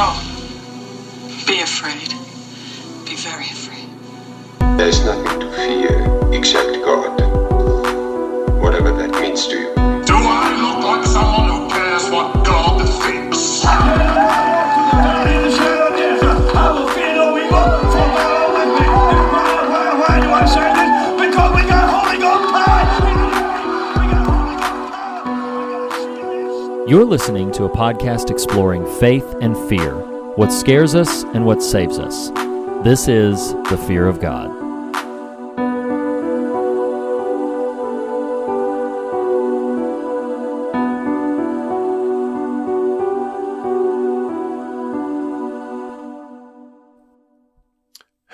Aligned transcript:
No. 0.00 0.18
Be 1.46 1.60
afraid. 1.60 2.08
Be 3.04 3.16
very 3.16 3.44
afraid. 3.44 3.86
There's 4.78 5.04
nothing 5.04 5.40
to 5.40 5.52
fear 5.52 6.32
except 6.32 6.79
You're 26.90 27.04
listening 27.04 27.52
to 27.52 27.66
a 27.66 27.70
podcast 27.70 28.32
exploring 28.32 28.84
faith 28.98 29.36
and 29.40 29.56
fear, 29.68 29.94
what 30.34 30.48
scares 30.48 30.96
us 30.96 31.22
and 31.22 31.46
what 31.46 31.62
saves 31.62 32.00
us. 32.00 32.30
This 32.82 33.06
is 33.06 33.52
The 33.70 33.80
Fear 33.86 34.08
of 34.08 34.20
God. 34.20 34.50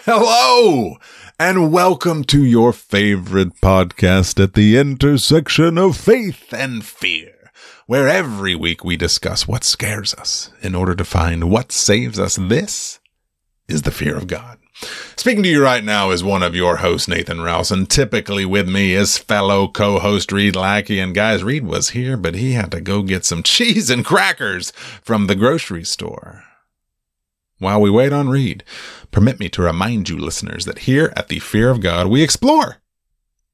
Hello, 0.07 0.97
and 1.39 1.71
welcome 1.71 2.25
to 2.25 2.43
your 2.43 2.73
favorite 2.73 3.61
podcast 3.61 4.43
at 4.43 4.55
the 4.55 4.79
intersection 4.79 5.77
of 5.77 5.95
faith 5.95 6.55
and 6.55 6.83
fear, 6.83 7.36
where 7.87 8.09
every 8.09 8.57
week 8.57 8.85
we 8.85 8.97
discuss 8.97 9.47
what 9.47 9.63
scares 9.63 10.13
us 10.15 10.51
in 10.61 10.75
order 10.75 10.95
to 10.95 11.05
find 11.05 11.51
what 11.51 11.71
saves 11.71 12.19
us. 12.19 12.37
This 12.37 12.99
is 13.69 13.83
the 13.83 13.93
fear 13.93 14.17
of 14.17 14.27
God. 14.27 14.59
Speaking 15.17 15.45
to 15.45 15.49
you 15.49 15.63
right 15.63 15.83
now 15.83 16.11
is 16.11 16.23
one 16.23 16.43
of 16.43 16.55
your 16.55 16.79
hosts, 16.79 17.09
Nathan 17.09 17.41
Rouse, 17.41 17.71
and 17.71 17.89
typically 17.89 18.45
with 18.45 18.69
me 18.69 18.93
is 18.93 19.17
fellow 19.17 19.69
co-host 19.69 20.33
Reed 20.33 20.57
Lackey. 20.57 20.99
And 20.99 21.15
guys, 21.15 21.45
Reed 21.45 21.65
was 21.65 21.91
here, 21.91 22.17
but 22.17 22.35
he 22.35 22.53
had 22.53 22.73
to 22.73 22.81
go 22.81 23.03
get 23.03 23.25
some 23.25 23.43
cheese 23.45 23.89
and 23.89 24.05
crackers 24.05 24.73
from 25.03 25.29
the 25.29 25.37
grocery 25.37 25.85
store. 25.85 26.43
While 27.59 27.81
we 27.81 27.89
wait 27.89 28.13
on 28.13 28.29
Reed, 28.29 28.65
permit 29.13 29.41
me 29.41 29.49
to 29.51 29.63
remind 29.63 30.09
you 30.09 30.19
listeners 30.19 30.67
that 30.67 30.81
here 30.81 31.13
at 31.17 31.29
the 31.29 31.39
Fear 31.39 31.71
of 31.71 31.81
God, 31.81 32.09
we 32.09 32.23
explore. 32.23 32.79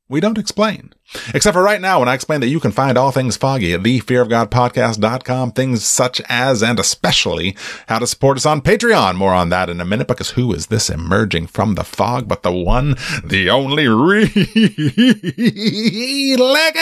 We 0.08 0.20
don't 0.20 0.38
explain. 0.38 0.92
Except 1.34 1.54
for 1.54 1.62
right 1.62 1.80
now 1.80 1.98
when 2.00 2.08
I 2.08 2.14
explain 2.14 2.40
that 2.40 2.48
you 2.48 2.58
can 2.60 2.72
find 2.72 2.96
all 2.96 3.10
things 3.12 3.36
foggy 3.36 3.74
at 3.74 3.82
thefearofgodpodcast.com, 3.82 5.52
things 5.52 5.84
such 5.84 6.20
as 6.28 6.62
and 6.62 6.78
especially 6.78 7.56
how 7.88 7.98
to 7.98 8.06
support 8.06 8.36
us 8.38 8.46
on 8.46 8.60
Patreon. 8.62 9.16
More 9.16 9.34
on 9.34 9.50
that 9.50 9.68
in 9.68 9.80
a 9.80 9.84
minute 9.84 10.08
because 10.08 10.30
who 10.30 10.52
is 10.52 10.66
this 10.68 10.88
emerging 10.90 11.48
from 11.48 11.74
the 11.74 11.84
fog 11.84 12.28
but 12.28 12.42
the 12.42 12.52
one, 12.52 12.96
the 13.24 13.50
only 13.50 13.88
Reed 13.88 14.30
Lackey? 16.40 16.80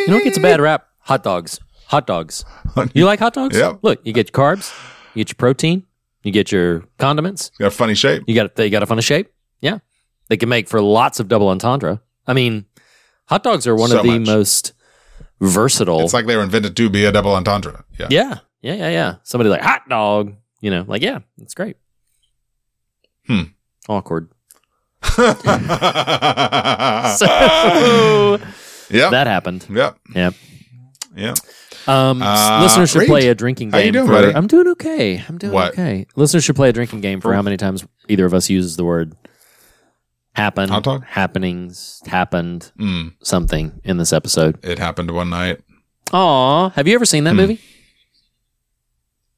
You 0.00 0.06
know 0.08 0.14
what 0.16 0.24
gets 0.24 0.38
a 0.38 0.40
bad 0.40 0.60
rap? 0.60 0.86
Hot 1.00 1.22
dogs. 1.22 1.60
Hot 1.86 2.06
dogs. 2.06 2.44
You 2.92 3.04
like 3.06 3.18
hot 3.18 3.34
dogs? 3.34 3.56
Yep. 3.56 3.78
Look, 3.82 4.00
you 4.04 4.12
get 4.12 4.28
your 4.28 4.32
carbs, 4.44 4.72
you 5.14 5.24
get 5.24 5.30
your 5.30 5.36
protein, 5.36 5.84
you 6.22 6.32
get 6.32 6.52
your 6.52 6.84
condiments. 6.98 7.50
You 7.58 7.64
Got 7.64 7.72
a 7.72 7.76
funny 7.76 7.94
shape. 7.94 8.24
You 8.26 8.34
got 8.34 8.56
they 8.56 8.70
got 8.70 8.82
a 8.82 8.86
funny 8.86 9.02
shape. 9.02 9.32
Yeah, 9.60 9.78
they 10.28 10.36
can 10.36 10.48
make 10.48 10.68
for 10.68 10.80
lots 10.80 11.18
of 11.18 11.28
double 11.28 11.48
entendre. 11.48 12.00
I 12.26 12.34
mean, 12.34 12.66
hot 13.28 13.42
dogs 13.42 13.66
are 13.66 13.74
one 13.76 13.90
So 13.90 13.98
of 13.98 14.04
the 14.04 14.18
much. 14.18 14.26
most 14.26 14.72
versatile. 15.40 16.00
It's 16.00 16.12
like 16.14 16.26
they 16.26 16.36
were 16.36 16.42
invented 16.42 16.76
to 16.76 16.90
be 16.90 17.04
a 17.04 17.12
double 17.12 17.32
entendre. 17.34 17.84
Yeah. 17.98 18.06
yeah, 18.10 18.38
yeah, 18.62 18.74
yeah, 18.74 18.88
yeah. 18.90 19.14
Somebody 19.22 19.50
like 19.50 19.60
hot 19.62 19.88
dog. 19.88 20.34
You 20.60 20.70
know, 20.70 20.84
like 20.88 21.02
yeah, 21.02 21.20
it's 21.38 21.54
great. 21.54 21.76
Hmm. 23.26 23.42
Awkward. 23.88 24.28
so, 25.18 25.26
yep. 28.90 29.10
that 29.10 29.26
happened. 29.26 29.66
yep. 29.70 29.96
Yep. 30.14 30.34
Yeah. 31.16 31.34
Um, 31.86 32.20
Uh, 32.22 32.60
listeners 32.62 32.90
should 32.90 33.00
Reed, 33.00 33.08
play 33.08 33.28
a 33.28 33.34
drinking 33.34 33.70
how 33.70 33.78
game. 33.78 33.86
you 33.86 33.92
doing, 33.92 34.06
for? 34.08 34.36
I'm 34.36 34.46
doing 34.46 34.68
okay. 34.68 35.22
I'm 35.28 35.38
doing 35.38 35.52
What? 35.52 35.72
okay. 35.72 36.06
Listeners 36.16 36.44
should 36.44 36.56
play 36.56 36.68
a 36.68 36.72
drinking 36.72 37.00
game 37.00 37.20
for 37.20 37.32
how 37.34 37.42
many 37.42 37.56
times 37.56 37.86
either 38.08 38.26
of 38.26 38.34
us 38.34 38.50
uses 38.50 38.76
the 38.76 38.84
word 38.84 39.14
happen, 40.38 40.68
Hot 40.70 40.82
dog? 40.82 41.04
happenings, 41.04 42.00
happened, 42.06 42.72
Mm, 42.78 43.12
something 43.22 43.80
in 43.84 43.98
this 43.98 44.12
episode. 44.12 44.58
it 44.64 44.78
happened 44.78 45.10
one 45.10 45.28
night. 45.30 45.60
Aw, 46.12 46.70
have 46.70 46.88
you 46.88 46.94
ever 46.94 47.04
seen 47.04 47.24
that 47.24 47.32
Hmm. 47.32 47.36
movie? 47.36 47.60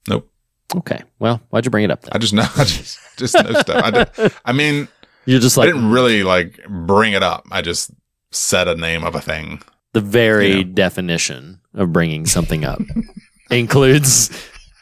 Nope. 0.09 0.31
Okay. 0.77 1.03
Well, 1.19 1.41
why'd 1.51 1.65
you 1.65 1.71
bring 1.71 1.85
it 1.85 1.91
up 1.91 2.03
then? 2.03 2.11
I 2.15 2.19
just 2.19 2.33
know. 2.33 2.47
I 2.57 2.65
just 2.65 2.99
just 3.17 3.35
know 3.35 3.53
stuff. 3.61 3.83
I, 3.85 3.91
did, 3.91 4.33
I 4.45 4.53
mean, 4.53 4.89
You're 5.27 5.41
just 5.41 5.57
like, 5.57 5.69
I 5.69 5.73
didn't 5.73 5.91
really 5.91 6.23
like 6.23 6.61
bring 6.69 7.13
it 7.13 7.23
up. 7.23 7.45
I 7.51 7.61
just 7.63 7.91
said 8.31 8.69
a 8.69 8.77
name 8.77 9.05
of 9.05 9.15
a 9.15 9.21
thing. 9.21 9.63
the 9.93 10.01
very 10.01 10.49
you 10.59 10.65
know. 10.65 10.73
definition 10.73 11.61
of 11.75 11.93
bringing 11.93 12.25
something 12.27 12.65
up 12.65 12.81
includes 13.51 14.31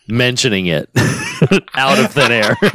mentioning 0.08 0.66
it 0.66 0.88
out 1.74 1.98
of 1.98 2.12
thin 2.12 2.32
air. 2.32 2.56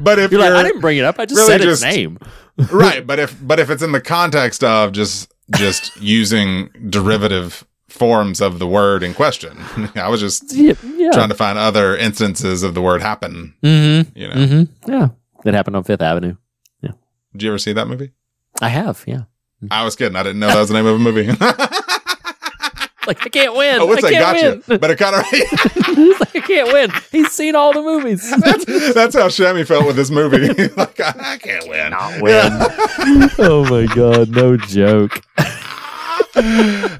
But 0.00 0.18
if 0.18 0.32
You're 0.32 0.40
you're, 0.40 0.50
like, 0.50 0.58
I 0.58 0.62
didn't 0.64 0.80
bring 0.80 0.98
it 0.98 1.04
up. 1.04 1.20
I 1.20 1.26
just 1.26 1.38
really 1.38 1.58
said 1.58 1.60
its 1.68 1.82
name. 1.82 2.18
right, 2.72 3.06
but 3.06 3.20
if 3.20 3.36
but 3.46 3.60
if 3.60 3.70
it's 3.70 3.82
in 3.84 3.92
the 3.92 4.00
context 4.00 4.64
of 4.64 4.90
just 4.90 5.32
just 5.56 5.96
using 6.00 6.70
derivative 6.88 7.64
forms 7.88 8.40
of 8.40 8.58
the 8.58 8.66
word 8.66 9.04
in 9.04 9.14
question, 9.14 9.56
I 9.94 10.08
was 10.08 10.18
just 10.20 10.52
Yeah. 10.52 10.74
yeah. 10.96 11.12
trying 11.12 11.28
to 11.28 11.36
find 11.36 11.56
other 11.56 11.96
instances 11.96 12.64
of 12.64 12.74
the 12.74 12.82
word 12.82 13.00
happen. 13.00 13.54
Mm-hmm. 13.62 14.18
You 14.18 14.28
know, 14.28 14.34
Mm-hmm. 14.34 14.90
Yeah. 14.92 15.08
It 15.44 15.54
happened 15.54 15.76
on 15.76 15.84
Fifth 15.84 16.02
Avenue. 16.02 16.34
Yeah. 16.82 16.92
Did 17.32 17.42
you 17.44 17.50
ever 17.50 17.58
see 17.58 17.72
that 17.72 17.86
movie? 17.86 18.10
I 18.60 18.70
have, 18.70 19.04
yeah. 19.06 19.22
I 19.70 19.84
was 19.84 19.94
kidding. 19.94 20.16
I 20.16 20.22
didn't 20.24 20.40
know 20.40 20.48
that 20.48 20.58
was 20.58 20.68
the 20.68 20.74
name 20.74 20.86
of 20.86 20.96
a 20.96 20.98
movie. 20.98 21.28
Like 23.06 23.24
I 23.24 23.28
can't 23.30 23.56
win. 23.56 23.80
I 23.80 23.84
would 23.84 23.98
I 23.98 24.08
say 24.08 24.14
can't 24.14 24.36
gotcha, 24.36 24.62
win. 24.68 24.78
but 24.78 24.90
it 24.90 24.98
kind 24.98 25.16
of 25.16 25.26
He's 25.26 26.20
like, 26.20 26.36
I 26.36 26.40
can't 26.40 26.72
win. 26.72 26.90
He's 27.10 27.32
seen 27.32 27.54
all 27.54 27.72
the 27.72 27.82
movies. 27.82 28.30
that's, 28.40 28.94
that's 28.94 29.14
how 29.14 29.28
Shammy 29.28 29.66
felt 29.66 29.86
with 29.86 29.96
this 29.96 30.10
movie. 30.10 30.48
like 30.76 31.00
I, 31.00 31.14
I 31.18 31.38
can't 31.38 31.68
win. 31.68 31.90
Not 31.90 32.22
win. 32.22 32.50
oh 33.38 33.66
my 33.70 33.92
god, 33.94 34.30
no 34.30 34.56
joke. 34.56 35.22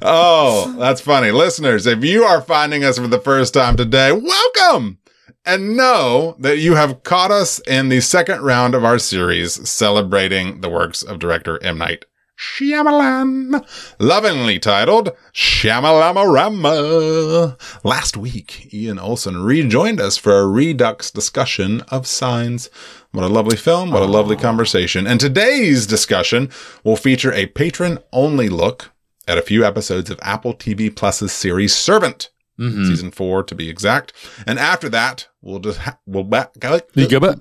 Oh, 0.03 0.75
that's 0.79 1.01
funny. 1.01 1.31
Listeners, 1.31 1.87
if 1.87 2.05
you 2.05 2.25
are 2.25 2.41
finding 2.41 2.83
us 2.83 2.99
for 2.99 3.07
the 3.07 3.21
first 3.21 3.55
time 3.55 3.77
today, 3.77 4.13
welcome! 4.13 4.99
And 5.45 5.77
know 5.77 6.37
that 6.39 6.59
you 6.59 6.75
have 6.75 7.03
caught 7.03 7.31
us 7.31 7.61
in 7.61 7.89
the 7.89 8.01
second 8.01 8.43
round 8.43 8.75
of 8.75 8.85
our 8.85 8.99
series 8.99 9.69
celebrating 9.69 10.61
the 10.61 10.69
works 10.69 11.03
of 11.03 11.19
director 11.19 11.63
M. 11.63 11.79
Night 11.79 12.05
Shyamalan, 12.41 13.63
lovingly 13.99 14.59
titled 14.59 15.11
Shyamalamarama. 15.35 17.85
Last 17.85 18.17
week, 18.17 18.73
Ian 18.73 18.99
Olson 18.99 19.43
rejoined 19.45 20.01
us 20.01 20.17
for 20.17 20.39
a 20.39 20.47
redux 20.47 21.11
discussion 21.11 21.83
of 21.89 22.07
Signs. 22.07 22.71
What 23.13 23.25
a 23.25 23.29
lovely 23.29 23.57
film, 23.59 23.91
what 23.91 24.03
a 24.03 24.07
lovely 24.07 24.37
conversation. 24.37 25.07
And 25.07 25.21
today's 25.21 25.87
discussion 25.87 26.49
will 26.83 26.97
feature 26.97 27.33
a 27.33 27.45
patron-only 27.47 28.49
look 28.49 28.91
at 29.29 29.37
a 29.37 29.43
few 29.43 29.63
episodes 29.65 30.09
of 30.11 30.19
Apple 30.23 30.55
TV 30.55 30.95
Plus's 30.95 31.33
series 31.33 31.75
Servant, 31.75 32.31
Mm-hmm. 32.59 32.85
season 32.85 33.11
four 33.11 33.43
to 33.43 33.55
be 33.55 33.71
exact. 33.71 34.13
And 34.47 34.59
after 34.59 34.91
that, 34.91 35.29
we'll 35.41 35.61
just 35.61 35.79
ha- 35.79 35.97
we'll 36.05 36.25
back 36.25 36.59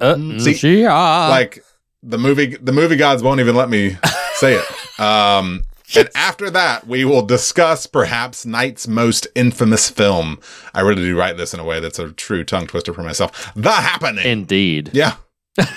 Uh, 0.01 0.15
See, 0.39 0.53
like 1.29 1.61
the 2.01 2.17
movie 2.17 2.55
the 2.55 2.71
movie 2.71 2.95
gods 2.95 3.21
won't 3.21 3.41
even 3.41 3.53
let 3.53 3.69
me 3.69 3.97
say 4.35 4.53
it. 4.55 4.63
Um 4.99 5.63
and 5.95 6.07
after 6.13 6.51
that, 6.51 6.85
we 6.85 7.03
will 7.03 7.23
discuss 7.23 7.87
perhaps 7.87 8.45
Night's 8.45 8.87
most 8.87 9.27
infamous 9.33 9.89
film. 9.89 10.39
I 10.75 10.81
really 10.81 11.01
do 11.01 11.17
write 11.17 11.37
this 11.37 11.51
in 11.53 11.59
a 11.59 11.63
way 11.63 11.79
that's 11.79 11.97
a 11.97 12.11
true 12.11 12.43
tongue 12.43 12.67
twister 12.67 12.93
for 12.93 13.01
myself. 13.01 13.51
The 13.55 13.71
Happening. 13.71 14.25
Indeed. 14.25 14.91
yeah. 14.93 15.15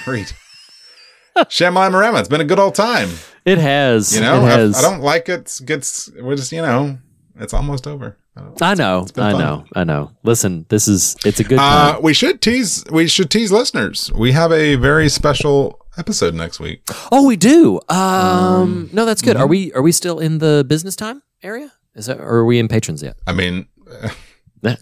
Reed. 0.06 0.32
Shyamalan 1.36 1.92
Marama. 1.92 2.18
It's 2.18 2.28
been 2.28 2.42
a 2.42 2.44
good 2.44 2.58
old 2.58 2.74
time. 2.74 3.08
It 3.46 3.56
has. 3.58 4.14
You 4.14 4.20
know, 4.20 4.42
it 4.42 4.48
I, 4.48 4.50
has. 4.50 4.76
I 4.76 4.82
don't 4.82 5.00
like 5.00 5.28
it. 5.30 5.58
Gets 5.64 6.10
we're 6.20 6.36
just 6.36 6.52
you 6.52 6.60
know, 6.60 6.98
it's 7.36 7.54
almost 7.54 7.86
over. 7.86 8.18
I 8.36 8.40
don't- 8.40 8.62
I 8.62 8.74
know. 8.74 9.06
I 9.16 9.32
know. 9.32 9.64
I 9.74 9.84
know. 9.84 10.10
Listen, 10.22 10.66
this 10.68 10.88
is 10.88 11.16
it's 11.24 11.40
a 11.40 11.44
good 11.44 11.58
Uh, 11.58 11.98
we 12.02 12.14
should 12.14 12.40
tease. 12.40 12.84
We 12.90 13.06
should 13.08 13.30
tease 13.30 13.50
listeners. 13.50 14.12
We 14.14 14.32
have 14.32 14.52
a 14.52 14.76
very 14.76 15.08
special 15.08 15.81
episode 15.96 16.34
next 16.34 16.60
week. 16.60 16.82
oh, 17.10 17.26
we 17.26 17.36
do. 17.36 17.80
Um, 17.88 18.90
no, 18.92 19.04
that's 19.04 19.22
good. 19.22 19.36
mhm. 19.36 19.40
Are 19.40 19.46
we 19.46 19.72
are 19.74 19.82
we 19.82 19.92
still 19.92 20.18
in 20.18 20.38
the 20.38 20.64
business 20.66 20.96
time 20.96 21.22
area? 21.42 21.72
Is 21.94 22.06
that 22.06 22.18
or 22.20 22.36
are 22.38 22.44
we 22.44 22.58
in 22.58 22.68
patrons 22.68 23.02
yet? 23.02 23.16
I 23.26 23.32
mean, 23.32 23.66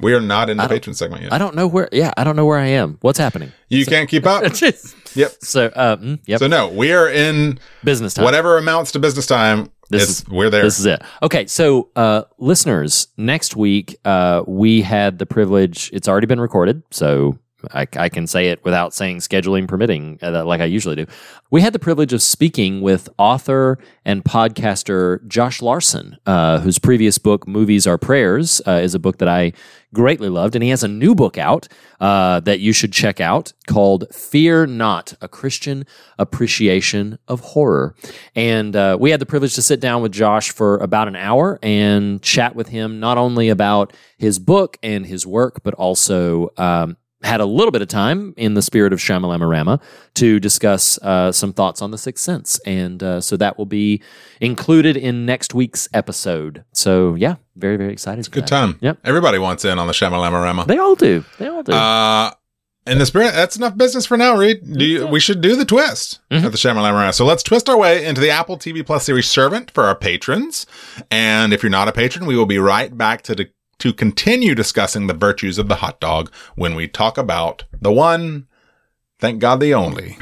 We 0.00 0.12
are 0.12 0.20
not 0.20 0.50
in 0.50 0.58
the 0.58 0.68
patron 0.68 0.94
segment 0.94 1.22
yet. 1.22 1.32
I 1.32 1.38
don't 1.38 1.54
know 1.54 1.66
where. 1.66 1.88
Yeah, 1.90 2.12
I 2.18 2.22
don't 2.22 2.36
know 2.36 2.44
where 2.44 2.58
I 2.58 2.66
am. 2.66 2.98
What's 3.00 3.18
happening? 3.18 3.50
You 3.70 3.86
can't 3.86 4.08
keep 4.08 4.26
up. 4.26 4.42
Yep. 5.16 5.32
So, 5.40 5.70
mm, 5.70 6.20
yep. 6.26 6.38
So 6.38 6.46
no, 6.46 6.68
we 6.68 6.92
are 6.92 7.08
in 7.10 7.58
business 7.82 8.14
time. 8.14 8.24
whatever 8.24 8.58
amounts 8.58 8.92
to 8.92 9.00
business 9.00 9.26
time. 9.26 9.72
This 9.88 10.02
it's, 10.04 10.20
is- 10.20 10.28
we're 10.28 10.50
there. 10.50 10.62
This 10.62 10.78
is 10.78 10.86
it. 10.86 11.02
Okay, 11.20 11.46
so 11.46 11.88
uh, 11.96 12.22
listeners, 12.38 13.08
next 13.16 13.56
week 13.56 13.96
uh, 14.04 14.44
we 14.46 14.82
had 14.82 15.18
the 15.18 15.26
privilege. 15.26 15.90
It's 15.92 16.06
already 16.06 16.28
been 16.28 16.40
recorded, 16.40 16.84
so 16.92 17.36
I, 17.72 17.86
I 17.96 18.08
can 18.08 18.26
say 18.26 18.48
it 18.48 18.64
without 18.64 18.94
saying 18.94 19.18
scheduling 19.18 19.68
permitting, 19.68 20.18
uh, 20.22 20.44
like 20.44 20.60
I 20.60 20.64
usually 20.64 20.96
do. 20.96 21.06
We 21.50 21.60
had 21.60 21.72
the 21.72 21.78
privilege 21.78 22.12
of 22.12 22.22
speaking 22.22 22.80
with 22.80 23.08
author 23.18 23.78
and 24.04 24.24
podcaster 24.24 25.26
Josh 25.26 25.60
Larsen, 25.60 26.16
uh, 26.26 26.60
whose 26.60 26.78
previous 26.78 27.18
book, 27.18 27.46
"Movies 27.46 27.86
Are 27.86 27.98
Prayers," 27.98 28.62
uh, 28.66 28.80
is 28.82 28.94
a 28.94 28.98
book 28.98 29.18
that 29.18 29.28
I 29.28 29.52
greatly 29.92 30.28
loved, 30.28 30.54
and 30.54 30.62
he 30.62 30.70
has 30.70 30.84
a 30.84 30.88
new 30.88 31.14
book 31.14 31.36
out 31.36 31.66
uh, 31.98 32.38
that 32.40 32.60
you 32.60 32.72
should 32.72 32.92
check 32.92 33.20
out 33.20 33.52
called 33.66 34.04
"Fear 34.14 34.66
Not: 34.66 35.14
A 35.20 35.28
Christian 35.28 35.84
Appreciation 36.18 37.18
of 37.26 37.40
Horror." 37.40 37.94
And 38.36 38.76
uh, 38.76 38.96
we 39.00 39.10
had 39.10 39.20
the 39.20 39.26
privilege 39.26 39.54
to 39.56 39.62
sit 39.62 39.80
down 39.80 40.02
with 40.02 40.12
Josh 40.12 40.50
for 40.50 40.78
about 40.78 41.08
an 41.08 41.16
hour 41.16 41.58
and 41.62 42.22
chat 42.22 42.54
with 42.54 42.68
him 42.68 43.00
not 43.00 43.18
only 43.18 43.48
about 43.48 43.92
his 44.18 44.38
book 44.38 44.78
and 44.82 45.06
his 45.06 45.26
work, 45.26 45.62
but 45.62 45.74
also 45.74 46.50
um, 46.56 46.96
had 47.22 47.40
a 47.40 47.44
little 47.44 47.70
bit 47.70 47.82
of 47.82 47.88
time 47.88 48.32
in 48.36 48.54
the 48.54 48.62
spirit 48.62 48.92
of 48.92 48.98
Shyamalan 48.98 49.46
Rama 49.48 49.78
to 50.14 50.40
discuss 50.40 50.98
uh, 51.02 51.30
some 51.32 51.52
thoughts 51.52 51.82
on 51.82 51.90
The 51.90 51.98
Sixth 51.98 52.24
Sense. 52.24 52.58
And 52.64 53.02
uh, 53.02 53.20
so 53.20 53.36
that 53.36 53.58
will 53.58 53.66
be 53.66 54.02
included 54.40 54.96
in 54.96 55.26
next 55.26 55.52
week's 55.54 55.88
episode. 55.92 56.64
So, 56.72 57.14
yeah, 57.16 57.36
very, 57.56 57.76
very 57.76 57.92
excited. 57.92 58.24
for 58.24 58.30
Good 58.30 58.44
that. 58.44 58.48
time. 58.48 58.78
Yep. 58.80 59.00
Everybody 59.04 59.38
wants 59.38 59.64
in 59.64 59.78
on 59.78 59.86
the 59.86 59.92
Shyamalama 59.92 60.66
They 60.66 60.78
all 60.78 60.94
do. 60.94 61.24
They 61.38 61.46
all 61.48 61.62
do. 61.62 61.72
Uh, 61.72 62.30
in 62.86 62.96
the 62.98 63.04
spirit, 63.06 63.32
that's 63.34 63.56
enough 63.58 63.76
business 63.76 64.06
for 64.06 64.16
now, 64.16 64.34
Reed. 64.34 64.60
Do 64.78 64.84
you, 64.84 65.06
we 65.06 65.20
should 65.20 65.42
do 65.42 65.54
the 65.54 65.66
twist 65.66 66.20
Mm-hmm. 66.30 66.46
at 66.46 66.52
the 66.52 66.58
Shyamalama. 66.58 67.12
So 67.12 67.26
let's 67.26 67.42
twist 67.42 67.68
our 67.68 67.76
way 67.76 68.04
into 68.06 68.20
the 68.22 68.30
Apple 68.30 68.56
TV 68.56 68.84
Plus 68.84 69.04
series 69.04 69.28
Servant 69.28 69.70
for 69.72 69.84
our 69.84 69.94
patrons. 69.94 70.64
And 71.10 71.52
if 71.52 71.62
you're 71.62 71.68
not 71.70 71.88
a 71.88 71.92
patron, 71.92 72.24
we 72.24 72.34
will 72.36 72.46
be 72.46 72.58
right 72.58 72.96
back 72.96 73.20
to 73.22 73.34
the, 73.34 73.50
to 73.80 73.92
continue 73.92 74.54
discussing 74.54 75.06
the 75.06 75.14
virtues 75.14 75.58
of 75.58 75.68
the 75.68 75.76
hot 75.76 76.00
dog 76.00 76.30
when 76.54 76.74
we 76.74 76.86
talk 76.86 77.18
about 77.18 77.64
the 77.80 77.92
one, 77.92 78.46
thank 79.18 79.40
God, 79.40 79.58
the 79.60 79.74
only. 79.74 80.16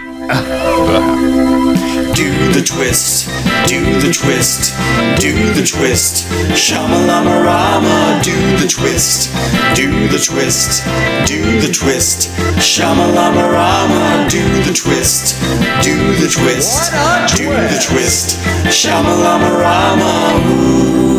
Do 2.15 2.53
the 2.53 2.63
twist, 2.65 3.29
do 3.67 4.01
the 4.01 4.13
twist, 4.13 4.75
do 5.21 5.33
the 5.55 5.67
twist. 5.67 6.27
Shamalama 6.55 7.45
Rama, 7.45 8.21
do 8.23 8.35
the 8.59 8.69
twist, 8.69 9.33
do 9.75 10.09
the 10.09 10.19
twist, 10.19 10.85
do 11.27 11.61
the 11.61 11.73
twist. 11.73 12.31
Shamalama 12.59 13.53
Rama, 13.53 14.29
do 14.31 14.43
the 14.63 14.73
twist, 14.73 15.41
do 15.83 16.15
the 16.15 16.29
twist, 16.29 16.93
do 17.37 17.47
the 17.47 17.79
twist. 17.83 18.39
Shamalama 18.67 19.59
Rama. 19.59 21.18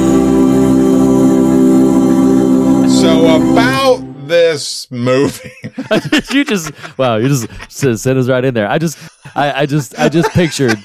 So 3.10 3.42
about 3.42 4.28
this 4.28 4.90
movie. 4.92 5.52
you 6.32 6.46
just 6.46 6.72
wow, 6.96 7.16
you 7.16 7.28
just 7.28 7.72
sent 7.72 8.20
us 8.20 8.30
right 8.30 8.46
in 8.46 8.54
there. 8.54 8.70
I 8.70 8.78
just, 8.78 9.00
I, 9.36 9.62
I 9.62 9.66
just, 9.66 9.98
I 9.98 10.10
just 10.10 10.30
pictured, 10.30 10.78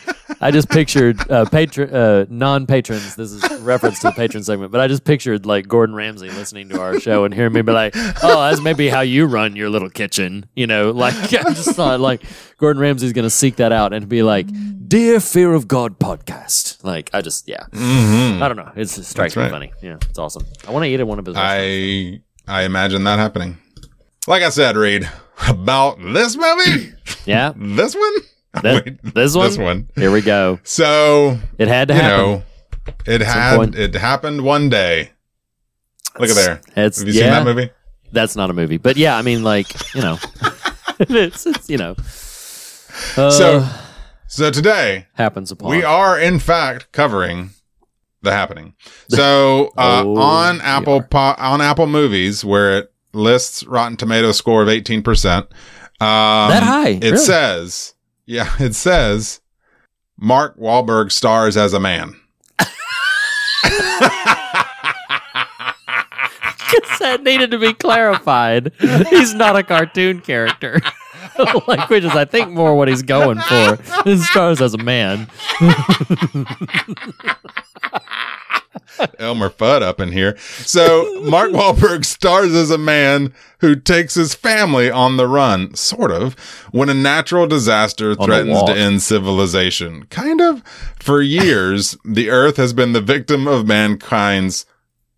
I 0.44 0.50
just 0.50 0.68
pictured 0.68 1.18
uh, 1.30 1.46
patron, 1.46 1.94
uh, 1.94 2.26
non-patrons. 2.28 3.16
This 3.16 3.32
is 3.32 3.60
reference 3.62 4.00
to 4.00 4.08
the 4.08 4.12
patron 4.12 4.44
segment, 4.44 4.72
but 4.72 4.80
I 4.82 4.88
just 4.88 5.02
pictured 5.02 5.46
like 5.46 5.66
Gordon 5.66 5.94
Ramsay 5.94 6.28
listening 6.28 6.68
to 6.68 6.82
our 6.82 7.00
show 7.00 7.24
and 7.24 7.32
hearing 7.32 7.54
me 7.54 7.62
be 7.62 7.72
like, 7.72 7.94
"Oh, 8.22 8.42
that's 8.42 8.60
maybe 8.60 8.90
how 8.90 9.00
you 9.00 9.24
run 9.24 9.56
your 9.56 9.70
little 9.70 9.88
kitchen," 9.88 10.44
you 10.54 10.66
know. 10.66 10.90
Like 10.90 11.14
I 11.32 11.54
just 11.54 11.70
thought, 11.70 11.98
like 11.98 12.22
Gordon 12.58 12.82
Ramsay's 12.82 13.14
gonna 13.14 13.30
seek 13.30 13.56
that 13.56 13.72
out 13.72 13.94
and 13.94 14.06
be 14.06 14.22
like, 14.22 14.46
"Dear 14.86 15.18
Fear 15.18 15.54
of 15.54 15.66
God 15.66 15.98
podcast." 15.98 16.84
Like 16.84 17.08
I 17.14 17.22
just, 17.22 17.48
yeah, 17.48 17.64
I 17.72 18.46
don't 18.46 18.56
know. 18.56 18.70
It's 18.76 18.98
it 18.98 19.04
strikes 19.04 19.34
me 19.36 19.48
funny. 19.48 19.72
Yeah, 19.80 19.96
it's 20.10 20.18
awesome. 20.18 20.44
I 20.68 20.72
want 20.72 20.84
to 20.84 20.90
eat 20.90 21.00
at 21.00 21.06
one 21.06 21.18
of 21.18 21.24
his. 21.24 21.36
I 21.38 22.20
I 22.46 22.64
imagine 22.64 23.04
that 23.04 23.18
happening. 23.18 23.56
Like 24.26 24.42
I 24.42 24.50
said, 24.50 24.76
Reed, 24.76 25.08
about 25.48 25.98
this 26.00 26.36
movie, 26.36 26.92
yeah, 27.24 27.54
this 27.56 27.94
one, 27.94 28.14
That- 28.62 28.84
Wait, 28.84 29.14
this 29.14 29.34
one? 29.36 29.46
this 29.48 29.58
one. 29.58 29.88
here 29.96 30.10
we 30.10 30.20
go. 30.22 30.60
So 30.62 31.38
It 31.58 31.68
had 31.68 31.88
to 31.88 31.94
you 31.94 32.00
happen. 32.00 32.18
know, 32.30 32.42
it 33.06 33.20
some 33.22 33.28
had 33.72 33.74
it 33.74 33.94
happened 33.94 34.42
one 34.42 34.68
day. 34.68 35.10
Look 36.18 36.30
at 36.30 36.36
there. 36.36 36.60
It's 36.76 36.98
Have 37.00 37.08
you 37.08 37.14
yeah, 37.14 37.20
seen 37.22 37.30
that 37.30 37.44
movie? 37.44 37.70
That's 38.12 38.36
not 38.36 38.48
a 38.50 38.52
movie, 38.52 38.76
but 38.76 38.96
yeah, 38.96 39.16
I 39.16 39.22
mean, 39.22 39.42
like 39.42 39.74
you 39.94 40.00
know, 40.02 40.18
it's, 41.00 41.46
it's 41.46 41.68
you 41.68 41.76
know, 41.78 41.96
uh, 43.16 43.30
So 43.30 43.68
so 44.28 44.50
today 44.50 45.06
happens 45.14 45.50
upon. 45.50 45.70
we 45.70 45.82
are 45.82 46.18
in 46.18 46.38
fact 46.38 46.92
covering 46.92 47.50
the 48.22 48.30
happening. 48.32 48.74
So 49.08 49.72
uh, 49.76 50.02
Oh, 50.06 50.16
on 50.16 50.60
Apple 50.60 51.02
po- 51.02 51.34
on 51.38 51.60
Apple 51.60 51.86
Movies, 51.88 52.44
where 52.44 52.78
it 52.78 52.92
lists 53.12 53.64
Rotten 53.64 53.96
Tomato 53.96 54.30
score 54.32 54.62
of 54.62 54.68
eighteen 54.68 55.02
percent, 55.02 55.46
um, 56.00 56.50
That 56.50 56.62
high? 56.62 56.90
It 56.90 57.02
Really? 57.02 57.16
says, 57.16 57.93
yeah, 58.26 58.52
it 58.60 58.74
says 58.74 59.40
Mark 60.18 60.58
Wahlberg 60.58 61.12
stars 61.12 61.56
as 61.56 61.72
a 61.72 61.80
man. 61.80 62.16
that 67.04 67.22
needed 67.22 67.50
to 67.52 67.58
be 67.58 67.72
clarified. 67.74 68.72
He's 69.10 69.34
not 69.34 69.56
a 69.56 69.62
cartoon 69.62 70.20
character. 70.20 70.80
like, 71.68 71.90
which 71.90 72.04
is, 72.04 72.12
I 72.12 72.24
think, 72.24 72.50
more 72.50 72.74
what 72.74 72.88
he's 72.88 73.02
going 73.02 73.38
for. 73.40 73.78
He 74.04 74.16
stars 74.18 74.60
as 74.60 74.74
a 74.74 74.78
man. 74.78 75.28
Elmer 79.18 79.50
Fudd 79.50 79.82
up 79.82 80.00
in 80.00 80.12
here. 80.12 80.36
So 80.38 81.20
Mark 81.22 81.50
Wahlberg 81.52 82.04
stars 82.04 82.52
as 82.54 82.70
a 82.70 82.78
man 82.78 83.32
who 83.58 83.74
takes 83.76 84.14
his 84.14 84.34
family 84.34 84.90
on 84.90 85.16
the 85.16 85.26
run, 85.26 85.74
sort 85.74 86.10
of, 86.12 86.34
when 86.70 86.88
a 86.88 86.94
natural 86.94 87.46
disaster 87.46 88.14
threatens 88.14 88.62
to 88.64 88.72
end 88.76 89.02
civilization. 89.02 90.06
Kind 90.10 90.40
of. 90.40 90.62
For 90.98 91.22
years, 91.22 91.96
the 92.04 92.30
Earth 92.30 92.56
has 92.56 92.72
been 92.72 92.92
the 92.92 93.00
victim 93.00 93.46
of 93.48 93.66
mankind's 93.66 94.66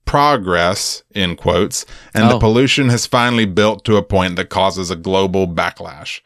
progress, 0.04 1.02
in 1.14 1.34
quotes, 1.36 1.84
and 2.14 2.24
Oh. 2.24 2.28
the 2.30 2.38
pollution 2.38 2.88
has 2.90 3.06
finally 3.06 3.44
built 3.46 3.84
to 3.84 3.96
a 3.96 4.02
point 4.02 4.36
that 4.36 4.48
causes 4.48 4.90
a 4.90 4.96
global 4.96 5.48
backlash. 5.48 6.20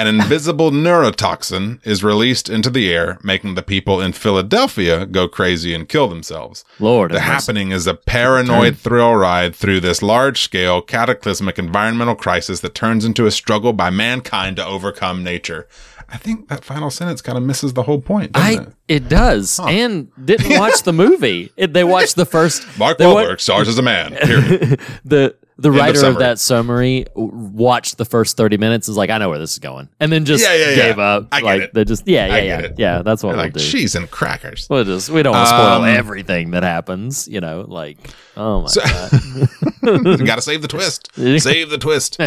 An 0.00 0.06
invisible 0.06 0.70
neurotoxin 0.70 1.86
is 1.86 2.02
released 2.02 2.48
into 2.48 2.70
the 2.70 2.90
air, 2.90 3.18
making 3.22 3.54
the 3.54 3.62
people 3.62 4.00
in 4.00 4.12
Philadelphia 4.14 5.04
go 5.04 5.28
crazy 5.28 5.74
and 5.74 5.86
kill 5.86 6.08
themselves. 6.08 6.64
Lord, 6.78 7.10
The 7.10 7.20
happening 7.20 7.70
is 7.70 7.86
a 7.86 7.92
paranoid 7.92 8.78
thrill 8.78 9.14
ride 9.14 9.54
through 9.54 9.80
this 9.80 10.00
large 10.00 10.40
scale, 10.40 10.80
cataclysmic 10.80 11.58
environmental 11.58 12.14
crisis 12.14 12.60
that 12.60 12.74
turns 12.74 13.04
into 13.04 13.26
a 13.26 13.30
struggle 13.30 13.74
by 13.74 13.90
mankind 13.90 14.56
to 14.56 14.64
overcome 14.64 15.22
nature. 15.22 15.68
I 16.08 16.16
think 16.16 16.48
that 16.48 16.64
final 16.64 16.90
sentence 16.90 17.20
kind 17.20 17.36
of 17.36 17.44
misses 17.44 17.74
the 17.74 17.82
whole 17.84 18.00
point. 18.00 18.32
doesn't 18.32 18.58
I 18.58 18.62
it? 18.62 18.72
it 18.88 19.08
does, 19.10 19.60
and 19.62 20.08
didn't 20.24 20.58
watch 20.58 20.82
the 20.82 20.92
movie. 20.94 21.52
It, 21.58 21.72
they 21.74 21.84
watched 21.84 22.16
the 22.16 22.24
first. 22.26 22.66
Mark 22.78 22.96
they 22.98 23.06
wa- 23.06 23.22
Wahlberg 23.22 23.38
stars 23.40 23.68
as 23.68 23.78
a 23.78 23.82
man. 23.82 24.16
Period. 24.16 24.80
the 25.04 25.36
the 25.60 25.70
writer 25.70 26.06
of, 26.06 26.18
that 26.18 26.38
summary 26.38 27.04
watched 27.14 27.98
the 27.98 28.04
first 28.04 28.36
30 28.36 28.56
minutes 28.56 28.88
and 28.88 28.92
was 28.92 28.96
like 28.96 29.10
i 29.10 29.18
know 29.18 29.28
where 29.28 29.38
this 29.38 29.52
is 29.52 29.58
going 29.58 29.88
and 30.00 30.10
then 30.10 30.24
just 30.24 30.42
Yeah, 30.42 30.54
yeah, 30.54 30.68
yeah. 30.70 30.74
gave 30.76 30.98
up 30.98 31.28
I 31.32 31.40
like 31.40 31.72
they 31.72 31.84
just 31.84 32.06
yeah 32.08 32.26
yeah 32.26 32.38
yeah 32.60 32.68
yeah 32.76 33.02
that's 33.02 33.22
what 33.22 33.30
They're 33.30 33.36
we'll 33.36 33.44
like 33.46 33.52
do 33.54 33.60
cheese 33.60 33.94
and 33.94 34.10
crackers. 34.10 34.66
we'll 34.70 34.84
just 34.84 35.10
we 35.10 35.22
don't 35.22 35.32
want 35.34 35.44
to 35.48 35.54
spoil 35.54 35.82
Um, 35.82 35.84
everything 35.84 36.50
that 36.52 36.62
happens 36.62 37.28
you 37.28 37.40
know 37.40 37.64
like 37.68 37.98
oh 38.36 38.62
my 38.62 38.66
So- 38.68 38.80
god 38.80 40.18
Got 40.26 40.36
to 40.36 40.42
save 40.50 40.62
the 40.62 40.68
twist. 40.68 41.10
Save 41.14 41.70
the 41.70 41.78
twist. 41.78 42.20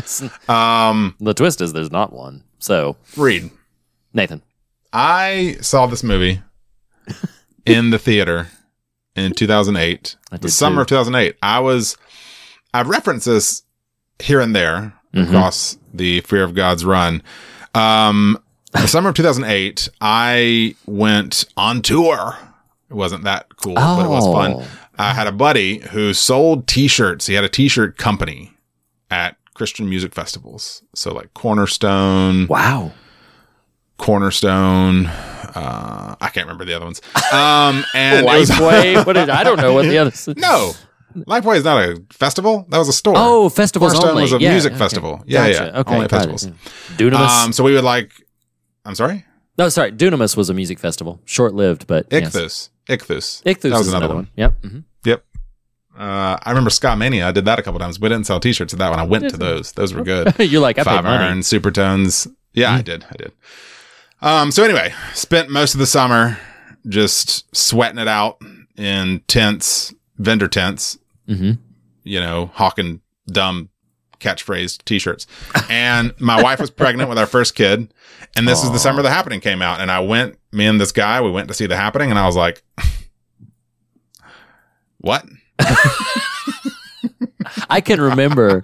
Um, 0.50 1.16
the 1.20 1.34
twist 1.34 1.62
is 1.62 1.74
there's 1.74 1.92
not 1.92 2.12
one 2.13 2.44
so 2.60 2.96
read. 3.18 3.50
nathan 4.13 4.42
I 4.92 5.58
saw 5.62 5.86
this 5.88 6.04
movie 6.04 6.42
in 7.66 7.90
the 7.90 8.00
theater 8.00 8.48
in 9.16 9.32
2008, 9.34 10.16
the 10.42 10.50
summer 10.50 10.78
too. 10.86 10.96
of 10.98 11.06
2008. 11.08 11.36
I 11.44 11.60
was, 11.60 11.98
I've 12.74 12.88
referenced 12.88 13.25
this 13.25 13.63
here 14.20 14.39
and 14.42 14.56
there 14.56 14.94
Mm-hmm. 15.13 15.27
across 15.36 15.77
the 15.94 16.22
Fear 16.22 16.44
of 16.44 16.56
God's 16.56 16.84
run. 16.84 17.22
Um, 17.75 18.36
the 18.72 18.88
summer 18.88 19.10
of 19.10 19.15
2008, 19.15 19.88
I 20.01 20.74
went 20.88 21.46
on 21.56 21.84
tour. 21.84 22.36
It 22.89 22.96
wasn't 22.96 23.24
that 23.25 23.56
cool, 23.58 23.75
but 23.75 24.06
it 24.06 24.10
was 24.10 24.25
Oh. 24.25 24.34
fun. 24.34 24.65
I 24.98 25.13
had 25.13 25.27
a 25.27 25.32
buddy 25.32 25.77
who 25.89 26.15
sold 26.15 26.65
t-shirts. 26.65 27.27
He 27.27 27.36
had 27.36 27.44
a 27.44 27.50
t-shirt 27.50 27.96
company 28.00 28.53
at 29.12 29.38
Christian 29.53 29.88
music 29.88 30.15
festivals. 30.15 30.82
So 30.96 31.13
like 31.13 31.32
Cornerstone, 31.36 32.48
wow 32.48 32.92
Cornerstone. 33.98 35.06
Uh, 35.06 36.15
I 36.20 36.30
can't 36.30 36.48
remember 36.48 36.65
the 36.65 36.74
other 36.74 36.86
ones. 36.86 37.01
Um, 37.32 37.86
and 37.94 38.25
lifeway 38.25 39.06
what 39.06 39.15
is, 39.15 39.30
i 39.30 39.44
don't 39.44 39.58
know 39.58 39.74
what 39.74 39.84
the 39.86 39.98
other 40.00 40.12
no, 40.38 40.74
Lifeway 41.15 41.58
is 41.58 41.63
not 41.63 41.84
a 41.84 42.01
festival. 42.12 42.65
That 42.70 42.77
was 42.77 42.88
a 42.89 42.93
store. 42.93 43.13
Oh, 43.17 43.50
festivals 43.50 43.91
Cornerstone 43.93 44.10
only. 44.12 44.22
was 44.24 44.34
a 44.34 44.39
Yeah, 44.39 44.51
music 44.51 44.72
okay. 44.74 44.79
festival. 44.79 45.24
Yeah, 45.25 45.48
Gotcha. 45.51 45.72
yeah. 45.74 45.79
Okay, 45.79 45.93
Only 45.93 46.05
it. 46.05 46.10
festivals. 46.12 46.46
Yeah. 46.46 46.51
Dunamis. 46.98 47.43
Um, 47.46 47.53
so 47.53 47.63
we 47.63 47.74
would 47.74 47.84
like. 47.84 48.12
I'm 48.86 48.96
sorry. 48.96 49.25
no, 49.58 49.70
sorry. 49.70 49.91
Dunamis 49.91 50.36
was 50.36 50.50
a 50.50 50.53
music 50.53 50.79
festival, 50.79 51.22
short 51.25 51.53
lived, 51.53 51.88
but 51.88 52.08
yes. 52.12 52.36
Ichthus. 52.36 52.70
Ichthus. 52.89 53.43
Ichthus 53.43 53.62
That 53.62 53.72
was 53.72 53.88
is 53.88 53.93
another 53.93 54.15
one. 54.15 54.29
Yep. 54.36 54.65
hmm 54.65 54.79
Yep. 55.05 55.24
Uh, 55.98 56.38
I 56.41 56.50
remember 56.50 56.70
Scott 56.72 56.98
Mania. 56.98 57.27
I 57.27 57.32
did 57.32 57.46
that 57.46 57.60
a 57.60 57.62
couple 57.62 57.79
times. 57.79 58.00
We 58.00 58.10
didn't 58.10 58.25
sell 58.25 58.39
T-shirts 58.39 58.74
at 58.74 58.79
that 58.79 58.89
one. 58.89 59.00
I 59.00 59.03
went 59.03 59.29
to 59.29 59.38
those. 59.38 59.74
Those 59.74 59.93
were 59.93 60.03
good. 60.03 60.34
You're 60.39 60.60
like 60.62 60.79
I 60.79 60.84
Five. 60.84 61.05
Mm-hmm. 61.05 61.08
iron, 61.08 61.39
supertones. 61.41 62.27
Yeah, 62.53 62.74
I 62.74 62.82
did. 62.82 63.05
I 63.10 63.15
did. 63.15 63.32
Um. 64.22 64.51
So 64.51 64.63
anyway, 64.63 64.93
spent 65.13 65.50
most 65.50 65.74
of 65.75 65.79
the 65.79 65.86
summer 65.86 66.38
just 66.88 67.55
sweating 67.55 68.00
it 68.00 68.08
out 68.08 68.41
in 68.75 69.22
tents, 69.27 69.93
vendor 70.17 70.48
tents. 70.48 70.98
Mhm. 71.27 71.58
You 72.03 72.20
know, 72.20 72.51
hawking 72.53 73.01
dumb 73.27 73.70
catchphrase 74.20 74.84
T-shirts. 74.86 75.27
And 75.70 76.13
my 76.20 76.42
wife 76.42 76.60
was 76.60 76.70
pregnant 76.70 77.10
with 77.10 77.18
our 77.18 77.25
first 77.25 77.56
kid, 77.56 77.94
and 78.36 78.48
this 78.48 78.63
is 78.63 78.72
the 78.72 78.80
summer 78.80 79.01
the 79.01 79.10
happening 79.10 79.39
came 79.42 79.62
out. 79.62 79.80
And 79.82 79.92
I 79.92 80.00
went. 80.00 80.38
Me 80.51 80.65
and 80.68 80.80
this 80.80 80.92
guy, 80.92 81.20
we 81.22 81.32
went 81.32 81.48
to 81.48 81.53
see 81.53 81.65
the 81.65 81.75
happening, 81.75 82.10
and 82.12 82.20
I 82.20 82.25
was 82.25 82.36
like, 82.36 82.63
"What?" 85.00 85.25
I 87.70 87.82
can 87.82 88.00
remember. 88.00 88.63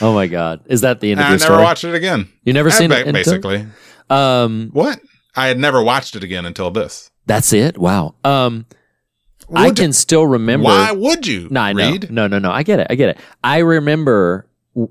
oh 0.00 0.12
my 0.14 0.26
god, 0.26 0.60
is 0.66 0.80
that 0.80 1.00
the 1.00 1.10
end 1.12 1.20
of 1.20 1.26
I 1.26 1.30
your 1.30 1.38
never 1.38 1.62
watched 1.62 1.84
it 1.84 1.94
again. 1.94 2.28
You 2.44 2.52
never 2.52 2.68
Uh, 2.68 2.72
seen 2.72 2.88
ba- 2.90 3.00
it 3.00 3.06
until- 3.08 3.12
basically. 3.12 3.66
Um, 4.10 4.70
What? 4.72 5.00
I 5.34 5.48
had 5.48 5.58
never 5.58 5.82
watched 5.82 6.16
it 6.16 6.24
again 6.24 6.46
until 6.46 6.70
this. 6.70 7.10
that's 7.26 7.52
it. 7.52 7.76
Wow. 7.78 8.14
Um, 8.24 8.66
I 9.54 9.66
Would- 9.66 9.76
can 9.76 9.92
still 9.92 10.26
remember. 10.26 10.64
Why 10.64 10.92
would 10.92 11.26
you? 11.26 11.48
No, 11.50 11.60
I 11.60 11.72
know. 11.72 11.92
Reed? 11.92 12.10
No, 12.10 12.26
no, 12.26 12.38
no. 12.38 12.50
I 12.50 12.62
get 12.62 12.80
it. 12.80 12.88
I 12.90 12.94
get 12.94 13.10
it. 13.10 13.18
I 13.44 13.58
remember 13.58 14.48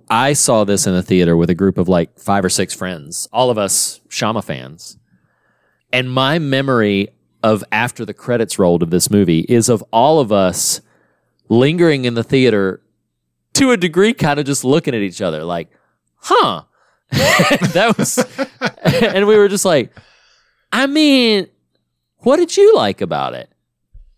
I 0.09 0.33
saw 0.33 0.63
this 0.63 0.88
in 0.88 0.93
the 0.93 1.03
theater 1.03 1.38
with 1.38 1.50
a 1.50 1.55
group 1.55 1.77
of 1.77 1.88
like 1.88 2.17
five 2.19 2.43
or 2.43 2.50
six 2.50 2.74
friends, 2.74 3.27
all 3.31 3.50
of 3.50 3.57
us 3.57 4.01
Shama 4.09 4.41
fans. 4.41 4.97
And 5.91 6.12
my 6.12 6.39
memory 6.39 7.09
of 7.43 7.63
after 7.71 8.05
the 8.05 8.13
credits 8.13 8.57
rolled 8.57 8.81
of 8.81 8.89
this 8.89 9.12
movie 9.12 9.41
is 9.41 9.69
of 9.69 9.83
all 9.91 10.19
of 10.19 10.31
us 10.31 10.81
lingering 11.50 12.05
in 12.05 12.15
the 12.15 12.24
theater 12.24 12.81
to 13.53 13.71
a 13.71 13.77
degree, 13.77 14.13
kind 14.13 14.39
of 14.39 14.45
just 14.45 14.65
looking 14.65 14.95
at 14.95 15.01
each 15.01 15.21
other 15.21 15.43
like, 15.43 15.69
huh. 16.15 16.63
that 17.12 17.93
was, 17.97 18.17
and 18.83 19.27
we 19.27 19.38
were 19.38 19.47
just 19.47 19.63
like, 19.63 19.95
I 20.74 20.88
mean, 20.88 21.47
what 22.17 22.38
did 22.38 22.57
you 22.57 22.75
like 22.75 23.01
about 23.01 23.35
it? 23.35 23.50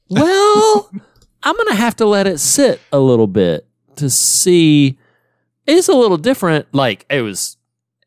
Well, 0.10 0.92
I'm 1.44 1.56
going 1.56 1.70
to 1.70 1.76
have 1.76 1.96
to 1.98 2.06
let 2.06 2.28
it 2.28 2.40
sit 2.40 2.82
a 2.92 3.00
little 3.00 3.28
bit 3.28 3.68
to 3.98 4.10
see. 4.10 4.98
It's 5.66 5.88
a 5.88 5.94
little 5.94 6.18
different. 6.18 6.68
Like, 6.74 7.06
it 7.10 7.22
was, 7.22 7.58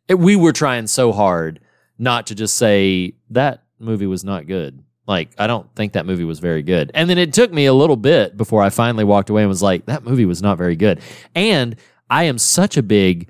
it, 0.08 0.14
we 0.14 0.36
were 0.36 0.52
trying 0.52 0.86
so 0.86 1.12
hard 1.12 1.60
not 1.98 2.26
to 2.28 2.34
just 2.34 2.56
say 2.56 3.14
that 3.30 3.64
movie 3.78 4.06
was 4.06 4.24
not 4.24 4.46
good. 4.46 4.82
Like, 5.06 5.30
I 5.38 5.46
don't 5.46 5.74
think 5.74 5.94
that 5.94 6.06
movie 6.06 6.24
was 6.24 6.38
very 6.38 6.62
good. 6.62 6.90
And 6.94 7.10
then 7.10 7.18
it 7.18 7.32
took 7.32 7.52
me 7.52 7.66
a 7.66 7.74
little 7.74 7.96
bit 7.96 8.36
before 8.36 8.62
I 8.62 8.70
finally 8.70 9.04
walked 9.04 9.28
away 9.28 9.42
and 9.42 9.48
was 9.48 9.62
like, 9.62 9.86
that 9.86 10.04
movie 10.04 10.24
was 10.24 10.40
not 10.40 10.56
very 10.56 10.76
good. 10.76 11.00
And 11.34 11.74
I 12.08 12.24
am 12.24 12.38
such 12.38 12.76
a 12.76 12.82
big 12.82 13.28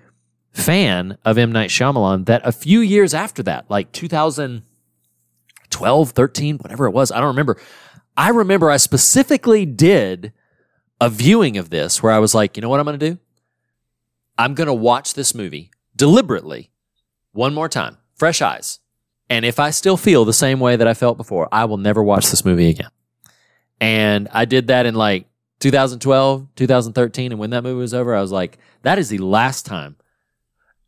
fan 0.52 1.16
of 1.24 1.38
M. 1.38 1.52
Night 1.52 1.70
Shyamalan 1.70 2.26
that 2.26 2.42
a 2.44 2.52
few 2.52 2.80
years 2.80 3.14
after 3.14 3.42
that, 3.44 3.70
like 3.70 3.92
2012, 3.92 6.10
13, 6.10 6.58
whatever 6.58 6.86
it 6.86 6.90
was, 6.90 7.10
I 7.10 7.18
don't 7.18 7.28
remember. 7.28 7.56
I 8.20 8.28
remember 8.28 8.70
I 8.70 8.76
specifically 8.76 9.64
did 9.64 10.34
a 11.00 11.08
viewing 11.08 11.56
of 11.56 11.70
this 11.70 12.02
where 12.02 12.12
I 12.12 12.18
was 12.18 12.34
like, 12.34 12.54
you 12.54 12.60
know 12.60 12.68
what 12.68 12.78
I'm 12.78 12.84
going 12.84 12.98
to 12.98 13.10
do? 13.12 13.18
I'm 14.36 14.52
going 14.52 14.66
to 14.66 14.74
watch 14.74 15.14
this 15.14 15.34
movie 15.34 15.70
deliberately 15.96 16.70
one 17.32 17.54
more 17.54 17.66
time, 17.66 17.96
fresh 18.14 18.42
eyes. 18.42 18.78
And 19.30 19.46
if 19.46 19.58
I 19.58 19.70
still 19.70 19.96
feel 19.96 20.26
the 20.26 20.34
same 20.34 20.60
way 20.60 20.76
that 20.76 20.86
I 20.86 20.92
felt 20.92 21.16
before, 21.16 21.48
I 21.50 21.64
will 21.64 21.78
never 21.78 22.02
watch 22.02 22.28
this 22.28 22.44
movie 22.44 22.68
again. 22.68 22.90
And 23.80 24.28
I 24.32 24.44
did 24.44 24.66
that 24.66 24.84
in 24.84 24.94
like 24.94 25.24
2012, 25.60 26.46
2013. 26.56 27.32
And 27.32 27.40
when 27.40 27.48
that 27.48 27.62
movie 27.62 27.80
was 27.80 27.94
over, 27.94 28.14
I 28.14 28.20
was 28.20 28.32
like, 28.32 28.58
that 28.82 28.98
is 28.98 29.08
the 29.08 29.16
last 29.16 29.64
time 29.64 29.96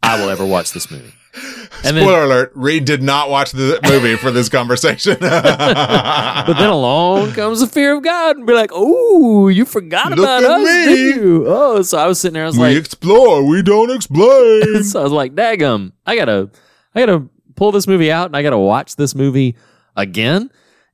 I 0.02 0.20
will 0.20 0.28
ever 0.28 0.44
watch 0.44 0.72
this 0.72 0.90
movie. 0.90 1.14
And 1.34 1.96
then, 1.96 2.04
Spoiler 2.04 2.24
alert: 2.24 2.52
Reed 2.54 2.84
did 2.84 3.02
not 3.02 3.30
watch 3.30 3.52
the 3.52 3.80
movie 3.84 4.16
for 4.16 4.30
this 4.30 4.48
conversation. 4.48 5.16
but 5.20 6.54
then 6.54 6.68
along 6.68 7.32
comes 7.32 7.60
the 7.60 7.66
fear 7.66 7.96
of 7.96 8.02
God 8.02 8.36
and 8.36 8.46
be 8.46 8.52
like, 8.52 8.70
oh, 8.72 9.48
you 9.48 9.64
forgot 9.64 10.12
about 10.12 10.44
us, 10.44 10.60
me." 10.60 10.94
did 10.94 11.16
you? 11.16 11.44
Oh, 11.46 11.82
so 11.82 11.98
I 11.98 12.06
was 12.06 12.20
sitting 12.20 12.34
there, 12.34 12.44
I 12.44 12.46
was 12.46 12.56
we 12.56 12.62
like, 12.62 12.72
"We 12.74 12.78
explore, 12.78 13.44
we 13.44 13.62
don't 13.62 13.90
explain. 13.90 14.84
so 14.84 15.00
I 15.00 15.02
was 15.02 15.12
like, 15.12 15.34
daggum, 15.34 15.92
I 16.04 16.16
gotta, 16.16 16.50
I 16.94 17.00
gotta 17.00 17.26
pull 17.56 17.72
this 17.72 17.86
movie 17.86 18.12
out 18.12 18.26
and 18.26 18.36
I 18.36 18.42
gotta 18.42 18.58
watch 18.58 18.96
this 18.96 19.14
movie 19.14 19.56
again. 19.96 20.50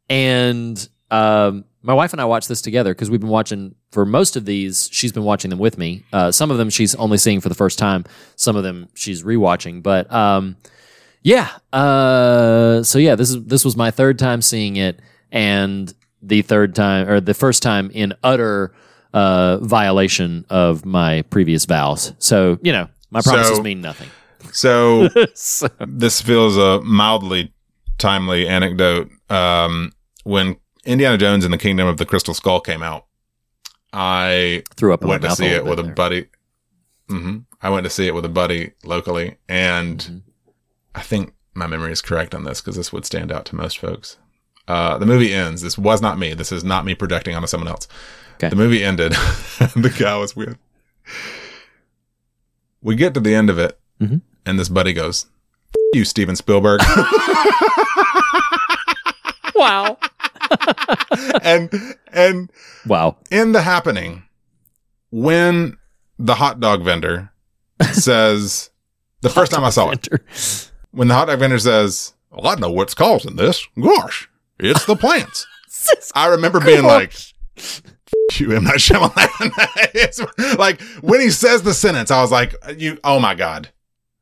And 0.09 0.88
um, 1.11 1.64
my 1.83 1.95
wife 1.95 2.12
and 2.12 2.21
I 2.21 2.26
watched 2.26 2.49
this 2.49 2.62
together 2.62 2.95
because 2.95 3.11
we've 3.11 3.21
been 3.21 3.28
watching 3.28 3.75
for 3.90 4.04
most 4.04 4.37
of 4.37 4.45
these. 4.45 4.88
She's 4.92 5.12
been 5.12 5.25
watching 5.25 5.49
them 5.50 5.59
with 5.59 5.78
me. 5.78 6.04
Uh, 6.12 6.30
some 6.30 6.50
of 6.50 6.59
them 6.59 6.71
she's 6.71 6.95
only 6.97 7.18
seeing 7.18 7.40
for 7.40 7.49
the 7.49 7.54
first 7.54 7.78
time. 7.78 8.04
Some 8.37 8.57
of 8.57 8.62
them 8.62 8.88
she's 8.95 9.23
rewatching. 9.23 9.83
But 9.83 10.12
um, 10.12 10.57
yeah, 11.23 11.49
uh, 11.73 12.83
so 12.83 12.99
yeah, 12.99 13.14
this 13.14 13.30
is 13.30 13.45
this 13.45 13.64
was 13.64 13.76
my 13.76 13.90
third 13.90 14.18
time 14.18 14.42
seeing 14.42 14.76
it, 14.76 15.00
and 15.33 15.92
the 16.23 16.42
third 16.42 16.75
time 16.75 17.09
or 17.09 17.21
the 17.21 17.35
first 17.35 17.62
time 17.62 17.90
in 17.92 18.12
utter 18.23 18.73
uh, 19.14 19.59
violation 19.59 20.45
of 20.50 20.85
my 20.85 21.23
previous 21.23 21.64
vows. 21.64 22.12
So 22.18 22.59
you 22.62 22.73
know, 22.73 22.88
my 23.11 23.21
promises 23.21 23.57
So- 23.57 23.62
mean 23.62 23.80
nothing. 23.80 24.09
So 24.52 25.09
So- 25.35 25.68
this 25.80 26.21
feels 26.21 26.57
a 26.57 26.80
mildly 26.83 27.52
timely 27.99 28.47
anecdote. 28.47 29.11
Um, 29.28 29.92
when 30.25 30.57
Indiana 30.85 31.18
Jones 31.18 31.45
and 31.45 31.52
the 31.52 31.59
Kingdom 31.59 31.87
of 31.88 31.97
the 31.97 32.07
Crystal 32.07 32.33
Skull 32.35 32.61
came 32.61 32.83
out, 32.83 33.07
I 33.92 34.62
threw 34.76 34.92
up 34.92 35.02
went 35.02 35.23
to 35.23 35.30
see 35.30 35.47
it 35.47 35.64
with 35.64 35.76
bit 35.76 35.85
a 35.85 35.87
there. 35.87 35.95
buddy. 35.95 36.26
hmm 37.09 37.38
I 37.62 37.71
went 37.71 37.85
to 37.85 37.90
see 37.90 38.07
it 38.07 38.14
with 38.14 38.25
a 38.25 38.28
buddy 38.28 38.73
locally, 38.85 39.37
and 39.49 39.99
Mm-hmm. 39.99 40.18
I 40.95 41.02
think 41.02 41.33
my 41.54 41.66
memory 41.66 41.92
is 41.92 42.02
correct 42.02 42.35
on 42.35 42.45
this 42.45 42.61
because 42.61 42.76
this 42.76 42.92
would 42.92 43.04
stand 43.04 43.30
out 43.33 43.45
to 43.47 43.57
most 43.57 43.78
folks. 43.78 44.18
Uh, 44.66 44.99
the 44.99 45.07
movie 45.07 45.33
ends. 45.33 45.62
This 45.62 45.78
was 45.78 46.02
not 46.02 46.18
me. 46.18 46.35
This 46.35 46.50
is 46.52 46.64
not 46.64 46.85
me 46.85 46.95
projecting 46.95 47.35
onto 47.37 47.47
someone 47.47 47.68
else. 47.68 47.87
Okay. 48.35 48.49
The 48.49 48.57
movie 48.57 48.85
ended. 48.85 49.12
the 49.76 49.95
guy 49.99 50.16
was 50.16 50.35
weird. 50.37 50.59
We 52.83 52.95
get 52.97 53.14
to 53.14 53.21
the 53.21 53.35
end 53.35 53.50
of 53.50 53.59
it, 53.59 53.78
Mhm. 54.00 54.23
and 54.47 54.59
this 54.59 54.68
buddy 54.68 54.92
goes, 54.92 55.26
"F- 55.71 55.75
"You, 55.95 56.04
Steven 56.04 56.37
Spielberg," 56.37 56.80
Wow. 59.58 59.98
and 61.42 61.70
and 62.12 62.50
Wow. 62.86 63.16
in 63.30 63.52
the 63.52 63.62
happening, 63.62 64.22
when 65.10 65.76
the 66.18 66.34
hot 66.36 66.60
dog 66.60 66.82
vendor 66.84 67.30
says, 67.92 68.70
the 69.22 69.28
first 69.30 69.52
time 69.52 69.64
I 69.64 69.70
saw 69.70 69.90
it, 69.90 70.08
when 70.92 71.08
the 71.08 71.14
hot 71.14 71.26
dog 71.26 71.40
vendor 71.40 71.58
says, 71.58 72.14
well, 72.30 72.46
I 72.48 72.54
know 72.54 72.70
what's 72.70 72.94
causing 72.94 73.36
this. 73.36 73.66
Gosh, 73.80 74.28
it's 74.58 74.84
the 74.86 74.96
plants. 74.96 75.46
I 76.14 76.26
remember 76.28 76.60
being 76.60 76.84
like, 76.84 77.14
you 78.38 78.52
M. 78.54 78.64
Night 78.64 78.76
Shyamalan. 78.76 80.58
Like, 80.58 80.80
when 81.02 81.20
he 81.20 81.30
says 81.30 81.62
the 81.62 81.74
sentence, 81.74 82.10
I 82.10 82.20
was 82.20 82.30
like, 82.30 82.54
you, 82.76 82.98
oh 83.04 83.18
my 83.20 83.34
God. 83.34 83.70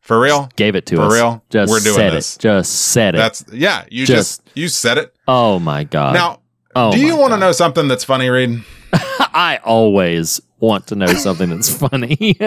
For 0.07 0.21
real? 0.21 0.49
Gave 0.57 0.75
it 0.77 0.87
to 0.87 0.97
For 0.97 1.03
us. 1.03 1.09
For 1.13 1.15
real? 1.17 1.45
Just 1.51 1.71
We're 1.71 1.81
doing 1.81 1.97
said 1.97 2.13
this. 2.13 2.37
it. 2.37 2.41
Just 2.41 2.73
said 2.93 3.15
it. 3.15 3.19
That's, 3.19 3.45
yeah, 3.53 3.85
you 3.91 4.07
Just- 4.07 4.45
just, 4.45 4.57
you 4.57 4.69
said 4.69 4.99
it. 4.99 5.15
oh 5.29 5.59
my 5.59 5.85
god. 5.85 6.15
now, 6.15 6.41
oh 6.75 6.93
do 6.93 7.01
you 7.01 7.17
want 7.17 7.33
to 7.33 7.37
know 7.39 7.53
something 7.53 7.89
that's 7.89 8.05
funny, 8.05 8.29
Reed? 8.29 8.63
I 8.93 9.59
always 9.65 10.41
want 10.61 10.87
to 10.89 10.95
know 10.95 11.07
something 11.07 11.51
that's 11.51 11.75
funny. 11.77 12.37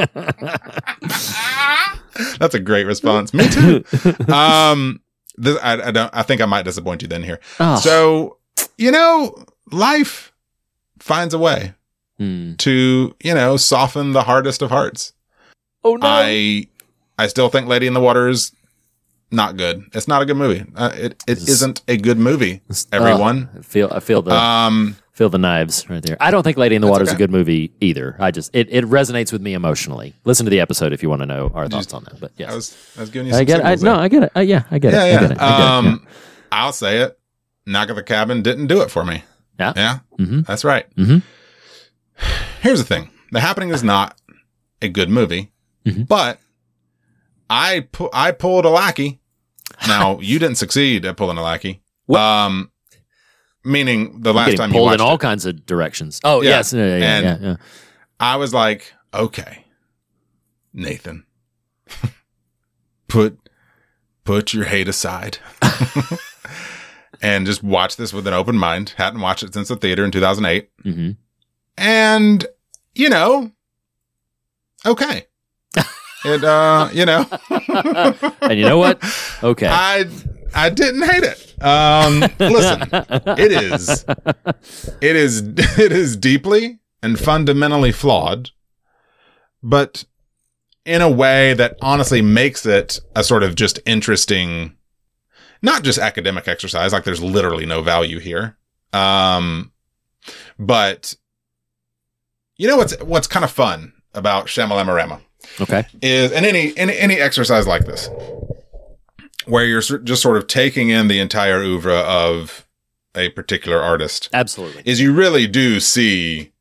That's 2.39 2.54
a 2.56 2.60
great 2.60 2.86
response. 2.86 3.34
Me 3.34 3.48
too. 3.50 3.84
um, 4.34 5.00
this, 5.38 5.58
I, 5.62 5.88
I 5.88 5.92
don't. 5.92 6.10
I 6.13 6.24
think 6.24 6.42
I 6.42 6.46
might 6.46 6.63
disappoint 6.66 7.01
you 7.01 7.08
then 7.08 7.24
here. 7.24 7.39
oh. 7.60 7.78
So, 7.80 8.38
you 8.78 8.92
know, 8.92 9.36
life 9.72 10.34
finds 11.00 11.34
a 11.34 11.39
way 11.39 11.74
Hmm. 12.18 12.56
to 12.56 13.16
you 13.24 13.34
know 13.34 13.56
soften 13.56 14.12
the 14.12 14.24
hardest 14.24 14.62
of 14.62 14.70
hearts. 14.70 15.13
oh 15.86 15.96
no. 15.96 16.06
I 16.06 16.68
I 17.20 17.28
still 17.28 17.50
think 17.50 17.68
Lady 17.68 17.86
in 17.88 17.94
the 17.94 18.00
Water 18.02 18.28
is 18.30 18.52
not 19.32 19.58
good. 19.58 19.84
It's 19.94 20.08
not 20.08 20.22
a 20.22 20.26
good 20.26 20.38
movie. 20.38 20.66
Uh, 20.76 20.92
it 20.94 21.12
it 21.28 21.38
It's- 21.38 21.48
isn't 21.48 21.82
a 21.88 21.98
good 21.98 22.18
movie. 22.18 22.62
Everyone. 22.92 23.50
I 23.58 23.62
feel 23.62 23.90
I 23.94 24.00
feel 24.00 24.22
the 24.24 24.34
Um, 24.34 24.96
feel 25.14 25.30
the 25.30 25.38
knives 25.38 25.88
right 25.90 26.02
there. 26.02 26.18
I 26.20 26.32
don't 26.32 26.42
think 26.44 26.58
Lady 26.58 26.76
in 26.76 26.82
the 26.82 26.88
That's 26.88 26.92
Water 26.94 27.04
is 27.04 27.12
a 27.12 27.16
good 27.18 27.30
movie 27.30 27.72
either. 27.82 28.16
I 28.20 28.32
just 28.32 28.56
it, 28.56 28.68
it 28.72 28.86
resonates 28.86 29.32
with 29.32 29.42
me 29.42 29.54
emotionally. 29.54 30.14
Listen 30.26 30.46
to 30.46 30.50
the 30.50 30.60
episode 30.62 30.94
if 30.94 31.04
you 31.04 31.10
want 31.10 31.22
to 31.22 31.26
know 31.28 31.52
our 31.54 31.68
thoughts 31.68 31.94
on 31.94 32.04
that. 32.06 32.20
But 32.20 32.32
yes. 32.38 32.52
I 32.52 32.56
was 32.56 32.78
I 32.98 33.02
was 33.02 33.10
giving 33.12 33.28
you. 33.28 33.34
Some 33.34 33.42
I 33.42 33.44
get 33.44 33.60
it. 33.60 33.66
I, 33.66 33.76
no. 33.76 33.96
I 33.96 34.08
get 34.08 34.24
it. 34.24 34.32
Uh, 34.36 34.40
yeah, 34.40 34.64
I 34.72 34.80
get 34.80 34.94
yeah, 34.94 35.04
it. 35.06 35.10
yeah. 35.12 35.18
I 35.18 35.22
get 35.22 35.32
it. 35.32 35.38
I 35.42 35.58
get 35.58 35.68
um, 35.68 35.86
it. 36.08 36.14
I'll 36.52 36.74
say 36.74 37.00
it. 37.00 37.20
Knock 37.68 37.90
at 37.90 37.96
the 37.98 38.04
Cabin 38.04 38.42
didn't 38.42 38.68
do 38.68 38.82
it 38.82 38.90
for 38.90 39.04
me. 39.06 39.24
Yeah. 39.60 39.74
Yeah. 39.76 40.00
Mhm. 40.18 40.46
That's 40.48 40.64
right. 40.64 40.86
Mhm. 40.96 41.22
here's 42.62 42.80
the 42.80 42.86
thing: 42.86 43.10
The 43.32 43.42
Happening 43.42 43.70
is 43.70 43.84
not 43.84 44.18
a 44.82 44.88
good 44.90 45.10
movie, 45.10 45.52
Mm-hmm. 45.86 46.04
but 46.04 46.40
I 47.50 47.82
pu- 47.91 48.10
I 48.13 48.32
pulled 48.32 48.65
a 48.65 48.70
lackey. 48.70 49.20
Now 49.88 50.20
you 50.22 50.39
didn't 50.39 50.58
succeed 50.58 51.06
at 51.06 51.18
pulling 51.18 51.38
a 51.38 51.41
lackey. 51.44 51.82
What? 52.06 52.20
Um, 52.20 52.72
meaning 53.63 54.22
the 54.22 54.34
last 54.34 54.46
Getting 54.48 54.58
time 54.58 54.70
you 54.72 54.74
pulled 54.75 54.86
watched 54.88 55.01
in 55.01 55.06
all 55.08 55.15
it, 55.15 55.22
kinds 55.22 55.46
of 55.46 55.65
directions. 55.65 56.20
Oh 56.24 56.41
Yeah. 56.41 56.50
yes, 56.50 56.74
yeah, 56.74 56.86
yeah, 56.98 57.20
yeah, 57.22 57.38
yeah. 57.41 57.56
I 58.20 58.36
was 58.36 58.53
like, 58.53 58.94
okay, 59.13 59.65
Nathan, 60.74 61.25
put 63.08 63.38
put 64.24 64.53
your 64.53 64.65
hate 64.65 64.88
aside. 64.88 65.38
And 67.22 67.46
just 67.46 67.62
watch 67.62 67.98
this 67.98 68.13
with 68.13 68.25
an 68.27 68.34
open 68.34 68.58
mind. 68.58 68.94
Hadn't 68.96 69.20
watched 69.20 69.44
it 69.44 69.53
since 69.53 69.68
the 69.68 69.75
theater 69.75 70.06
in 70.06 70.12
2008. 70.12 70.70
Mhm. 70.86 71.18
and 71.77 72.46
you 72.96 73.10
know 73.10 73.51
okay 74.86 75.25
it 76.26 76.44
uh 76.44 76.90
you 76.94 77.06
know 77.06 77.26
and 78.42 78.60
you 78.60 78.66
know 78.66 78.78
what? 78.78 79.02
Okay. 79.44 79.68
i 79.68 80.06
i 80.54 80.70
didn't 80.70 81.04
hate 81.04 81.24
it 81.24 81.64
um 81.64 82.20
listen 82.40 82.88
it 83.38 83.52
is 83.52 84.06
it 85.02 85.16
is 85.16 85.40
it 85.80 85.92
is 85.92 86.16
deeply 86.18 86.80
and 87.02 87.20
fundamentally 87.20 87.92
flawed 87.92 88.52
but 89.64 90.06
in 90.86 91.02
a 91.02 91.10
way 91.10 91.54
that 91.54 91.76
honestly 91.82 92.22
makes 92.22 92.66
it 92.66 93.00
a 93.16 93.24
sort 93.24 93.44
of 93.44 93.56
just 93.56 93.80
interesting 93.86 94.76
not 95.62 95.84
just 95.84 96.00
academic 96.00 96.48
exercise 96.48 96.94
like 96.94 97.04
there's 97.04 97.22
literally 97.22 97.66
no 97.66 97.82
value 97.82 98.20
here 98.20 98.58
um 98.94 99.72
but 100.58 101.16
you 102.58 102.68
know 102.68 102.78
what's 102.78 102.98
what's 103.04 103.28
kind 103.28 103.46
of 103.46 103.52
fun 103.52 103.94
about 104.14 104.48
Shyamalamarama 104.48 105.22
okay. 105.62 105.86
is 106.01 106.31
and 106.31 106.46
any 106.46 106.75
any 106.77 106.98
any 106.98 107.15
exercise 107.15 107.65
like 107.67 107.86
this 107.86 108.10
where 109.46 109.65
you're 109.65 109.81
just 109.81 110.22
sort 110.22 110.38
of 110.38 110.48
taking 110.48 110.89
in 110.89 111.08
the 111.08 111.19
entire 111.19 111.62
oeuvre 111.62 111.91
of 111.93 112.67
a 113.15 113.29
particular 113.29 113.81
artist 113.81 114.29
Absolutely. 114.34 114.84
is 114.86 115.01
you 115.01 115.12
really 115.13 115.48
do 115.48 115.79
see 115.79 116.51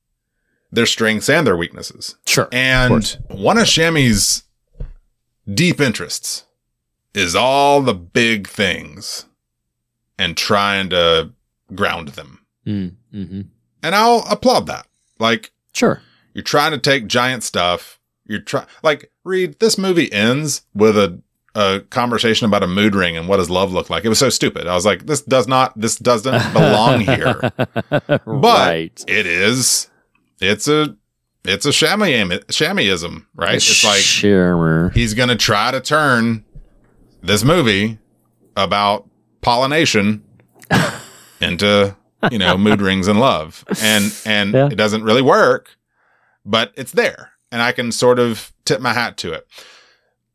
their 0.72 0.86
strengths 0.86 1.28
and 1.28 1.46
their 1.46 1.56
weaknesses. 1.56 2.16
Sure. 2.26 2.48
And 2.52 3.04
one 3.28 3.58
of 3.58 3.64
Shami's 3.66 4.44
deep 5.52 5.80
interests 5.80 6.44
is 7.14 7.34
all 7.34 7.80
the 7.82 7.94
big 7.94 8.46
things 8.48 9.26
and 10.18 10.36
trying 10.36 10.90
to 10.90 11.30
ground 11.74 12.08
them. 12.08 12.44
Mm, 12.66 12.94
hmm 13.10 13.40
And 13.82 13.94
I'll 13.94 14.24
applaud 14.30 14.66
that. 14.66 14.86
Like 15.18 15.52
Sure. 15.74 16.02
you're 16.34 16.42
trying 16.44 16.72
to 16.72 16.78
take 16.78 17.06
giant 17.06 17.42
stuff. 17.44 17.97
You're 18.28 18.40
trying, 18.40 18.66
like, 18.82 19.10
Reed 19.24 19.58
this 19.58 19.78
movie 19.78 20.12
ends 20.12 20.62
with 20.74 20.96
a, 20.98 21.20
a 21.54 21.80
conversation 21.88 22.44
about 22.46 22.62
a 22.62 22.66
mood 22.66 22.94
ring 22.94 23.16
and 23.16 23.26
what 23.26 23.38
does 23.38 23.48
love 23.48 23.72
look 23.72 23.88
like. 23.88 24.04
It 24.04 24.10
was 24.10 24.18
so 24.18 24.28
stupid. 24.28 24.66
I 24.66 24.74
was 24.74 24.84
like, 24.84 25.06
this 25.06 25.22
does 25.22 25.48
not, 25.48 25.72
this 25.80 25.96
doesn't 25.96 26.52
belong 26.52 27.00
here. 27.00 27.40
But 27.90 28.20
right. 28.26 29.04
it 29.08 29.26
is, 29.26 29.88
it's 30.40 30.68
a, 30.68 30.94
it's 31.44 31.64
a 31.64 31.70
Shamiism, 31.70 33.24
right? 33.34 33.54
It's 33.54 33.84
like 33.84 34.00
sure. 34.00 34.90
he's 34.90 35.14
going 35.14 35.30
to 35.30 35.36
try 35.36 35.70
to 35.70 35.80
turn 35.80 36.44
this 37.22 37.42
movie 37.42 37.98
about 38.56 39.08
pollination 39.40 40.22
into, 41.40 41.96
you 42.30 42.38
know, 42.38 42.58
mood 42.58 42.82
rings 42.82 43.08
and 43.08 43.18
love. 43.18 43.64
And, 43.80 44.14
and 44.26 44.52
Yeah. 44.52 44.66
it 44.66 44.76
doesn't 44.76 45.02
really 45.02 45.22
work, 45.22 45.76
but 46.44 46.72
it's 46.76 46.92
there 46.92 47.30
and 47.52 47.62
I 47.62 47.72
can 47.72 47.92
sort 47.92 48.18
of 48.18 48.52
tip 48.64 48.80
my 48.80 48.92
hat 48.92 49.16
to 49.18 49.32
it. 49.32 49.46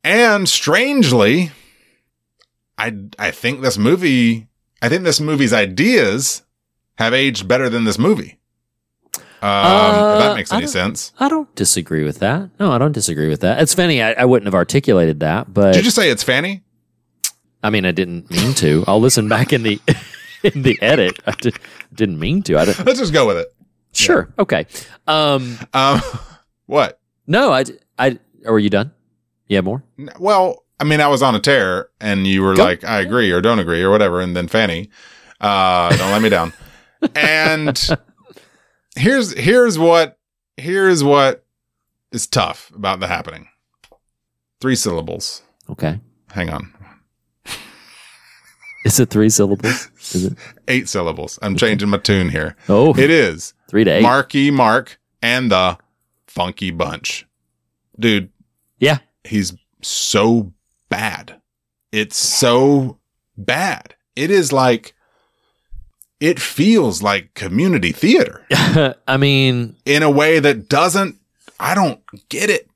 And 0.04 0.48
strangely, 0.50 1.52
I, 2.78 2.94
I 3.20 3.32
think 3.32 3.62
this 3.62 3.78
movie, 3.78 4.48
I 4.82 4.90
think 4.90 5.04
this 5.04 5.20
movie's 5.20 5.54
ideas 5.54 6.44
have 6.98 7.14
aged 7.14 7.48
better 7.48 7.70
than 7.70 7.84
this 7.86 7.98
movie. 7.98 8.40
Um, 9.16 9.22
if 9.22 9.96
Uh, 9.96 10.18
that 10.20 10.36
makes 10.36 10.52
any 10.54 10.62
don't- 10.62 10.70
sense. 10.72 11.12
I 11.20 11.28
don't 11.30 11.54
disagree 11.56 12.04
with 12.04 12.20
that. 12.20 12.50
No, 12.60 12.72
I 12.72 12.78
don't 12.78 12.92
disagree 12.94 13.28
with 13.30 13.42
that. 13.42 13.62
It's 13.62 13.74
funny. 13.74 14.02
I, 14.02 14.14
I 14.14 14.26
wouldn't 14.26 14.48
have 14.48 14.56
articulated 14.56 15.20
that, 15.22 15.54
but 15.54 15.74
Did 15.74 15.78
you 15.78 15.84
just 15.84 15.96
say 15.96 16.10
it's 16.10 16.24
Fanny? 16.24 16.64
I 17.62 17.70
mean, 17.70 17.86
I 17.86 17.92
didn't 17.92 18.30
mean 18.32 18.54
to. 18.56 18.84
I'll 18.88 19.00
listen 19.02 19.28
back 19.30 19.54
in 19.54 19.64
the 19.64 19.80
in 20.44 20.64
the 20.64 20.78
edit. 20.82 21.18
I 21.26 21.32
did, 21.32 21.58
didn't 21.94 22.20
mean 22.20 22.42
to. 22.44 22.58
I 22.58 22.66
didn't. 22.66 22.86
Let's 22.86 23.00
just 23.00 23.14
go 23.14 23.26
with 23.28 23.38
it. 23.38 23.54
Sure. 23.94 24.28
Okay. 24.38 24.66
Um. 25.08 25.58
Um, 25.74 26.02
what? 26.66 27.00
No. 27.28 27.52
I. 27.52 27.66
I. 27.98 28.20
are 28.46 28.60
you 28.60 28.70
done? 28.70 28.92
Yeah. 29.48 29.62
More. 29.62 29.84
Well, 30.20 30.64
I 30.80 30.84
mean, 30.84 31.02
I 31.02 31.08
was 31.08 31.22
on 31.22 31.36
a 31.36 31.40
tear, 31.40 31.90
and 32.02 32.26
you 32.28 32.42
were 32.42 32.56
Go. 32.56 32.64
like, 32.64 32.84
"I 32.84 33.00
agree" 33.00 33.32
or 33.32 33.42
"Don't 33.42 33.60
agree" 33.60 33.82
or 33.82 33.90
whatever, 33.90 34.20
and 34.22 34.36
then 34.36 34.48
Fanny, 34.48 34.90
uh, 35.40 35.90
don't 35.96 36.12
let 36.12 36.22
me 36.22 36.30
down. 36.30 36.54
And 37.16 37.78
here's 38.96 39.34
here's 39.38 39.78
what 39.78 40.18
here's 40.56 41.04
what 41.04 41.44
is 42.14 42.28
tough 42.28 42.72
about 42.74 43.02
the 43.02 43.08
happening. 43.08 43.50
Three 44.62 44.78
syllables. 44.78 45.42
Okay. 45.70 46.00
Hang 46.32 46.50
on, 46.50 46.74
Is 48.86 49.00
it 49.02 49.10
three 49.10 49.30
syllables? 49.30 49.90
Is 50.14 50.26
it? 50.26 50.34
eight 50.70 50.88
syllables. 50.88 51.38
I'm 51.42 51.56
changing 51.58 51.90
my 51.90 51.98
tune 51.98 52.30
here. 52.30 52.56
Oh, 52.70 52.94
It 52.98 53.10
is 53.10 53.54
three 53.70 53.84
to 53.84 53.92
eight. 53.92 54.02
Marky 54.02 54.50
Mark 54.50 54.98
and 55.22 55.52
the 55.52 55.78
Funky 56.34 56.72
Bunch, 56.72 57.28
dude. 58.00 58.30
Yeah. 58.80 58.98
he's 59.24 59.54
so 59.84 60.52
bad. 60.90 61.40
It's 61.92 62.18
so 62.18 62.98
bad. 63.38 63.94
It 64.16 64.32
is 64.32 64.52
like, 64.52 64.96
it 66.20 66.40
feels 66.40 67.04
like 67.04 67.34
community 67.36 67.92
theater 67.92 68.46
I 69.08 69.18
mean, 69.18 69.76
in 69.86 70.02
a 70.02 70.10
way 70.10 70.40
that 70.40 70.70
doesn't, 70.70 71.18
I 71.60 71.76
don't 71.76 72.02
get 72.30 72.50
it. 72.50 72.68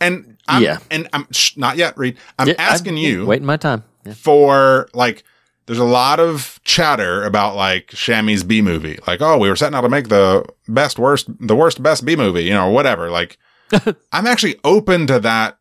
And 0.00 0.36
I'm, 0.48 0.62
Yeah. 0.62 0.78
and 0.90 1.08
I'm 1.12 1.26
shh, 1.30 1.56
not 1.56 1.76
yet, 1.76 1.96
Reed. 1.96 2.16
I'm 2.38 2.48
yeah, 2.48 2.54
asking 2.58 2.96
I- 2.96 3.00
you 3.00 3.26
Waiting 3.26 3.46
my 3.46 3.56
time. 3.56 3.84
Yeah. 4.04 4.14
for 4.14 4.88
like, 4.92 5.22
there's 5.68 5.78
a 5.78 5.84
lot 5.84 6.18
of 6.18 6.58
chatter 6.64 7.22
about 7.24 7.54
like 7.54 7.88
Shami's 7.88 8.42
B 8.42 8.62
movie. 8.62 8.98
Like, 9.06 9.20
oh, 9.20 9.36
we 9.36 9.50
were 9.50 9.54
setting 9.56 9.76
out 9.76 9.82
to 9.82 9.90
make 9.90 10.08
the 10.08 10.42
best, 10.66 10.98
worst, 10.98 11.28
the 11.46 11.54
worst, 11.54 11.82
best 11.82 12.06
B 12.06 12.16
movie, 12.16 12.44
you 12.44 12.54
know, 12.54 12.70
whatever. 12.70 13.10
Like, 13.10 13.36
I'm 14.12 14.26
actually 14.26 14.58
open 14.64 15.06
to 15.08 15.20
that 15.20 15.58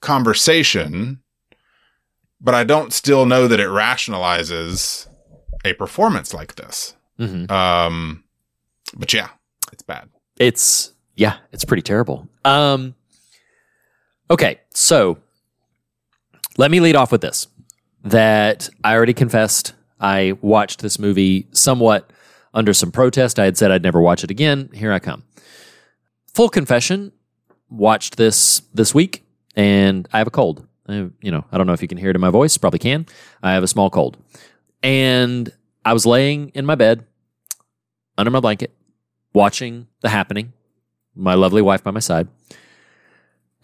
conversation, 0.00 1.22
but 2.40 2.54
I 2.56 2.64
don't 2.64 2.92
still 2.92 3.24
know 3.24 3.46
that 3.46 3.60
it 3.60 3.68
rationalizes 3.68 5.06
a 5.64 5.74
performance 5.74 6.34
like 6.34 6.56
this. 6.56 6.96
hmm 7.16 7.50
Um, 7.50 8.24
but 8.96 9.12
yeah, 9.12 9.28
it's 9.72 9.84
bad. 9.84 10.08
It's 10.38 10.92
yeah, 11.14 11.36
it's 11.52 11.64
pretty 11.64 11.82
terrible. 11.82 12.28
Um 12.44 12.96
Okay, 14.28 14.58
so 14.74 15.18
let 16.56 16.70
me 16.70 16.80
lead 16.80 16.96
off 16.96 17.12
with 17.12 17.20
this. 17.20 17.46
That 18.04 18.68
I 18.82 18.94
already 18.94 19.14
confessed 19.14 19.74
I 20.00 20.36
watched 20.40 20.82
this 20.82 20.98
movie 20.98 21.46
somewhat 21.52 22.10
under 22.52 22.74
some 22.74 22.90
protest. 22.90 23.38
I 23.38 23.44
had 23.44 23.56
said 23.56 23.70
I'd 23.70 23.82
never 23.82 24.00
watch 24.00 24.24
it 24.24 24.30
again. 24.30 24.70
Here 24.74 24.92
I 24.92 24.98
come. 24.98 25.24
Full 26.34 26.48
confession, 26.48 27.12
watched 27.70 28.16
this 28.16 28.60
this 28.74 28.94
week 28.94 29.24
and 29.54 30.08
I 30.12 30.18
have 30.18 30.26
a 30.26 30.30
cold. 30.30 30.66
I, 30.88 31.08
you 31.20 31.30
know, 31.30 31.44
I 31.52 31.58
don't 31.58 31.66
know 31.66 31.72
if 31.72 31.82
you 31.82 31.88
can 31.88 31.98
hear 31.98 32.10
it 32.10 32.16
in 32.16 32.20
my 32.20 32.30
voice, 32.30 32.56
probably 32.58 32.78
can. 32.78 33.06
I 33.42 33.52
have 33.52 33.62
a 33.62 33.68
small 33.68 33.90
cold. 33.90 34.16
And 34.82 35.52
I 35.84 35.92
was 35.92 36.04
laying 36.04 36.48
in 36.50 36.66
my 36.66 36.74
bed 36.74 37.06
under 38.18 38.30
my 38.30 38.40
blanket 38.40 38.74
watching 39.32 39.86
the 40.00 40.08
happening, 40.08 40.52
my 41.14 41.34
lovely 41.34 41.62
wife 41.62 41.82
by 41.82 41.90
my 41.90 42.00
side. 42.00 42.28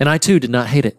And 0.01 0.09
I 0.09 0.19
too 0.19 0.39
did 0.39 0.51
not 0.51 0.69
hate 0.69 0.87
it. 0.87 0.97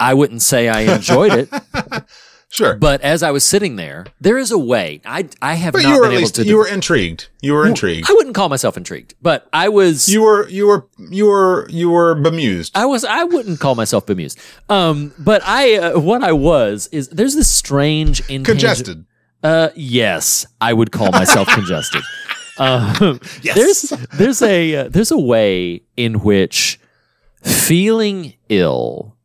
I 0.00 0.14
wouldn't 0.14 0.42
say 0.42 0.68
I 0.68 0.80
enjoyed 0.94 1.32
it, 1.32 1.48
Sure. 2.50 2.72
But, 2.74 2.80
but 2.80 3.00
as 3.02 3.22
I 3.22 3.30
was 3.30 3.44
sitting 3.44 3.76
there, 3.76 4.06
there 4.20 4.38
is 4.38 4.50
a 4.50 4.58
way. 4.58 5.02
I 5.04 5.28
I 5.42 5.54
have 5.54 5.74
not 5.74 5.82
you 5.82 5.96
were 6.00 6.08
been 6.08 6.18
able 6.18 6.28
to. 6.30 6.44
you 6.44 6.56
were 6.56 6.66
intrigued. 6.66 7.28
You 7.42 7.52
were 7.52 7.66
intrigued. 7.66 8.08
I 8.08 8.14
wouldn't 8.14 8.34
call 8.34 8.48
myself 8.48 8.76
intrigued, 8.78 9.14
but 9.20 9.46
I 9.52 9.68
was. 9.68 10.08
You 10.08 10.22
were, 10.22 10.48
you 10.48 10.66
were, 10.66 10.88
you 11.10 11.26
were, 11.26 11.66
you 11.68 11.90
were 11.90 12.14
bemused. 12.14 12.72
I 12.74 12.86
was. 12.86 13.04
I 13.04 13.24
wouldn't 13.24 13.60
call 13.60 13.74
myself 13.74 14.06
bemused. 14.06 14.38
Um, 14.70 15.12
but 15.18 15.42
I, 15.44 15.76
uh, 15.76 16.00
what 16.00 16.24
I 16.24 16.32
was 16.32 16.88
is 16.90 17.08
there's 17.10 17.34
this 17.34 17.50
strange 17.50 18.22
intangi- 18.28 18.44
Congested. 18.46 19.04
Uh, 19.42 19.68
yes, 19.76 20.46
I 20.60 20.72
would 20.72 20.90
call 20.90 21.12
myself 21.12 21.48
congested. 21.48 22.02
Um, 22.60 23.20
Yes. 23.40 23.54
There's 23.54 24.06
there's 24.18 24.42
a 24.42 24.74
uh, 24.74 24.88
there's 24.88 25.12
a 25.12 25.18
way 25.18 25.82
in 25.96 26.14
which 26.24 26.80
feeling 27.44 28.34
ill 28.48 29.16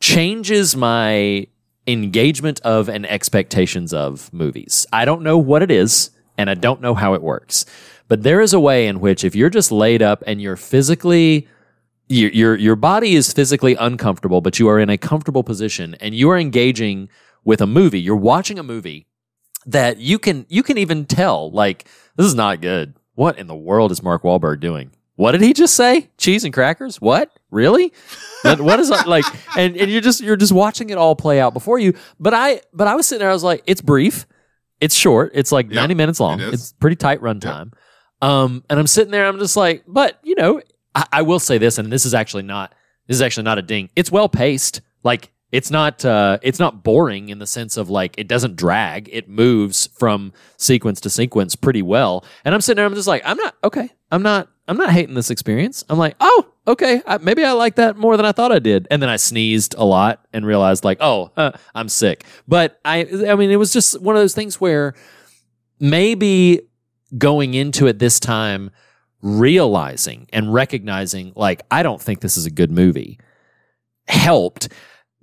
changes 0.00 0.74
my 0.74 1.46
engagement 1.86 2.60
of 2.62 2.88
and 2.88 3.06
expectations 3.06 3.92
of 3.92 4.32
movies. 4.32 4.86
I 4.92 5.04
don't 5.04 5.22
know 5.22 5.38
what 5.38 5.62
it 5.62 5.70
is, 5.70 6.10
and 6.38 6.48
I 6.50 6.54
don't 6.54 6.80
know 6.80 6.94
how 6.94 7.14
it 7.14 7.22
works. 7.22 7.66
but 8.08 8.22
there 8.22 8.40
is 8.40 8.52
a 8.52 8.60
way 8.60 8.86
in 8.86 9.00
which 9.00 9.24
if 9.24 9.34
you're 9.34 9.50
just 9.50 9.72
laid 9.72 10.02
up 10.02 10.22
and 10.26 10.40
you're 10.40 10.56
physically 10.56 11.48
your 12.08 12.30
your 12.32 12.56
your 12.56 12.76
body 12.76 13.14
is 13.14 13.32
physically 13.32 13.74
uncomfortable, 13.76 14.40
but 14.42 14.58
you 14.58 14.68
are 14.68 14.78
in 14.78 14.90
a 14.90 14.98
comfortable 14.98 15.42
position 15.42 15.94
and 16.00 16.14
you 16.14 16.28
are 16.30 16.38
engaging 16.38 17.08
with 17.44 17.60
a 17.62 17.66
movie. 17.66 18.00
You're 18.00 18.16
watching 18.16 18.58
a 18.58 18.62
movie 18.62 19.06
that 19.66 19.98
you 19.98 20.18
can 20.18 20.44
you 20.48 20.62
can 20.62 20.76
even 20.78 21.06
tell 21.06 21.50
like 21.50 21.88
this 22.16 22.26
is 22.26 22.34
not 22.34 22.60
good. 22.60 22.94
What 23.14 23.38
in 23.38 23.46
the 23.46 23.56
world 23.56 23.90
is 23.90 24.02
Mark 24.02 24.22
Wahlberg 24.22 24.60
doing? 24.60 24.90
What 25.16 25.32
did 25.32 25.40
he 25.40 25.52
just 25.52 25.74
say? 25.74 26.10
Cheese 26.18 26.44
and 26.44 26.52
crackers? 26.52 27.00
What? 27.00 27.30
Really? 27.54 27.92
What- 28.44 28.60
what 28.60 28.78
is 28.78 28.90
like? 28.90 29.24
And 29.56 29.74
and 29.74 29.90
you're 29.90 30.02
just 30.02 30.20
you're 30.20 30.36
just 30.36 30.52
watching 30.52 30.90
it 30.90 30.98
all 30.98 31.16
play 31.16 31.40
out 31.40 31.54
before 31.54 31.78
you. 31.78 31.94
But 32.20 32.34
I 32.34 32.60
but 32.74 32.86
I 32.86 32.94
was 32.94 33.06
sitting 33.06 33.20
there. 33.20 33.30
I 33.30 33.32
was 33.32 33.42
like, 33.42 33.62
it's 33.66 33.80
brief, 33.80 34.26
it's 34.82 34.94
short, 34.94 35.30
it's 35.34 35.50
like 35.50 35.70
Yeah, 35.70 35.80
90 35.80 35.94
minutes 35.94 36.20
long. 36.20 36.40
it. 36.40 36.52
It's 36.52 36.74
pretty 36.74 36.96
tight 36.96 37.22
runtime. 37.22 37.72
Um, 38.20 38.62
and 38.68 38.78
I'm 38.78 38.86
sitting 38.86 39.12
there. 39.12 39.26
I'm 39.26 39.38
just 39.38 39.56
like, 39.56 39.84
but 39.88 40.18
you 40.22 40.34
know, 40.34 40.60
I, 40.94 41.06
I 41.10 41.22
will 41.22 41.38
say 41.38 41.56
this, 41.56 41.78
and 41.78 41.90
this 41.90 42.04
is 42.04 42.12
actually 42.12 42.42
not 42.42 42.74
this 43.06 43.14
is 43.16 43.22
actually 43.22 43.44
not 43.44 43.56
a 43.58 43.62
ding. 43.62 43.88
It's 43.96 44.12
well 44.12 44.28
paced. 44.28 44.82
Like 45.02 45.30
it's 45.50 45.70
not 45.70 46.04
uh, 46.04 46.36
it's 46.42 46.58
not 46.58 46.82
boring 46.84 47.30
in 47.30 47.38
the 47.38 47.46
sense 47.46 47.78
of 47.78 47.88
like 47.88 48.14
it 48.18 48.28
doesn't 48.28 48.56
drag. 48.56 49.08
It 49.10 49.26
moves 49.26 49.86
from 49.98 50.34
sequence 50.58 51.00
to 51.00 51.08
sequence 51.08 51.56
pretty 51.56 51.80
well. 51.82 52.26
And 52.44 52.54
I'm 52.54 52.60
sitting 52.60 52.76
there. 52.76 52.84
I'm 52.86 52.94
just 52.94 53.08
like, 53.08 53.22
I'm 53.24 53.38
not 53.38 53.54
okay. 53.64 53.88
I'm 54.12 54.22
not. 54.22 54.48
I'm 54.66 54.76
not 54.76 54.90
hating 54.90 55.14
this 55.14 55.30
experience. 55.30 55.84
I'm 55.88 55.98
like, 55.98 56.16
oh, 56.20 56.46
okay. 56.66 57.02
I, 57.06 57.18
maybe 57.18 57.44
I 57.44 57.52
like 57.52 57.76
that 57.76 57.96
more 57.96 58.16
than 58.16 58.24
I 58.24 58.32
thought 58.32 58.52
I 58.52 58.58
did. 58.58 58.88
And 58.90 59.02
then 59.02 59.10
I 59.10 59.16
sneezed 59.16 59.74
a 59.76 59.84
lot 59.84 60.24
and 60.32 60.46
realized 60.46 60.84
like, 60.84 60.98
oh, 61.00 61.30
uh, 61.36 61.52
I'm 61.74 61.88
sick. 61.88 62.24
But 62.48 62.80
I, 62.84 63.06
I 63.28 63.34
mean, 63.34 63.50
it 63.50 63.56
was 63.56 63.72
just 63.72 64.00
one 64.00 64.16
of 64.16 64.22
those 64.22 64.34
things 64.34 64.60
where 64.60 64.94
maybe 65.80 66.62
going 67.18 67.54
into 67.54 67.86
it 67.86 67.98
this 67.98 68.18
time 68.18 68.70
realizing 69.20 70.28
and 70.32 70.52
recognizing 70.52 71.32
like 71.34 71.62
I 71.70 71.82
don't 71.82 72.00
think 72.00 72.20
this 72.20 72.36
is 72.36 72.44
a 72.46 72.50
good 72.50 72.70
movie 72.70 73.18
helped. 74.06 74.68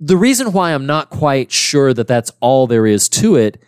The 0.00 0.16
reason 0.16 0.52
why 0.52 0.72
I'm 0.72 0.86
not 0.86 1.10
quite 1.10 1.52
sure 1.52 1.94
that 1.94 2.08
that's 2.08 2.32
all 2.40 2.66
there 2.66 2.86
is 2.86 3.08
to 3.10 3.36
it 3.36 3.62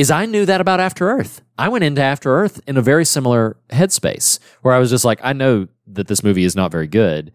is 0.00 0.10
I 0.10 0.24
knew 0.24 0.46
that 0.46 0.62
about 0.62 0.80
After 0.80 1.10
Earth. 1.10 1.42
I 1.58 1.68
went 1.68 1.84
into 1.84 2.00
After 2.00 2.34
Earth 2.34 2.58
in 2.66 2.78
a 2.78 2.82
very 2.82 3.04
similar 3.04 3.58
headspace 3.68 4.38
where 4.62 4.72
I 4.72 4.78
was 4.78 4.88
just 4.88 5.04
like 5.04 5.20
I 5.22 5.34
know 5.34 5.68
that 5.88 6.08
this 6.08 6.24
movie 6.24 6.44
is 6.44 6.56
not 6.56 6.72
very 6.72 6.86
good. 6.86 7.32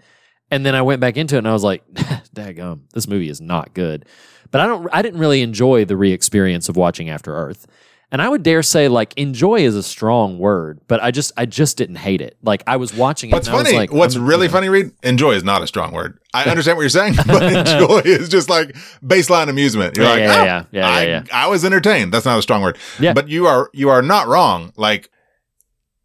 And 0.49 0.65
then 0.65 0.73
I 0.73 0.81
went 0.81 0.99
back 0.99 1.15
into 1.15 1.35
it 1.35 1.39
and 1.39 1.47
I 1.47 1.53
was 1.53 1.63
like, 1.63 1.87
daggum, 2.33 2.81
this 2.93 3.07
movie 3.07 3.29
is 3.29 3.39
not 3.39 3.75
good. 3.75 4.05
But 4.49 4.61
I 4.61 4.65
don't 4.65 4.89
I 4.91 5.03
didn't 5.03 5.19
really 5.19 5.43
enjoy 5.43 5.85
the 5.85 5.95
re-experience 5.95 6.67
of 6.67 6.75
watching 6.75 7.07
After 7.07 7.35
Earth. 7.35 7.67
And 8.11 8.21
I 8.21 8.29
would 8.29 8.43
dare 8.43 8.63
say 8.63 8.87
like 8.87 9.13
enjoy 9.17 9.61
is 9.65 9.75
a 9.75 9.83
strong 9.83 10.37
word, 10.37 10.79
but 10.87 11.03
I 11.03 11.11
just 11.11 11.31
I 11.35 11.45
just 11.45 11.75
didn't 11.77 11.95
hate 11.97 12.21
it. 12.21 12.37
Like 12.43 12.63
I 12.67 12.77
was 12.77 12.93
watching 12.93 13.29
it 13.29 13.33
What's 13.33 13.47
and 13.47 13.55
I 13.55 13.59
was 13.59 13.67
funny? 13.67 13.77
like 13.77 13.91
what's 13.91 14.15
really 14.15 14.47
funny, 14.47 14.69
Reed? 14.69 14.91
Enjoy 15.03 15.31
is 15.31 15.43
not 15.43 15.61
a 15.63 15.67
strong 15.67 15.91
word. 15.91 16.19
I 16.33 16.43
understand 16.45 16.77
what 16.77 16.83
you're 16.83 16.89
saying, 16.89 17.15
but 17.27 17.43
enjoy 17.43 18.01
is 18.05 18.29
just 18.29 18.49
like 18.49 18.75
baseline 19.03 19.49
amusement. 19.49 19.97
You're 19.97 20.05
Yeah, 20.05 20.11
like, 20.11 20.19
yeah, 20.21 20.41
"Oh, 20.41 20.45
yeah, 20.45 20.65
yeah, 20.71 20.87
I, 20.87 21.03
yeah. 21.05 21.23
I 21.33 21.47
was 21.47 21.65
entertained. 21.65 22.13
That's 22.13 22.25
not 22.25 22.37
a 22.39 22.41
strong 22.41 22.61
word. 22.61 22.77
Yeah. 22.99 23.13
But 23.13 23.27
you 23.27 23.47
are 23.47 23.69
you 23.73 23.89
are 23.89 24.01
not 24.03 24.27
wrong. 24.27 24.71
Like 24.77 25.09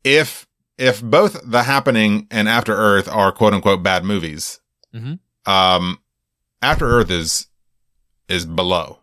if 0.03 0.47
if 0.79 1.03
both 1.03 1.39
The 1.45 1.65
Happening 1.65 2.27
and 2.31 2.49
After 2.49 2.75
Earth 2.75 3.09
are 3.09 3.31
quote 3.33 3.53
unquote 3.55 3.83
bad 3.83 4.05
movies, 4.05 4.61
Mhm. 4.95 5.19
um, 5.47 5.99
After 6.63 6.87
Earth 6.87 7.11
is 7.11 7.47
is 8.29 8.47
below. 8.47 9.01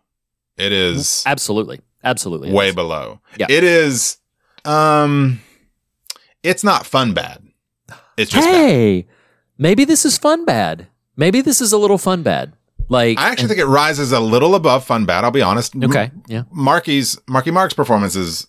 It 0.56 0.72
is 0.72 1.22
Absolutely. 1.24 1.80
Absolutely. 2.04 2.52
way 2.52 2.68
is. 2.70 2.74
below. 2.74 3.20
Yeah. 3.36 3.46
It 3.48 3.64
is 3.64 4.18
um 4.64 5.40
it's 6.42 6.62
not 6.64 6.86
fun 6.86 7.14
bad. 7.14 7.42
It's 8.16 8.30
just 8.30 8.46
bad. 8.46 8.54
Hey, 8.54 9.06
maybe 9.58 9.84
this 9.84 10.04
is 10.04 10.18
fun 10.18 10.44
bad. 10.44 10.86
Maybe 11.16 11.40
this 11.40 11.60
is 11.60 11.72
a 11.72 11.78
little 11.78 11.98
fun 11.98 12.22
bad. 12.22 12.52
Like 12.88 13.18
I 13.18 13.28
actually 13.30 13.48
think 13.48 13.60
it 13.60 13.66
rises 13.66 14.12
a 14.12 14.20
little 14.20 14.54
above 14.54 14.84
fun 14.84 15.04
bad, 15.04 15.24
I'll 15.24 15.30
be 15.30 15.42
honest. 15.42 15.74
Okay. 15.76 16.10
Yeah. 16.26 16.44
Marky's 16.50 17.18
Marky 17.28 17.50
Mark's 17.50 17.74
performance 17.74 18.16
is 18.16 18.46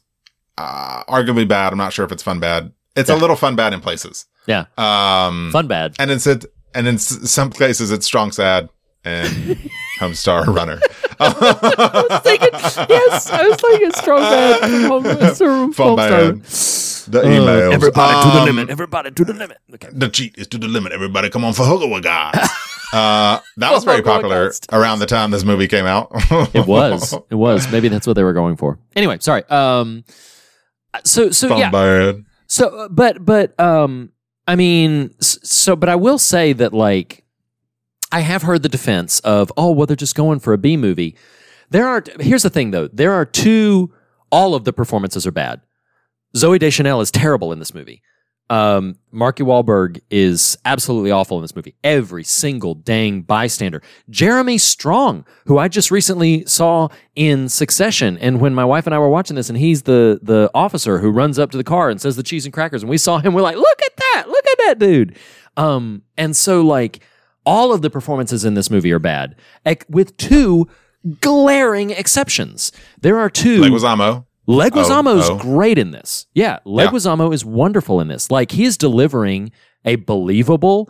uh, 0.57 1.03
arguably 1.05 1.47
bad. 1.47 1.71
I'm 1.71 1.77
not 1.77 1.93
sure 1.93 2.05
if 2.05 2.11
it's 2.11 2.23
fun 2.23 2.39
bad. 2.39 2.71
It's 2.95 3.09
a 3.09 3.15
little 3.15 3.35
fun 3.35 3.55
bad 3.55 3.73
in 3.73 3.79
places. 3.81 4.25
Yeah. 4.45 4.65
Um 4.77 5.49
Fun 5.51 5.67
bad. 5.67 5.95
and 5.99 6.09
it's 6.11 6.25
it 6.27 6.45
and 6.73 6.87
in 6.87 6.95
s- 6.95 7.29
some 7.31 7.49
places 7.49 7.91
it's 7.91 8.05
strong 8.05 8.31
sad 8.31 8.69
and 9.05 9.57
Homestar 9.99 10.45
Runner. 10.47 10.79
yes, 11.19 13.29
I 13.29 13.47
was 13.47 13.57
thinking 13.61 13.91
strong 13.93 14.21
bad. 14.21 14.59
from 14.59 14.83
home- 14.83 15.73
Fun 15.73 15.95
bad. 15.95 16.35
The 16.43 17.21
emails. 17.23 17.69
Uh, 17.69 17.71
everybody 17.71 18.21
to 18.21 18.29
the 18.35 18.39
Um, 18.39 18.45
limit. 18.45 18.69
Everybody 18.69 19.11
to 19.11 19.25
the 19.25 19.33
limit. 19.33 19.57
Okay. 19.73 19.89
The 19.91 20.09
cheat 20.09 20.37
is 20.37 20.47
to 20.47 20.57
the 20.57 20.67
limit. 20.67 20.91
Everybody 20.91 21.29
come 21.29 21.43
on 21.43 21.53
for 21.53 21.63
Hugga 21.63 22.01
guy. 22.03 22.31
Uh, 22.91 23.39
that 23.57 23.71
was 23.71 23.83
very 23.83 24.01
popular 24.01 24.51
around 24.71 24.99
the 24.99 25.05
time 25.05 25.31
this 25.31 25.43
movie 25.43 25.67
came 25.67 25.85
out. 25.85 26.09
It 26.53 26.65
was. 26.67 27.13
It 27.29 27.35
was. 27.35 27.71
Maybe 27.71 27.87
that's 27.87 28.07
what 28.07 28.13
they 28.13 28.23
were 28.23 28.33
going 28.33 28.57
for. 28.57 28.79
Anyway, 28.95 29.17
sorry. 29.21 29.43
Um. 29.45 30.03
So 31.03 31.31
so 31.31 31.49
Fun 31.49 31.57
yeah. 31.59 31.71
bad. 31.71 32.25
So, 32.47 32.67
uh, 32.67 32.87
but, 32.89 33.23
but, 33.23 33.59
um, 33.59 34.11
I 34.47 34.55
mean, 34.55 35.11
so, 35.21 35.75
but 35.75 35.87
I 35.87 35.95
will 35.95 36.17
say 36.17 36.51
that, 36.53 36.73
like, 36.73 37.23
I 38.11 38.21
have 38.21 38.41
heard 38.41 38.63
the 38.63 38.69
defense 38.69 39.19
of, 39.21 39.51
oh, 39.55 39.71
well, 39.71 39.85
they're 39.85 39.95
just 39.95 40.15
going 40.15 40.39
for 40.39 40.53
a 40.53 40.57
B 40.57 40.77
movie. 40.77 41.15
There 41.69 41.87
are, 41.87 42.03
here's 42.19 42.43
the 42.43 42.49
thing, 42.49 42.71
though. 42.71 42.87
There 42.87 43.13
are 43.13 43.25
two, 43.25 43.93
all 44.31 44.55
of 44.55 44.63
the 44.63 44.73
performances 44.73 45.27
are 45.27 45.31
bad. 45.31 45.61
Zooey 46.35 46.59
Deschanel 46.59 47.01
is 47.01 47.11
terrible 47.11 47.51
in 47.51 47.59
this 47.59 47.73
movie. 47.73 48.01
Um, 48.51 48.97
Marky 49.11 49.43
Wahlberg 49.43 50.01
is 50.09 50.57
absolutely 50.65 51.11
awful 51.11 51.37
in 51.37 51.43
this 51.43 51.55
movie. 51.55 51.75
Every 51.83 52.23
single 52.23 52.73
dang 52.73 53.21
bystander. 53.21 53.83
Jeremy 54.09 54.57
Strong, 54.57 55.25
who 55.45 55.59
I 55.59 55.67
just 55.67 55.91
recently 55.91 56.45
saw 56.45 56.87
in 57.15 57.47
Succession, 57.47 58.17
and 58.17 58.41
when 58.41 58.55
my 58.55 58.65
wife 58.65 58.87
and 58.87 58.95
I 58.95 58.97
were 58.97 59.09
watching 59.09 59.35
this, 59.35 59.49
and 59.49 59.57
he's 59.57 59.83
the 59.83 60.19
the 60.23 60.49
officer 60.55 60.97
who 60.97 61.11
runs 61.11 61.37
up 61.37 61.51
to 61.51 61.57
the 61.57 61.63
car 61.63 61.91
and 61.91 62.01
says 62.01 62.15
the 62.15 62.23
cheese 62.23 62.45
and 62.45 62.53
crackers, 62.53 62.81
and 62.81 62.89
we 62.89 62.97
saw 62.97 63.19
him, 63.19 63.35
we're 63.35 63.43
like, 63.43 63.55
look 63.55 63.81
at 63.85 63.95
that, 63.97 64.23
look 64.27 64.47
at 64.47 64.57
that 64.65 64.79
dude. 64.79 65.15
Um, 65.55 66.01
and 66.17 66.35
so 66.35 66.61
like 66.61 67.03
all 67.45 67.73
of 67.73 67.81
the 67.81 67.89
performances 67.89 68.45
in 68.45 68.53
this 68.53 68.69
movie 68.69 68.91
are 68.91 68.99
bad, 68.99 69.35
with 69.89 70.15
two 70.17 70.67
glaring 71.21 71.91
exceptions. 71.91 72.71
There 73.01 73.19
are 73.19 73.29
two. 73.29 73.61
Leguizamo. 73.61 74.25
Leguizamo 74.47 75.17
is 75.19 75.29
Oh, 75.29 75.35
oh. 75.35 75.39
great 75.39 75.77
in 75.77 75.91
this. 75.91 76.25
Yeah, 76.33 76.59
Leguizamo 76.65 77.33
is 77.33 77.45
wonderful 77.45 78.01
in 78.01 78.07
this. 78.07 78.31
Like 78.31 78.51
he 78.51 78.65
is 78.65 78.77
delivering 78.77 79.51
a 79.85 79.95
believable. 79.95 80.89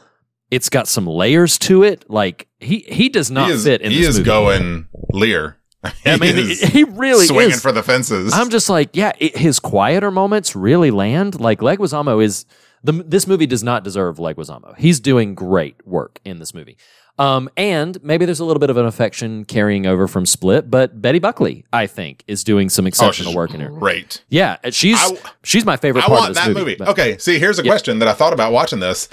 It's 0.49 0.69
got 0.69 0.87
some 0.87 1.05
layers 1.05 1.57
to 1.59 1.83
it. 1.83 2.09
Like 2.09 2.47
he 2.59 2.79
he 2.87 3.09
does 3.09 3.29
not 3.29 3.47
he 3.49 3.53
is, 3.55 3.65
fit 3.65 3.81
in 3.81 3.91
he 3.91 4.03
is 4.03 4.17
movie. 4.17 4.25
going 4.25 4.87
Lear. 5.11 5.57
I 6.05 6.17
mean, 6.17 6.35
He 6.37 6.51
is 6.53 6.61
he 6.61 6.83
really 6.85 7.25
swinging 7.25 7.51
is. 7.51 7.61
for 7.61 7.71
the 7.71 7.83
fences. 7.83 8.33
I'm 8.33 8.49
just 8.49 8.69
like, 8.69 8.95
yeah, 8.95 9.11
it, 9.19 9.37
his 9.37 9.59
quieter 9.59 10.09
moments 10.11 10.55
really 10.55 10.91
land. 10.91 11.39
Like 11.39 11.59
Leguizamo 11.59 12.23
is 12.23 12.45
the 12.83 12.91
this 12.91 13.27
movie 13.27 13.45
does 13.47 13.63
not 13.63 13.83
deserve 13.83 14.17
Leguizamo. 14.17 14.77
He's 14.77 14.99
doing 14.99 15.35
great 15.35 15.75
work 15.85 16.19
in 16.25 16.39
this 16.39 16.53
movie. 16.53 16.77
Um, 17.17 17.49
and 17.57 18.01
maybe 18.01 18.23
there's 18.25 18.39
a 18.39 18.45
little 18.45 18.61
bit 18.61 18.69
of 18.69 18.77
an 18.77 18.85
affection 18.85 19.43
carrying 19.43 19.85
over 19.85 20.07
from 20.07 20.25
Split, 20.25 20.71
but 20.71 21.01
Betty 21.01 21.19
Buckley, 21.19 21.65
I 21.73 21.85
think, 21.85 22.23
is 22.27 22.45
doing 22.45 22.69
some 22.69 22.85
oh, 22.85 22.87
exceptional 22.87 23.31
she's 23.31 23.35
work 23.35 23.53
in 23.53 23.59
here. 23.59 23.71
great. 23.71 24.23
Yeah, 24.29 24.55
she's 24.69 24.97
I- 24.97 25.17
she's 25.43 25.65
my 25.65 25.75
favorite 25.75 26.05
I 26.05 26.07
part 26.07 26.19
want 26.21 26.29
of 26.29 26.35
this 26.35 26.45
that 26.45 26.53
movie. 26.53 26.77
movie. 26.79 26.89
Okay, 26.91 27.17
see, 27.17 27.37
here's 27.37 27.59
a 27.59 27.63
Yeah. 27.63 27.71
question 27.71 27.99
that 27.99 28.07
I 28.07 28.13
thought 28.13 28.31
about 28.31 28.53
watching 28.53 28.79
this. 28.79 29.09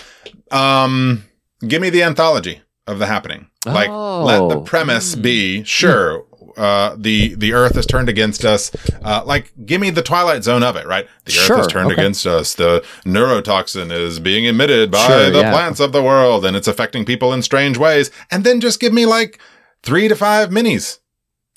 Um, 0.52 1.24
give 1.66 1.83
me 1.83 1.90
the 1.90 2.05
anthology 2.05 2.61
of 2.87 3.00
the 3.00 3.07
happening. 3.07 3.48
Like, 3.66 3.88
let 3.88 4.48
the 4.50 4.59
Oh. 4.59 4.61
premise 4.61 5.16
be 5.16 5.64
sure. 5.64 6.24
Uh, 6.56 6.94
the 6.98 7.34
the 7.34 7.52
Earth 7.52 7.76
is 7.76 7.84
turned 7.86 8.08
against 8.08 8.44
us. 8.44 8.70
Uh, 9.04 9.22
like, 9.26 9.52
give 9.66 9.80
me 9.80 9.90
the 9.90 10.02
Twilight 10.02 10.42
Zone 10.42 10.62
of 10.62 10.76
it, 10.76 10.86
right? 10.86 11.06
The 11.24 11.32
Earth 11.32 11.46
Sure, 11.46 11.60
is 11.60 11.66
turned 11.66 11.92
okay. 11.92 12.00
against 12.00 12.26
us. 12.26 12.54
The 12.54 12.84
neurotoxin 13.04 13.90
is 13.92 14.18
being 14.20 14.44
emitted 14.44 14.90
by 14.90 15.06
Sure, 15.06 15.30
the 15.30 15.40
yeah. 15.40 15.52
plants 15.52 15.80
of 15.80 15.92
the 15.92 16.02
world, 16.02 16.44
and 16.46 16.56
it's 16.56 16.68
affecting 16.68 17.04
people 17.04 17.32
in 17.32 17.42
strange 17.42 17.76
ways. 17.78 18.10
And 18.30 18.44
then 18.44 18.60
just 18.60 18.80
give 18.80 18.92
me 18.92 19.06
like 19.06 19.38
three 19.82 20.08
to 20.08 20.16
five 20.16 20.50
minis. 20.50 20.98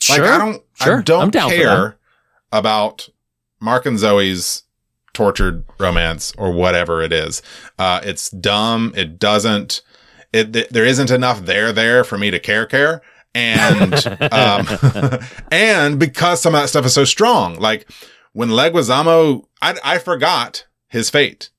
Like 0.10 0.18
Sure, 0.18 0.26
I 0.34 0.38
don't 0.38 0.64
sure. 0.76 1.00
I 1.00 1.02
don't 1.02 1.32
down 1.34 1.50
for 1.50 1.56
that. 1.56 1.62
care 1.64 1.98
about 2.52 3.10
Mark 3.60 3.86
and 3.86 3.98
Zoe's 4.00 4.64
tortured 5.14 5.66
romance 5.80 6.34
or 6.38 6.52
whatever 6.52 7.02
it 7.02 7.12
is. 7.12 7.42
Uh 7.78 8.00
it's 8.04 8.30
dumb. 8.30 8.94
It 8.96 9.20
doesn't 9.20 9.82
it 10.32 10.54
th- 10.54 10.70
there 10.70 10.86
isn't 10.86 11.12
enough 11.12 11.46
there 11.46 11.74
there 11.74 12.04
for 12.04 12.18
me 12.18 12.32
to 12.32 12.40
care 12.40 12.66
care. 12.66 13.02
And 13.36 13.94
um 14.32 14.68
and 15.52 16.00
because 16.00 16.42
some 16.42 16.56
of 16.56 16.62
that 16.62 16.70
stuff 16.70 16.86
is 16.86 16.94
so 16.94 17.06
strong. 17.06 17.56
Like 17.56 17.90
when 18.34 18.50
Leguizamo 18.50 19.46
I 19.62 19.78
I 19.84 19.98
forgot 20.00 20.66
his 20.88 21.10
fate. 21.10 21.50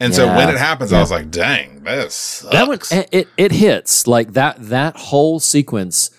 And 0.00 0.12
so 0.12 0.26
when 0.26 0.48
it 0.48 0.58
happens, 0.58 0.90
Yeah. 0.90 0.98
I 0.98 1.00
was 1.00 1.12
like, 1.12 1.30
dang, 1.30 1.84
this 1.84 2.44
that 2.50 2.66
one 2.66 2.78
it, 2.90 3.08
it 3.12 3.28
it 3.36 3.52
hits 3.52 4.06
like 4.06 4.32
that 4.32 4.56
that 4.58 4.96
whole 4.96 5.38
sequence 5.38 6.10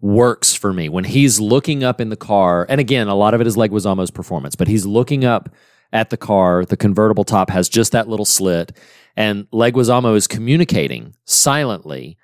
works 0.00 0.54
for 0.54 0.72
me 0.72 0.88
when 0.88 1.04
he's 1.04 1.38
looking 1.38 1.84
up 1.84 2.00
in 2.00 2.08
the 2.08 2.16
car 2.16 2.64
and 2.70 2.80
again 2.80 3.06
a 3.06 3.14
lot 3.14 3.34
of 3.34 3.40
it 3.42 3.46
is 3.46 3.54
Leguizamo's 3.54 4.10
performance 4.10 4.56
but 4.56 4.66
he's 4.66 4.86
looking 4.86 5.26
up 5.26 5.50
at 5.92 6.10
the 6.10 6.16
car. 6.16 6.64
The 6.64 6.76
convertible 6.76 7.24
top 7.24 7.50
has 7.50 7.68
just 7.68 7.92
that 7.92 8.08
little 8.08 8.24
slit, 8.24 8.76
and 9.16 9.50
Leguizamo 9.50 10.14
is 10.16 10.26
communicating 10.26 11.14
silently 11.24 12.16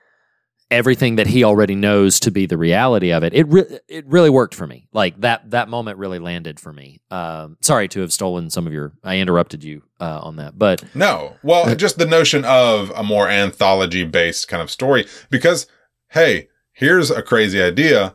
everything 0.71 1.17
that 1.17 1.27
he 1.29 1.45
already 1.45 1.75
knows 1.75 2.19
to 2.21 2.31
be 2.31 2.47
the 2.47 2.59
reality 2.59 3.13
of 3.13 3.23
it. 3.23 3.33
It 3.35 3.45
re- 3.49 3.79
it 3.89 4.07
really 4.07 4.31
worked 4.31 4.55
for 4.55 4.67
me. 4.67 4.89
Like 4.93 5.21
that 5.21 5.51
that 5.51 5.69
moment 5.69 5.99
really 5.99 6.19
landed 6.19 6.59
for 6.59 6.73
me. 6.73 7.01
Um, 7.11 7.57
sorry 7.61 7.89
to 7.89 8.01
have 8.01 8.13
stolen 8.13 8.51
some 8.51 8.67
of 8.67 8.73
your. 8.73 8.93
I 9.05 9.19
interrupted 9.19 9.63
you 9.63 9.83
uh, 10.01 10.21
on 10.23 10.37
that, 10.37 10.59
but 10.59 10.83
No. 10.95 11.37
Well, 11.43 11.75
just 11.77 11.99
the 11.99 12.07
notion 12.07 12.45
of 12.45 12.91
a 12.97 13.03
more 13.03 13.29
anthology 13.29 14.05
based 14.05 14.49
kind 14.49 14.63
of 14.63 14.71
story. 14.71 15.07
Because, 15.31 15.67
hey, 16.09 16.49
here's 16.73 17.11
a 17.11 17.23
crazy 17.23 17.63
idea. 17.63 18.15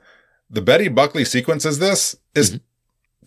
The 0.50 0.62
Betty 0.62 0.90
Buckley 0.90 1.24
sequences 1.26 1.80
this 1.80 2.16
is 2.36 2.60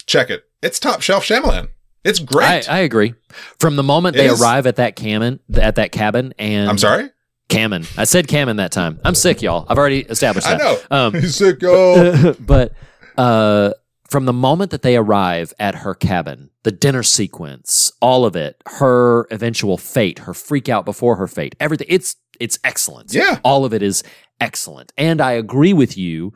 check 0.06 0.28
it. 0.28 0.44
It's 0.62 0.78
top 0.78 1.00
shelf 1.00 1.24
Shyamalan. 1.24 1.68
It's 2.04 2.20
I, 2.20 2.24
great. 2.24 2.70
I 2.70 2.78
agree. 2.80 3.14
From 3.58 3.76
the 3.76 3.82
moment 3.82 4.16
It 4.16 4.18
they 4.18 4.26
is- 4.26 4.42
arrive 4.42 4.66
at 4.66 4.76
that 4.76 4.94
cabin, 4.96 5.40
at 5.54 5.76
that 5.76 5.90
cabin, 5.92 6.34
and 6.38 6.68
I'm 6.68 6.76
sorry? 6.76 7.08
Cammon. 7.54 7.98
I 7.98 8.04
said 8.04 8.26
Cammon 8.26 8.56
that 8.56 8.72
time. 8.72 9.00
I'm 9.04 9.14
sick, 9.14 9.40
y'all. 9.40 9.66
I've 9.68 9.78
already 9.78 10.00
established 10.00 10.46
that. 10.46 10.60
I 10.60 10.64
know. 10.64 10.78
Um, 10.90 11.12
He's 11.20 11.36
sick, 11.36 11.62
yo. 11.62 12.34
but 12.40 12.72
uh, 13.16 13.72
from 14.10 14.24
the 14.24 14.32
moment 14.32 14.70
that 14.72 14.82
they 14.82 14.96
arrive 14.96 15.52
at 15.58 15.76
her 15.76 15.94
cabin, 15.94 16.50
the 16.64 16.72
dinner 16.72 17.02
sequence, 17.02 17.92
all 18.00 18.24
of 18.24 18.34
it, 18.34 18.60
her 18.66 19.26
eventual 19.30 19.78
fate, 19.78 20.20
her 20.20 20.34
freak 20.34 20.68
out 20.68 20.84
before 20.84 21.16
her 21.16 21.28
fate, 21.28 21.54
everything, 21.60 21.86
it's 21.88 22.16
it's 22.40 22.58
excellent. 22.64 23.14
Yeah. 23.14 23.38
all 23.44 23.64
of 23.64 23.72
it 23.72 23.82
is 23.82 24.02
excellent, 24.40 24.92
and 24.98 25.20
I 25.20 25.32
agree 25.32 25.72
with 25.72 25.96
you. 25.96 26.32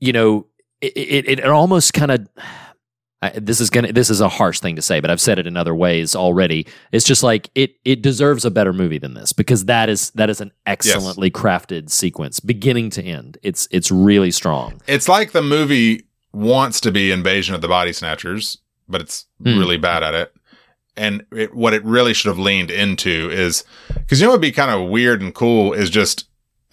You 0.00 0.12
know, 0.12 0.46
it 0.80 0.92
it, 0.96 1.38
it 1.40 1.46
almost 1.46 1.92
kind 1.92 2.10
of. 2.10 2.28
I, 3.22 3.30
this 3.38 3.60
is 3.60 3.70
gonna. 3.70 3.92
This 3.92 4.10
is 4.10 4.20
a 4.20 4.28
harsh 4.28 4.58
thing 4.60 4.74
to 4.76 4.82
say, 4.82 4.98
but 5.00 5.10
I've 5.10 5.20
said 5.20 5.38
it 5.38 5.46
in 5.46 5.56
other 5.56 5.74
ways 5.74 6.16
already. 6.16 6.66
It's 6.90 7.04
just 7.04 7.22
like 7.22 7.48
it. 7.54 7.76
It 7.84 8.02
deserves 8.02 8.44
a 8.44 8.50
better 8.50 8.72
movie 8.72 8.98
than 8.98 9.14
this 9.14 9.32
because 9.32 9.66
that 9.66 9.88
is 9.88 10.10
that 10.10 10.28
is 10.28 10.40
an 10.40 10.50
excellently 10.66 11.30
crafted 11.30 11.88
sequence, 11.90 12.40
beginning 12.40 12.90
to 12.90 13.02
end. 13.02 13.38
It's 13.42 13.68
it's 13.70 13.90
really 13.92 14.32
strong. 14.32 14.80
It's 14.88 15.08
like 15.08 15.30
the 15.32 15.42
movie 15.42 16.04
wants 16.32 16.80
to 16.80 16.90
be 16.90 17.12
Invasion 17.12 17.54
of 17.54 17.60
the 17.60 17.68
Body 17.68 17.92
Snatchers, 17.92 18.58
but 18.88 19.00
it's 19.00 19.26
Hmm. 19.42 19.58
really 19.58 19.76
bad 19.78 20.02
at 20.02 20.14
it. 20.14 20.34
And 20.96 21.24
it, 21.32 21.54
what 21.54 21.72
it 21.74 21.84
really 21.84 22.12
should 22.14 22.28
have 22.28 22.38
leaned 22.38 22.70
into 22.70 23.30
is 23.30 23.64
because 23.94 24.20
you 24.20 24.26
know 24.26 24.30
what 24.32 24.40
would 24.40 24.42
be 24.42 24.52
kind 24.52 24.70
of 24.70 24.90
weird 24.90 25.22
and 25.22 25.34
cool 25.34 25.72
is 25.72 25.88
just 25.90 26.26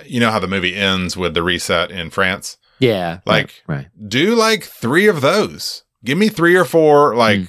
you 0.05 0.19
know 0.19 0.31
how 0.31 0.39
the 0.39 0.47
movie 0.47 0.75
ends 0.75 1.15
with 1.15 1.33
the 1.35 1.43
reset 1.43 1.91
in 1.91 2.09
France. 2.09 2.57
Yeah, 2.79 3.19
Like- 3.25 3.61
right, 3.67 3.75
right. 3.77 3.87
Do 4.09 4.33
like 4.35 4.63
three 4.63 5.07
of 5.07 5.21
those. 5.21 5.83
Give 6.03 6.17
me 6.17 6.29
three 6.29 6.55
or 6.55 6.65
four 6.65 7.15
like 7.15 7.39
Hmm. 7.39 7.45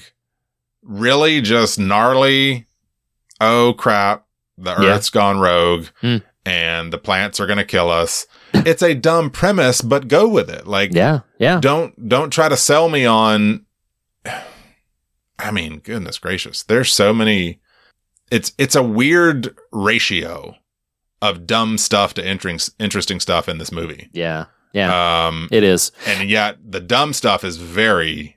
really 0.82 1.40
just 1.40 1.78
gnarly. 1.78 2.66
Oh 3.40 3.72
crap! 3.74 4.26
The 4.58 4.70
Yeah. 4.72 4.88
Earth's 4.94 5.10
gone 5.10 5.38
rogue, 5.40 5.86
Hmm. 6.00 6.18
and 6.44 6.92
the 6.92 6.98
plants 6.98 7.38
are 7.40 7.46
gonna 7.46 7.64
kill 7.64 7.90
us. 7.90 8.26
It's 8.52 8.82
a 8.82 8.94
dumb 8.94 9.30
premise, 9.30 9.80
but 9.80 10.08
go 10.08 10.26
with 10.28 10.50
it. 10.50 10.66
Like 10.66 10.92
Yeah, 10.92 11.20
yeah. 11.38 11.60
don't 11.60 12.08
don't 12.08 12.30
try 12.30 12.48
to 12.48 12.56
sell 12.56 12.88
me 12.88 13.06
on 13.06 13.64
I 15.38 15.50
mean, 15.50 15.78
goodness 15.78 16.18
gracious. 16.18 16.62
There's 16.62 16.92
so 16.92 17.12
many 17.14 17.60
it's 18.30 18.52
it's 18.58 18.74
a 18.76 18.82
weird 18.82 19.56
ratio 19.72 20.56
of 21.22 21.46
dumb 21.46 21.78
stuff 21.78 22.14
to 22.14 22.26
interesting 22.26 22.74
interesting 22.78 23.20
stuff 23.20 23.48
in 23.48 23.58
this 23.58 23.72
movie. 23.72 24.08
Yeah, 24.12 24.46
yeah. 24.72 25.26
Um 25.26 25.48
it 25.50 25.62
is. 25.64 25.92
and 26.06 26.28
yet 26.28 26.56
the 26.62 26.80
dumb 26.80 27.12
stuff 27.12 27.44
is 27.44 27.56
very 27.56 28.36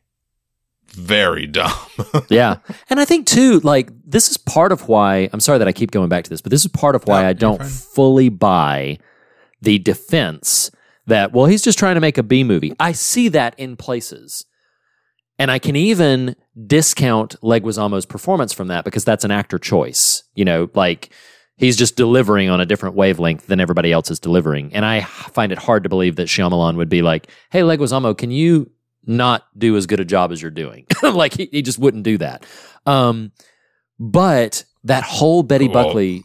very 0.94 1.48
dumb. 1.48 1.72
Yeah, 2.30 2.58
and 2.90 3.00
I 3.00 3.06
think 3.06 3.28
too, 3.28 3.60
like 3.60 3.90
this 4.06 4.30
is 4.30 4.38
part 4.38 4.72
of 4.72 4.88
why. 4.88 5.30
I'm 5.34 5.40
sorry 5.40 5.60
that 5.60 5.68
I 5.68 5.72
keep 5.72 5.92
going 5.92 6.10
back 6.10 6.24
to 6.24 6.30
this, 6.30 6.42
but 6.42 6.52
this 6.52 6.64
is 6.66 6.72
part 6.72 6.96
of 6.96 7.06
why 7.06 7.22
No, 7.22 7.28
I 7.28 7.34
don't 7.34 7.64
fully 7.64 8.30
buy 8.30 8.98
the 9.62 9.80
defense 9.80 10.72
that 11.08 11.34
well, 11.34 11.46
he's 11.46 11.62
just 11.62 11.78
trying 11.78 11.96
to 11.96 12.02
make 12.02 12.18
a 12.18 12.24
B 12.24 12.44
movie. 12.44 12.74
I 12.80 12.92
see 12.94 13.28
that 13.30 13.54
in 13.58 13.76
places, 13.76 14.46
and 15.38 15.52
I 15.52 15.60
can 15.60 15.76
even 15.76 16.36
discount 16.66 17.36
Leguizamo's 17.42 18.06
performance 18.06 18.54
from 18.54 18.68
that 18.70 18.86
because 18.86 19.04
that's 19.04 19.26
an 19.26 19.32
actor 19.32 19.60
choice. 19.60 20.24
You 20.36 20.46
know, 20.46 20.70
like 20.74 21.14
he's 21.58 21.78
just 21.78 21.96
delivering 21.96 22.50
on 22.50 22.62
a 22.62 22.66
different 22.66 22.96
wavelength 22.96 23.48
than 23.48 23.60
everybody 23.60 23.92
else 23.92 24.10
is 24.10 24.20
delivering, 24.20 24.74
and 24.74 24.86
I 24.86 25.02
find 25.02 25.52
it 25.52 25.58
hard 25.58 25.84
to 25.84 25.90
believe 25.90 26.16
that 26.16 26.28
Shyamalan 26.28 26.78
would 26.78 26.90
be 26.90 27.02
like, 27.02 27.30
"Hey, 27.52 27.62
Leguizamo, 27.62 28.18
can 28.18 28.32
you?" 28.32 28.72
Not 29.06 29.46
do 29.58 29.76
as 29.78 29.86
good 29.86 30.00
a 30.00 30.06
job 30.06 30.32
as 30.32 30.42
you're 30.42 30.52
doing. 30.52 30.86
like 31.04 31.34
he, 31.34 31.50
he 31.52 31.62
just 31.62 31.80
wouldn't 31.80 32.04
do 32.04 32.18
that. 32.20 32.46
Um, 32.86 33.32
but 34.00 34.63
that 34.84 35.04
whole 35.04 35.44
Betty 35.44 35.68
Well, 35.68 35.86
Buckley, 35.86 36.24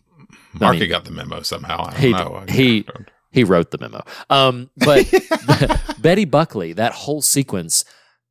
Marky 0.59 0.81
mean, 0.81 0.89
got 0.91 1.05
the 1.05 1.11
memo 1.13 1.43
somehow. 1.43 1.85
I 1.85 1.91
don't 1.91 2.01
he- 2.01 2.11
know. 2.13 2.45
He- 2.49 2.87
he 3.31 3.45
wrote 3.45 3.71
the 3.71 3.79
memo. 3.79 4.03
Um, 4.31 4.71
but 4.79 5.07
Betty 6.01 6.25
Buckley, 6.25 6.73
that 6.73 6.93
whole 6.93 7.21
sequence, 7.21 7.85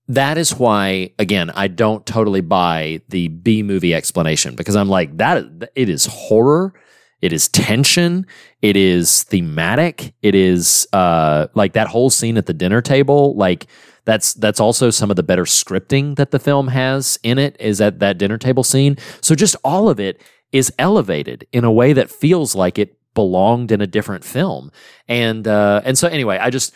that 0.07 0.37
is 0.39 0.55
why, 0.55 1.11
again, 1.19 1.51
I 1.51 1.67
don't 1.67 2.05
totally 2.05 2.41
buy 2.41 3.01
the 3.09 3.27
B 3.27 3.61
movie 3.61 3.93
explanation 3.93 4.55
because 4.55 4.75
I'm 4.75 4.89
like, 4.89 5.15
that 5.17 5.45
it 5.75 5.87
is 5.87 6.07
horror. 6.07 6.73
It 7.21 7.31
is 7.31 7.47
tension. 7.47 8.25
It 8.61 8.75
is 8.75 9.23
thematic. 9.23 10.13
It 10.21 10.33
is 10.35 10.87
uh, 10.93 11.47
like 11.53 11.73
that 11.73 11.87
whole 11.87 12.09
scene 12.09 12.37
at 12.37 12.45
the 12.47 12.53
dinner 12.53 12.81
table. 12.81 13.35
Like 13.35 13.67
that's 14.07 14.33
that's 14.35 14.61
also 14.61 14.89
some 14.89 15.09
of 15.09 15.17
the 15.17 15.21
better 15.21 15.43
scripting 15.43 16.15
that 16.15 16.31
the 16.31 16.39
film 16.39 16.69
has 16.69 17.19
in 17.23 17.37
it. 17.37 17.57
Is 17.59 17.81
at 17.81 17.99
that 17.99 18.17
dinner 18.17 18.37
table 18.37 18.63
scene. 18.63 18.97
So 19.19 19.35
just 19.35 19.57
all 19.65 19.89
of 19.89 19.99
it 19.99 20.23
is 20.53 20.71
elevated 20.79 21.45
in 21.51 21.65
a 21.65 21.71
way 21.71 21.91
that 21.91 22.09
feels 22.09 22.55
like 22.55 22.79
it 22.79 22.97
belonged 23.13 23.69
in 23.69 23.81
a 23.81 23.87
different 23.87 24.23
film. 24.23 24.71
And 25.09 25.45
uh, 25.45 25.81
and 25.83 25.97
so 25.97 26.07
anyway, 26.07 26.37
I 26.37 26.49
just 26.49 26.73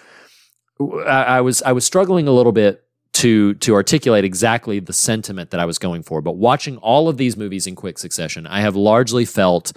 I, 1.07 1.37
I 1.37 1.41
was 1.41 1.61
I 1.61 1.71
was 1.71 1.85
struggling 1.85 2.27
a 2.27 2.31
little 2.31 2.51
bit 2.51 2.83
to 3.13 3.53
to 3.55 3.75
articulate 3.75 4.25
exactly 4.25 4.81
the 4.81 4.91
sentiment 4.91 5.51
that 5.51 5.61
I 5.61 5.65
was 5.65 5.77
going 5.77 6.03
for. 6.03 6.21
But 6.21 6.35
watching 6.35 6.75
all 6.79 7.07
of 7.07 7.15
these 7.15 7.37
movies 7.37 7.65
in 7.65 7.75
quick 7.77 7.97
succession, 7.97 8.45
I 8.45 8.59
have 8.59 8.75
largely 8.75 9.23
felt 9.23 9.71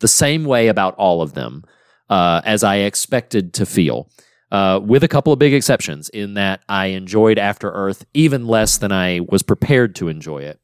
the 0.00 0.08
same 0.08 0.46
way 0.46 0.68
about 0.68 0.94
all 0.94 1.20
of 1.20 1.34
them 1.34 1.64
uh, 2.08 2.40
as 2.46 2.64
I 2.64 2.76
expected 2.76 3.52
to 3.54 3.66
feel. 3.66 4.08
Uh, 4.54 4.78
with 4.78 5.02
a 5.02 5.08
couple 5.08 5.32
of 5.32 5.38
big 5.40 5.52
exceptions, 5.52 6.08
in 6.10 6.34
that 6.34 6.60
I 6.68 6.86
enjoyed 6.86 7.40
After 7.40 7.72
Earth 7.72 8.06
even 8.14 8.46
less 8.46 8.78
than 8.78 8.92
I 8.92 9.18
was 9.28 9.42
prepared 9.42 9.96
to 9.96 10.06
enjoy 10.06 10.42
it. 10.42 10.60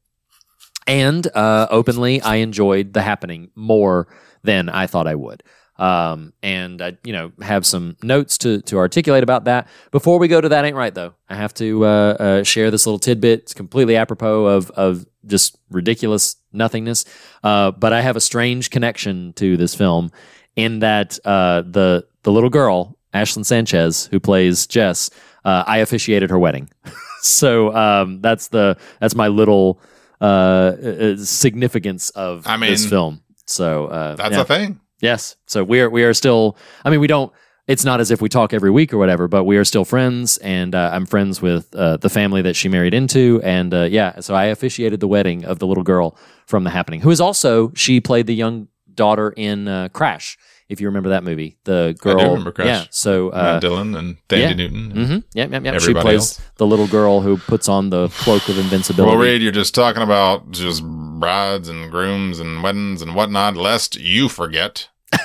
And 0.87 1.27
uh, 1.35 1.67
openly, 1.69 2.21
I 2.21 2.35
enjoyed 2.37 2.93
The 2.93 3.01
Happening 3.01 3.51
more 3.53 4.07
than 4.43 4.69
I 4.69 4.87
thought 4.87 5.07
I 5.07 5.15
would. 5.15 5.43
Um, 5.75 6.31
and 6.41 6.81
I, 6.81 6.97
you 7.03 7.11
know, 7.11 7.33
have 7.41 7.65
some 7.65 7.97
notes 8.01 8.37
to 8.37 8.61
to 8.61 8.77
articulate 8.77 9.23
about 9.23 9.43
that. 9.43 9.67
Before 9.91 10.19
we 10.19 10.29
go 10.29 10.39
to 10.39 10.47
that, 10.47 10.63
ain't 10.63 10.77
right 10.77 10.95
though. 10.95 11.13
I 11.27 11.35
have 11.35 11.53
to 11.55 11.85
uh, 11.85 11.89
uh, 11.89 12.43
share 12.43 12.71
this 12.71 12.85
little 12.87 12.99
tidbit. 12.99 13.39
It's 13.41 13.53
completely 13.53 13.97
apropos 13.97 14.45
of 14.45 14.71
of 14.71 15.05
just 15.25 15.57
ridiculous 15.69 16.37
nothingness. 16.53 17.03
Uh, 17.43 17.71
but 17.71 17.91
I 17.91 17.99
have 17.99 18.15
a 18.15 18.21
strange 18.21 18.69
connection 18.69 19.33
to 19.33 19.57
this 19.57 19.75
film 19.75 20.11
in 20.55 20.79
that 20.79 21.19
uh, 21.25 21.63
the 21.63 22.07
the 22.23 22.31
little 22.31 22.49
girl 22.49 22.97
Ashlyn 23.13 23.45
Sanchez 23.45 24.07
who 24.07 24.19
plays 24.19 24.67
Jess, 24.67 25.09
uh, 25.45 25.63
I 25.67 25.77
officiated 25.79 26.29
her 26.29 26.39
wedding. 26.39 26.69
so 27.21 27.75
um, 27.75 28.21
that's 28.21 28.49
the 28.49 28.77
that's 28.99 29.15
my 29.15 29.27
little 29.27 29.81
uh, 30.21 30.23
uh, 30.23 31.17
significance 31.17 32.09
of 32.11 32.45
I 32.45 32.57
this 32.57 32.85
film. 32.85 33.23
So 33.47 33.87
uh, 33.87 34.15
That's 34.15 34.35
yeah. 34.35 34.41
a 34.41 34.45
thing. 34.45 34.79
Yes. 35.01 35.35
So 35.47 35.63
we 35.63 35.81
are 35.81 35.89
we 35.89 36.03
are 36.03 36.13
still. 36.13 36.57
I 36.85 36.89
mean, 36.89 36.99
we 36.99 37.07
don't. 37.07 37.31
It's 37.67 37.85
not 37.85 37.99
as 37.99 38.11
if 38.11 38.21
we 38.21 38.29
talk 38.29 38.53
every 38.53 38.71
week 38.71 38.93
or 38.93 38.97
whatever, 38.97 39.27
but 39.27 39.45
we 39.45 39.55
are 39.57 39.63
still 39.63 39.85
friends, 39.85 40.37
and 40.39 40.75
uh, 40.75 40.91
I'm 40.93 41.05
friends 41.05 41.41
with 41.41 41.73
uh, 41.75 41.97
the 41.97 42.09
family 42.09 42.41
that 42.41 42.55
she 42.55 42.69
married 42.69 42.93
into, 42.93 43.39
and 43.43 43.73
uh, 43.73 43.83
yeah. 43.83 44.19
So 44.19 44.35
I 44.35 44.45
officiated 44.45 44.99
the 44.99 45.07
wedding 45.07 45.45
of 45.45 45.59
the 45.59 45.67
little 45.67 45.83
girl 45.83 46.17
from 46.47 46.63
The 46.63 46.69
Happening, 46.69 47.01
who 47.01 47.11
is 47.11 47.21
also 47.21 47.71
she 47.73 47.99
played 48.01 48.27
the 48.27 48.35
young 48.35 48.67
daughter 48.93 49.31
in 49.31 49.67
uh, 49.67 49.89
Crash. 49.89 50.37
If 50.71 50.79
you 50.79 50.87
remember 50.87 51.09
that 51.09 51.25
movie, 51.25 51.57
the 51.65 51.93
girl. 51.99 52.17
I 52.17 52.23
do 52.23 52.29
remember 52.29 52.53
Crash. 52.53 52.65
Yeah. 52.65 52.85
So 52.91 53.27
uh, 53.29 53.43
Matt 53.43 53.61
Dillon 53.61 53.93
and 53.93 54.15
Thandie 54.29 54.39
yeah. 54.39 54.53
Newton. 54.53 54.91
hmm 54.91 55.17
Yeah, 55.33 55.47
yeah, 55.51 55.59
yeah. 55.61 55.79
She 55.79 55.93
plays 55.93 56.19
else. 56.39 56.41
the 56.55 56.65
little 56.65 56.87
girl 56.87 57.19
who 57.19 57.35
puts 57.35 57.67
on 57.67 57.89
the 57.89 58.07
cloak 58.07 58.47
of 58.47 58.57
invincibility. 58.57 59.17
Well, 59.17 59.21
Reed, 59.21 59.41
you're 59.41 59.51
just 59.51 59.75
talking 59.75 60.01
about 60.01 60.49
just 60.51 60.81
brides 60.85 61.67
and 61.67 61.91
grooms 61.91 62.39
and 62.39 62.63
weddings 62.63 63.01
and 63.01 63.15
whatnot, 63.15 63.57
lest 63.57 63.99
you 63.99 64.29
forget 64.29 64.87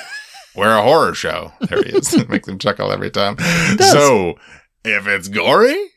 we're 0.55 0.75
a 0.75 0.83
horror 0.83 1.13
show. 1.13 1.53
There 1.61 1.81
he 1.81 1.91
is. 1.91 2.13
it 2.15 2.27
makes 2.27 2.45
him 2.45 2.59
chuckle 2.59 2.91
every 2.91 3.09
time. 3.09 3.37
So, 3.79 4.35
if 4.83 5.07
it's 5.07 5.29
gory, 5.29 5.91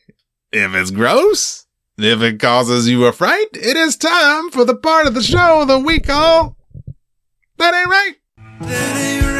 if 0.52 0.74
it's 0.76 0.92
gross, 0.92 1.66
if 1.98 2.22
it 2.22 2.38
causes 2.38 2.88
you 2.88 3.04
a 3.04 3.12
fright, 3.12 3.48
it 3.54 3.76
is 3.76 3.96
time 3.96 4.50
for 4.50 4.64
the 4.64 4.76
part 4.76 5.08
of 5.08 5.14
the 5.14 5.22
show 5.22 5.64
that 5.64 5.80
we 5.80 5.98
call 5.98 6.56
That 7.58 7.74
Ain't 7.74 7.88
Right. 7.88 8.14
That 8.60 8.96
ain't 8.96 9.24
right, 9.24 9.39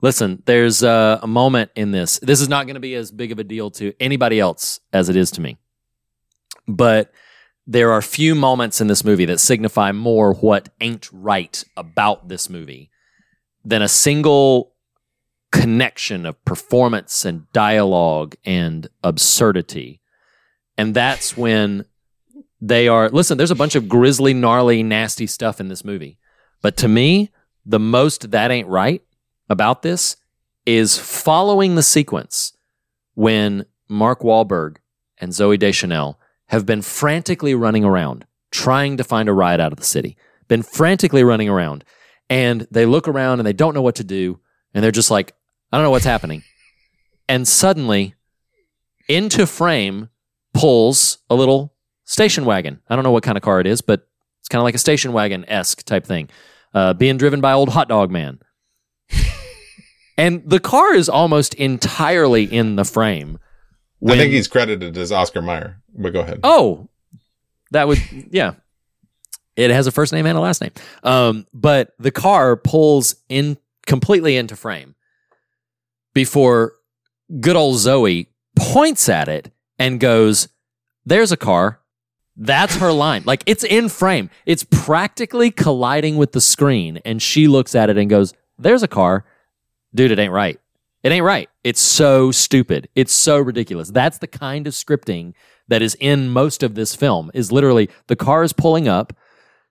Listen, 0.00 0.42
there's 0.46 0.82
uh, 0.82 1.18
a 1.22 1.26
moment 1.26 1.70
in 1.74 1.90
this. 1.90 2.18
This 2.20 2.40
is 2.40 2.48
not 2.48 2.66
going 2.66 2.74
to 2.74 2.80
be 2.80 2.94
as 2.94 3.10
big 3.10 3.32
of 3.32 3.38
a 3.38 3.44
deal 3.44 3.70
to 3.72 3.92
anybody 3.98 4.38
else 4.38 4.80
as 4.92 5.08
it 5.08 5.16
is 5.16 5.30
to 5.32 5.40
me. 5.40 5.58
But 6.68 7.12
there 7.66 7.92
are 7.92 8.00
few 8.00 8.34
moments 8.34 8.80
in 8.80 8.86
this 8.86 9.04
movie 9.04 9.24
that 9.24 9.40
signify 9.40 9.92
more 9.92 10.34
what 10.34 10.68
ain't 10.80 11.08
right 11.12 11.64
about 11.76 12.28
this 12.28 12.48
movie 12.48 12.90
than 13.64 13.82
a 13.82 13.88
single 13.88 14.72
connection 15.50 16.26
of 16.26 16.42
performance 16.44 17.24
and 17.24 17.50
dialogue 17.52 18.36
and 18.44 18.88
absurdity. 19.02 20.00
And 20.76 20.94
that's 20.94 21.36
when 21.36 21.84
they 22.60 22.86
are 22.88 23.08
listen, 23.08 23.36
there's 23.36 23.50
a 23.50 23.56
bunch 23.56 23.74
of 23.74 23.88
grisly, 23.88 24.32
gnarly, 24.32 24.82
nasty 24.82 25.26
stuff 25.26 25.60
in 25.60 25.68
this 25.68 25.84
movie. 25.84 26.18
But 26.62 26.76
to 26.78 26.88
me, 26.88 27.30
the 27.66 27.78
most 27.78 28.30
that 28.30 28.50
ain't 28.50 28.68
right 28.68 29.02
about 29.48 29.82
this 29.82 30.16
is 30.66 30.98
following 30.98 31.74
the 31.74 31.82
sequence 31.82 32.52
when 33.14 33.64
Mark 33.88 34.20
Wahlberg 34.20 34.76
and 35.18 35.32
Zooey 35.32 35.58
Deschanel 35.58 36.20
have 36.46 36.66
been 36.66 36.82
frantically 36.82 37.54
running 37.54 37.84
around 37.84 38.26
trying 38.50 38.96
to 38.96 39.04
find 39.04 39.28
a 39.28 39.32
ride 39.32 39.60
out 39.60 39.72
of 39.72 39.78
the 39.78 39.84
city. 39.84 40.16
Been 40.46 40.62
frantically 40.62 41.22
running 41.22 41.48
around 41.48 41.84
and 42.30 42.66
they 42.70 42.86
look 42.86 43.08
around 43.08 43.40
and 43.40 43.46
they 43.46 43.52
don't 43.52 43.74
know 43.74 43.82
what 43.82 43.96
to 43.96 44.04
do 44.04 44.40
and 44.74 44.82
they're 44.82 44.90
just 44.90 45.10
like, 45.10 45.34
I 45.72 45.76
don't 45.76 45.84
know 45.84 45.90
what's 45.90 46.04
happening. 46.04 46.42
And 47.28 47.46
suddenly 47.46 48.14
into 49.08 49.46
frame 49.46 50.08
pulls 50.54 51.18
a 51.28 51.34
little 51.34 51.74
station 52.04 52.44
wagon. 52.44 52.80
I 52.88 52.94
don't 52.94 53.04
know 53.04 53.10
what 53.10 53.22
kind 53.22 53.36
of 53.36 53.42
car 53.42 53.60
it 53.60 53.66
is, 53.66 53.80
but 53.80 54.08
it's 54.40 54.48
kind 54.48 54.60
of 54.60 54.64
like 54.64 54.74
a 54.74 54.78
station 54.78 55.12
wagon 55.12 55.44
esque 55.48 55.82
type 55.84 56.06
thing, 56.06 56.30
uh, 56.74 56.94
being 56.94 57.18
driven 57.18 57.40
by 57.40 57.52
old 57.52 57.70
hot 57.70 57.88
dog 57.88 58.10
man. 58.10 58.38
And 60.18 60.42
the 60.44 60.58
car 60.58 60.94
is 60.94 61.08
almost 61.08 61.54
entirely 61.54 62.42
in 62.42 62.74
the 62.74 62.84
frame. 62.84 63.38
I 64.06 64.16
think 64.16 64.32
he's 64.32 64.48
credited 64.48 64.98
as 64.98 65.12
Oscar 65.12 65.40
Mayer, 65.40 65.80
but 65.96 66.12
go 66.12 66.20
ahead. 66.20 66.40
Oh, 66.42 66.88
that 67.70 67.86
would 67.88 67.98
yeah. 68.30 68.54
It 69.56 69.70
has 69.70 69.86
a 69.86 69.92
first 69.92 70.12
name 70.12 70.26
and 70.26 70.36
a 70.36 70.40
last 70.40 70.60
name. 70.60 70.72
Um, 71.02 71.46
but 71.54 71.92
the 71.98 72.10
car 72.10 72.56
pulls 72.56 73.16
in 73.28 73.58
completely 73.86 74.36
into 74.36 74.54
frame 74.54 74.94
before 76.14 76.74
good 77.40 77.56
old 77.56 77.76
Zooey 77.76 78.26
points 78.56 79.08
at 79.08 79.28
it 79.28 79.52
and 79.78 80.00
goes, 80.00 80.48
"There's 81.04 81.32
a 81.32 81.36
car." 81.36 81.80
That's 82.36 82.76
her 82.76 82.92
line. 82.92 83.22
Like 83.24 83.42
it's 83.46 83.64
in 83.64 83.88
frame. 83.88 84.30
It's 84.46 84.64
practically 84.64 85.50
colliding 85.50 86.16
with 86.16 86.32
the 86.32 86.40
screen, 86.40 87.00
and 87.04 87.20
she 87.20 87.48
looks 87.48 87.74
at 87.74 87.90
it 87.90 87.98
and 87.98 88.10
goes, 88.10 88.32
"There's 88.58 88.82
a 88.82 88.88
car." 88.88 89.24
Dude, 89.94 90.10
it 90.10 90.18
ain't 90.18 90.32
right. 90.32 90.58
It 91.02 91.12
ain't 91.12 91.24
right. 91.24 91.48
It's 91.64 91.80
so 91.80 92.30
stupid. 92.32 92.88
It's 92.94 93.12
so 93.12 93.38
ridiculous. 93.38 93.90
That's 93.90 94.18
the 94.18 94.26
kind 94.26 94.66
of 94.66 94.74
scripting 94.74 95.34
that 95.68 95.82
is 95.82 95.96
in 96.00 96.28
most 96.28 96.62
of 96.62 96.74
this 96.74 96.94
film. 96.94 97.30
Is 97.34 97.52
literally 97.52 97.88
the 98.08 98.16
car 98.16 98.42
is 98.42 98.52
pulling 98.52 98.88
up. 98.88 99.12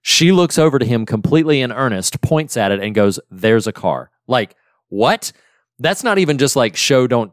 She 0.02 0.32
looks 0.32 0.58
over 0.58 0.80
to 0.80 0.86
him 0.86 1.06
completely 1.06 1.62
in 1.62 1.72
earnest, 1.72 2.22
points 2.22 2.56
at 2.56 2.72
it, 2.72 2.80
and 2.80 2.96
goes, 2.96 3.20
"There's 3.30 3.68
a 3.68 3.74
car." 3.74 4.10
Like 4.28 4.56
what? 4.90 5.32
That's 5.80 6.04
not 6.04 6.18
even 6.18 6.38
just 6.38 6.56
like 6.56 6.76
show 6.76 7.08
don't 7.08 7.32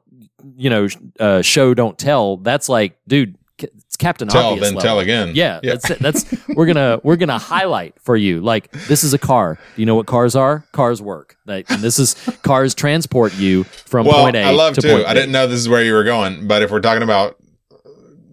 you 0.57 0.71
know 0.71 0.89
uh, 1.21 1.43
show 1.43 1.73
don't 1.73 1.99
tell. 1.99 2.39
That's 2.39 2.69
like, 2.69 2.99
dude, 3.07 3.37
it's 3.59 3.97
Captain 3.97 4.27
Tell, 4.29 4.51
Obvious 4.51 4.67
then 4.69 4.75
level. 4.75 4.83
tell 4.89 4.99
again. 5.01 5.33
Yeah, 5.35 5.61
Yeah. 5.63 5.77
that's 5.77 5.99
that's 6.01 6.49
we're 6.57 6.67
gonna 6.67 7.01
we're 7.03 7.17
gonna 7.17 7.39
highlight 7.39 7.95
for 8.01 8.17
you. 8.17 8.41
Like 8.41 8.71
this 8.89 9.05
is 9.05 9.15
a 9.15 9.19
car. 9.19 9.59
Do 9.77 9.83
you 9.83 9.87
know 9.87 9.95
what 9.95 10.07
cars 10.07 10.35
are? 10.35 10.65
Cars 10.73 11.01
work. 11.01 11.37
Like, 11.47 11.71
and 11.71 11.81
this 11.83 11.99
is 11.99 12.15
cars 12.43 12.75
transport 12.75 13.35
you 13.35 13.65
from 13.65 14.07
well, 14.07 14.23
point 14.23 14.37
A 14.37 14.43
I 14.45 14.51
love 14.51 14.75
to 14.75 14.81
too. 14.83 14.89
point 14.91 15.07
I 15.07 15.15
B. 15.15 15.21
didn't 15.21 15.33
know 15.33 15.47
this 15.47 15.61
is 15.61 15.69
where 15.69 15.85
you 15.85 15.93
were 15.93 16.05
going, 16.05 16.47
but 16.49 16.63
if 16.63 16.71
we're 16.71 16.81
talking 16.81 17.03
about 17.03 17.37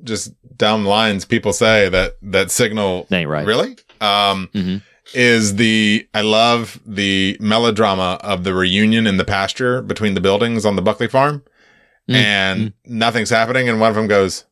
just 0.03 0.33
down 0.57 0.85
lines, 0.85 1.25
people 1.25 1.53
say 1.53 1.89
that 1.89 2.17
that 2.21 2.51
signal 2.51 3.07
Ain't 3.11 3.29
right. 3.29 3.45
really 3.45 3.75
um, 3.99 4.49
Mhm. 4.55 4.81
is 5.13 5.55
the 5.57 6.07
I 6.13 6.21
love 6.21 6.79
the 6.85 7.37
melodrama 7.39 8.17
of 8.21 8.43
the 8.43 8.53
reunion 8.53 9.05
in 9.07 9.17
the 9.17 9.25
pasture 9.25 9.81
between 9.81 10.13
the 10.15 10.21
buildings 10.21 10.65
on 10.65 10.75
the 10.75 10.81
Buckley 10.81 11.07
farm, 11.07 11.43
Mm, 12.09 12.15
and 12.15 12.73
nothing's 12.85 13.29
happening, 13.29 13.69
and 13.69 13.79
one 13.79 13.89
of 13.89 13.95
them 13.95 14.07
goes. 14.07 14.45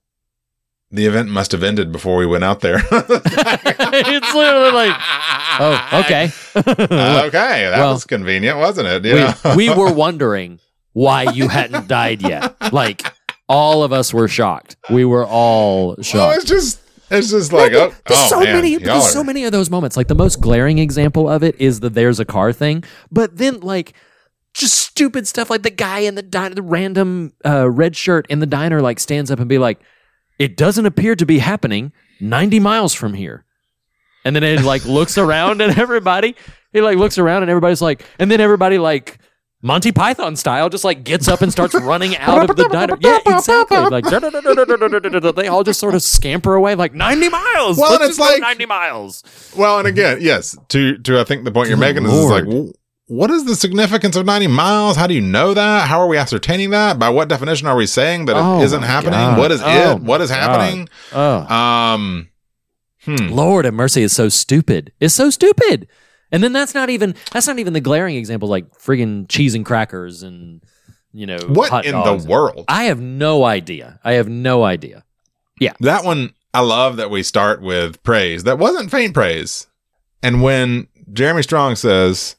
The 0.91 1.05
event 1.05 1.29
must 1.29 1.51
have 1.51 1.61
ended 1.61 1.91
before 1.91 2.15
we 2.17 2.25
went 2.25 2.43
out 2.43 2.61
there. 2.61 2.77
it's 2.91 4.33
literally 4.33 4.71
like, 4.71 4.95
oh, 5.59 5.89
okay. 6.05 6.31
okay, 6.55 7.69
that 7.69 7.77
Well, 7.77 7.93
was 7.93 8.05
convenient, 8.05 8.57
wasn't 8.57 8.87
it? 8.87 9.05
You 9.05 9.15
know? 9.15 9.33
we, 9.55 9.69
we 9.69 9.75
were 9.75 9.93
wondering 9.93 10.59
why 10.93 11.23
you 11.31 11.47
hadn't 11.47 11.87
died 11.87 12.21
yet. 12.21 12.55
Like 12.73 13.03
all 13.47 13.83
of 13.83 13.93
us 13.93 14.13
were 14.13 14.27
shocked. 14.27 14.77
We 14.89 15.05
were 15.05 15.25
all 15.25 15.89
Well, 15.89 16.03
shocked. 16.03 16.37
it's 16.37 16.45
just, 16.49 16.81
it's 17.11 17.29
just 17.29 17.53
like, 17.53 17.71
oh, 17.73 17.89
There's 18.07 18.19
oh, 18.19 18.27
so 18.29 18.39
man, 18.39 18.55
many. 18.55 18.77
There's 18.77 18.89
are- 19.05 19.09
so 19.09 19.23
many 19.23 19.43
of 19.45 19.51
those 19.51 19.69
moments. 19.69 19.95
Like 19.95 20.07
the 20.07 20.15
most 20.15 20.41
glaring 20.41 20.79
example 20.79 21.29
of 21.29 21.43
it 21.43 21.55
is 21.61 21.79
the 21.81 21.89
"there's 21.89 22.19
a 22.19 22.25
car" 22.25 22.51
thing. 22.53 22.83
But 23.11 23.37
then, 23.37 23.59
like, 23.61 23.93
just 24.53 24.75
stupid 24.77 25.27
stuff 25.27 25.49
like 25.49 25.63
the 25.63 25.69
guy 25.71 25.99
in 25.99 26.15
the 26.15 26.21
diner, 26.21 26.53
the 26.55 26.61
random 26.61 27.33
uh, 27.45 27.69
red 27.69 27.95
shirt 27.95 28.25
in 28.29 28.39
the 28.39 28.45
diner, 28.45 28.81
like 28.81 28.99
stands 28.99 29.31
up 29.31 29.39
and 29.39 29.49
be 29.49 29.57
like, 29.57 29.79
"It 30.39 30.57
doesn't 30.57 30.85
appear 30.87 31.15
to 31.15 31.25
be 31.25 31.37
happening 31.39 31.91
90 32.19 32.59
miles 32.59 32.93
from 32.95 33.13
here." 33.13 33.45
And 34.25 34.35
then 34.35 34.43
it 34.43 34.63
like 34.63 34.83
looks 34.85 35.17
around 35.17 35.61
and 35.61 35.77
everybody, 35.77 36.35
he 36.73 36.81
like 36.81 36.97
looks 36.97 37.17
around 37.17 37.43
and 37.43 37.49
everybody's 37.51 37.81
like, 37.81 38.03
and 38.17 38.31
then 38.31 38.41
everybody 38.41 38.77
like. 38.77 39.19
Monty 39.61 39.91
Python 39.91 40.37
style, 40.37 40.69
just 40.69 40.85
like 40.85 41.03
gets 41.03 41.27
up 41.27 41.41
and 41.41 41.51
starts 41.51 41.73
running 41.75 42.15
out 42.15 42.49
of 42.49 42.55
the 42.55 42.69
diner. 42.69 42.97
Yeah, 43.01 43.19
exactly. 43.25 43.77
Like 43.77 44.05
they 45.35 45.47
all 45.49 45.63
just 45.65 45.81
sort 45.81 45.95
of 45.95 46.01
scamper 46.01 46.55
away, 46.55 46.75
like 46.75 46.93
ninety 46.93 47.27
miles. 47.27 47.77
Well, 47.77 47.91
Let's 47.91 48.01
and 48.03 48.09
it's 48.09 48.19
like- 48.19 48.39
ninety 48.39 48.65
miles. 48.65 49.21
Well, 49.57 49.79
and 49.79 49.85
again, 49.85 50.19
yes, 50.21 50.57
to 50.69 50.97
to 50.99 51.19
I 51.19 51.25
think 51.25 51.43
the 51.43 51.51
point 51.51 51.67
you're 51.67 51.77
making 51.77 52.05
is, 52.05 52.13
is 52.13 52.29
like, 52.29 52.45
Lord. 52.45 52.73
What 53.09 53.31
is 53.31 53.43
the 53.45 53.55
significance 53.55 54.15
of 54.15 54.23
90 54.27 54.45
miles? 54.47 54.95
How 54.95 55.07
do 55.07 55.15
you 55.15 55.21
know 55.21 55.55
that? 55.55 55.87
How 55.87 55.99
are 55.99 56.07
we 56.07 56.15
ascertaining 56.15 56.69
that? 56.69 56.99
By 56.99 57.09
what 57.09 57.27
definition 57.27 57.67
are 57.67 57.75
we 57.75 57.87
saying 57.87 58.25
that 58.25 58.37
it 58.37 58.39
Oh 58.39 58.61
isn't 58.61 58.83
happening? 58.83 59.13
God. 59.13 59.37
What 59.39 59.51
is 59.51 59.61
Oh 59.63 59.93
it? 59.95 60.03
What 60.03 60.21
is 60.21 60.29
happening? 60.29 60.87
Oh, 61.11 61.39
Um, 61.39 62.29
hmm. 63.03 63.29
Lord 63.29 63.65
have 63.65 63.73
mercy, 63.73 64.03
is 64.03 64.13
so 64.13 64.29
stupid. 64.29 64.93
It's 64.99 65.15
so 65.15 65.31
stupid. 65.31 65.87
And 66.31 66.43
then 66.43 66.53
that's 66.53 66.75
not 66.75 66.91
even 66.91 67.15
that's 67.31 67.47
not 67.47 67.57
even 67.57 67.73
the 67.73 67.81
glaring 67.81 68.15
example, 68.15 68.47
like 68.47 68.71
friggin' 68.77 69.27
cheese 69.27 69.55
and 69.55 69.65
crackers 69.65 70.21
and 70.21 70.61
you 71.11 71.25
know 71.25 71.39
What 71.47 71.71
hot 71.71 71.85
in 71.85 71.93
the 71.93 72.23
world? 72.29 72.65
I 72.67 72.83
have 72.83 73.01
no 73.01 73.43
idea. 73.43 73.99
I 74.03 74.13
have 74.13 74.29
no 74.29 74.63
idea. 74.63 75.03
Yeah. 75.59 75.73
That 75.79 76.05
one, 76.05 76.35
I 76.53 76.59
love 76.61 76.97
that 76.97 77.09
we 77.09 77.23
start 77.23 77.63
with 77.63 78.03
praise 78.03 78.43
that 78.43 78.59
wasn't 78.59 78.91
faint 78.91 79.15
praise. 79.15 79.65
And 80.21 80.43
when 80.43 80.87
Jeremy 81.11 81.41
Strong 81.41 81.77
says 81.77 82.35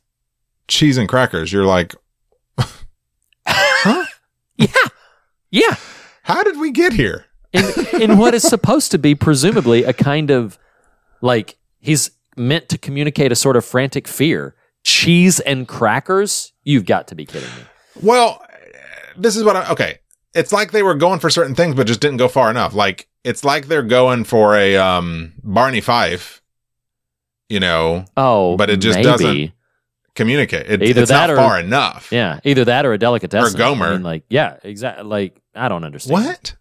cheese 0.71 0.97
and 0.97 1.09
crackers, 1.09 1.53
you're 1.53 1.67
like, 1.67 1.95
huh? 2.59 4.05
Yeah, 4.57 4.67
yeah. 5.51 5.75
how 6.23 6.43
did 6.43 6.59
we 6.59 6.71
get 6.71 6.93
here? 6.93 7.25
in 7.53 7.65
in 8.01 8.19
what 8.19 8.35
is 8.35 8.43
supposed 8.43 8.91
to 8.91 8.99
be 8.99 9.15
presumably 9.15 9.85
a 9.85 9.93
kind 9.95 10.31
of 10.31 10.59
like 11.23 11.57
he's 11.81 12.11
meant 12.37 12.69
to 12.69 12.77
communicate 12.79 13.33
a 13.33 13.35
sort 13.35 13.57
of 13.57 13.65
frantic 13.65 14.07
fear. 14.07 14.55
Cheese 14.85 15.41
and 15.41 15.67
crackers? 15.67 16.53
You've 16.63 16.85
got 16.87 17.09
to 17.09 17.15
be 17.15 17.25
kidding 17.27 17.49
me. 17.49 17.63
Well, 18.03 18.43
this 19.17 19.35
is 19.37 19.45
what 19.45 19.57
I 19.57 19.71
okay. 19.73 19.99
It's 20.35 20.53
like 20.53 20.73
they 20.73 20.83
were 20.83 20.95
going 20.95 21.19
for 21.21 21.31
certain 21.31 21.55
things, 21.55 21.75
but 21.75 21.87
just 21.87 22.01
didn't 22.01 22.19
go 22.19 22.29
far 22.29 22.51
enough. 22.51 22.75
Like 22.75 23.09
it's 23.25 23.43
like 23.45 23.67
they're 23.67 23.83
going 23.83 24.25
for 24.25 24.55
a 24.57 24.77
um 24.77 25.33
Barney 25.43 25.81
Fife, 25.81 26.43
you 27.49 27.61
know, 27.61 28.05
Oh, 28.17 28.57
But 28.59 28.69
it 28.71 28.77
just 28.77 28.97
maybe. 28.97 29.05
doesn't 29.05 29.53
communicate. 30.21 30.71
It, 30.71 30.83
Either 30.83 31.03
it's 31.03 31.11
that 31.11 31.27
not 31.27 31.31
or- 31.31 31.37
far 31.37 31.59
enough. 31.61 32.11
Yeah, 32.13 32.41
either 32.45 32.65
that 32.67 32.85
or 32.87 32.93
a 32.93 32.99
delicatessen. 32.99 33.55
Or 33.55 33.59
Gomer. 33.59 33.87
I 33.87 33.93
mean, 33.93 34.03
like, 34.03 34.25
yeah, 34.29 34.57
exactly. 34.63 35.05
Like, 35.05 35.41
I 35.55 35.69
don't 35.69 35.85
understand. 35.85 36.25
What 36.25 36.57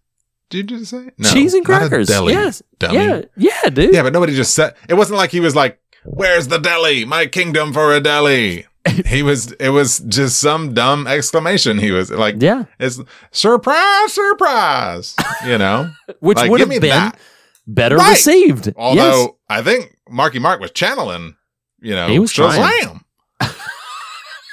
did 0.50 0.72
you 0.72 0.78
just 0.80 0.92
say? 0.92 1.10
No, 1.18 1.30
Cheese 1.32 1.54
and 1.54 1.66
crackers. 1.66 2.08
deli, 2.08 2.34
yes. 2.34 2.62
dummy. 2.80 2.96
Yeah. 2.96 3.22
Yeah, 3.38 3.70
dude. 3.70 3.94
Yeah, 3.94 4.04
but 4.04 4.14
nobody 4.14 4.36
just 4.36 4.54
said 4.56 4.76
it 4.88 4.94
wasn't 4.96 5.18
like 5.18 5.32
he 5.32 5.40
was 5.40 5.56
like, 5.56 5.80
Where's 6.06 6.48
the 6.48 6.58
deli? 6.60 7.04
My 7.06 7.26
kingdom 7.28 7.74
for 7.74 7.94
a 7.94 8.00
deli. 8.00 8.66
he 9.06 9.22
was 9.22 9.52
it 9.54 9.70
was 9.70 10.00
just 10.00 10.40
some 10.40 10.74
dumb 10.74 11.06
exclamation. 11.06 11.78
He 11.78 11.92
was 11.92 12.10
like 12.10 12.36
Yeah. 12.40 12.64
it's 12.80 13.00
surprise, 13.32 14.14
surprise. 14.14 15.16
You 15.46 15.58
know? 15.58 15.92
Which 16.20 16.38
Like, 16.38 16.50
would 16.50 16.62
have 16.62 16.70
been 16.70 16.82
that. 16.82 17.20
better 17.68 17.98
Right. 17.98 18.12
received. 18.12 18.74
Although 18.78 19.22
yes. 19.22 19.30
I 19.50 19.62
think 19.62 19.96
Marky 20.10 20.40
Mark 20.40 20.62
was 20.62 20.72
channeling, 20.72 21.36
you 21.82 21.94
know, 21.94 22.08
He 22.08 22.18
was 22.20 22.32
trying. 22.32 23.02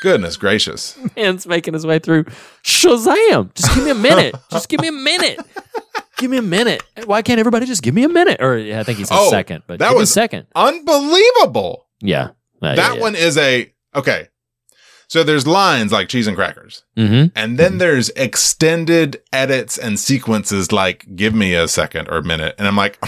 Goodness 0.03 0.37
gracious. 0.37 0.97
man's 1.17 1.47
making 1.47 1.75
his 1.75 1.87
way 1.87 1.99
through 1.99 2.25
Shazam. 2.65 3.55
Just 3.55 3.75
give 3.75 3.85
me 3.85 3.91
a 3.91 3.95
minute. 3.95 4.35
Just 4.51 4.69
give 4.69 4.81
me 4.81 4.89
a 4.89 4.93
minute. 4.93 5.41
give 6.19 6.31
me 6.31 6.37
a 6.37 6.43
minute. 6.43 6.83
Why 7.07 7.23
can't 7.23 7.39
everybody 7.41 7.67
just 7.67 7.83
give 7.83 7.95
me 7.95 8.05
a 8.05 8.09
minute? 8.09 8.41
Or 8.43 8.59
yeah, 8.59 8.81
I 8.81 8.83
think 8.83 8.99
he 8.99 9.05
said 9.05 9.17
Oh, 9.19 9.31
second, 9.31 9.63
but 9.67 9.79
that 9.79 9.95
was- 9.95 10.13
second. 10.13 10.47
Unbelievable. 10.55 11.87
Yeah. 12.01 12.31
Uh, 12.63 12.75
that 12.75 12.99
one 13.01 13.15
is 13.15 13.37
a 13.39 13.73
okay. 13.95 14.29
So 15.09 15.23
there's 15.23 15.47
lines 15.47 15.93
like 15.93 16.09
cheese 16.09 16.27
and 16.27 16.37
crackers. 16.37 16.83
Mm-hmm. 16.97 17.27
And 17.37 17.59
then 17.59 17.79
there's 17.79 18.09
extended 18.11 19.23
edits 19.33 19.79
and 19.79 20.01
sequences 20.01 20.73
like 20.73 21.07
give 21.15 21.33
me 21.35 21.55
a 21.55 21.69
second 21.69 22.09
or 22.09 22.17
a 22.19 22.23
minute. 22.25 22.57
And 22.59 22.67
I'm 22.67 22.77
like, 22.77 22.99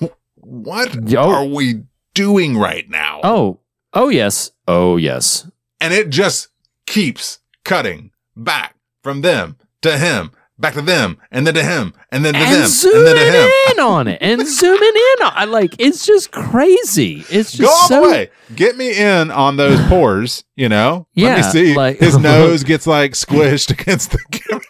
what 0.34 1.08
Yo. 1.08 1.30
are 1.30 1.44
we 1.44 1.82
doing 2.14 2.56
right 2.58 2.88
now? 2.90 3.20
Oh, 3.22 3.60
oh 3.92 4.08
yes, 4.08 4.50
oh 4.66 4.96
yes. 4.96 5.48
And 5.80 5.94
it 5.94 6.10
just 6.10 6.48
keeps 6.86 7.38
cutting 7.64 8.10
back 8.36 8.74
from 9.02 9.20
them 9.20 9.56
to 9.82 9.96
him, 9.96 10.32
back 10.58 10.74
to 10.74 10.82
them, 10.82 11.18
and 11.30 11.46
then 11.46 11.54
to 11.54 11.62
him, 11.62 11.94
and 12.10 12.24
then 12.24 12.34
to 12.34 12.40
and 12.40 12.50
them, 12.50 12.96
and 12.96 13.06
then 13.06 13.16
to 13.16 13.22
him. 13.42 13.50
in 13.72 13.80
on 13.80 14.08
it, 14.08 14.18
and 14.20 14.44
zooming 14.46 14.80
in 14.82 15.22
on. 15.26 15.32
I 15.36 15.44
like 15.44 15.76
it's 15.78 16.04
just 16.04 16.32
crazy. 16.32 17.24
It's 17.30 17.52
just 17.52 17.60
Go 17.62 17.68
all 17.68 17.88
so 17.88 18.02
the 18.02 18.10
way. 18.10 18.30
Get 18.56 18.76
me 18.76 18.96
in 18.98 19.30
on 19.30 19.56
those 19.56 19.80
pores, 19.88 20.42
you 20.56 20.68
know? 20.68 21.06
yeah, 21.14 21.34
Let 21.36 21.36
me 21.36 21.42
see. 21.52 21.74
like- 21.76 21.98
His 21.98 22.18
nose 22.18 22.64
gets 22.64 22.86
like 22.86 23.12
squished 23.12 23.70
against 23.80 24.10
the 24.10 24.18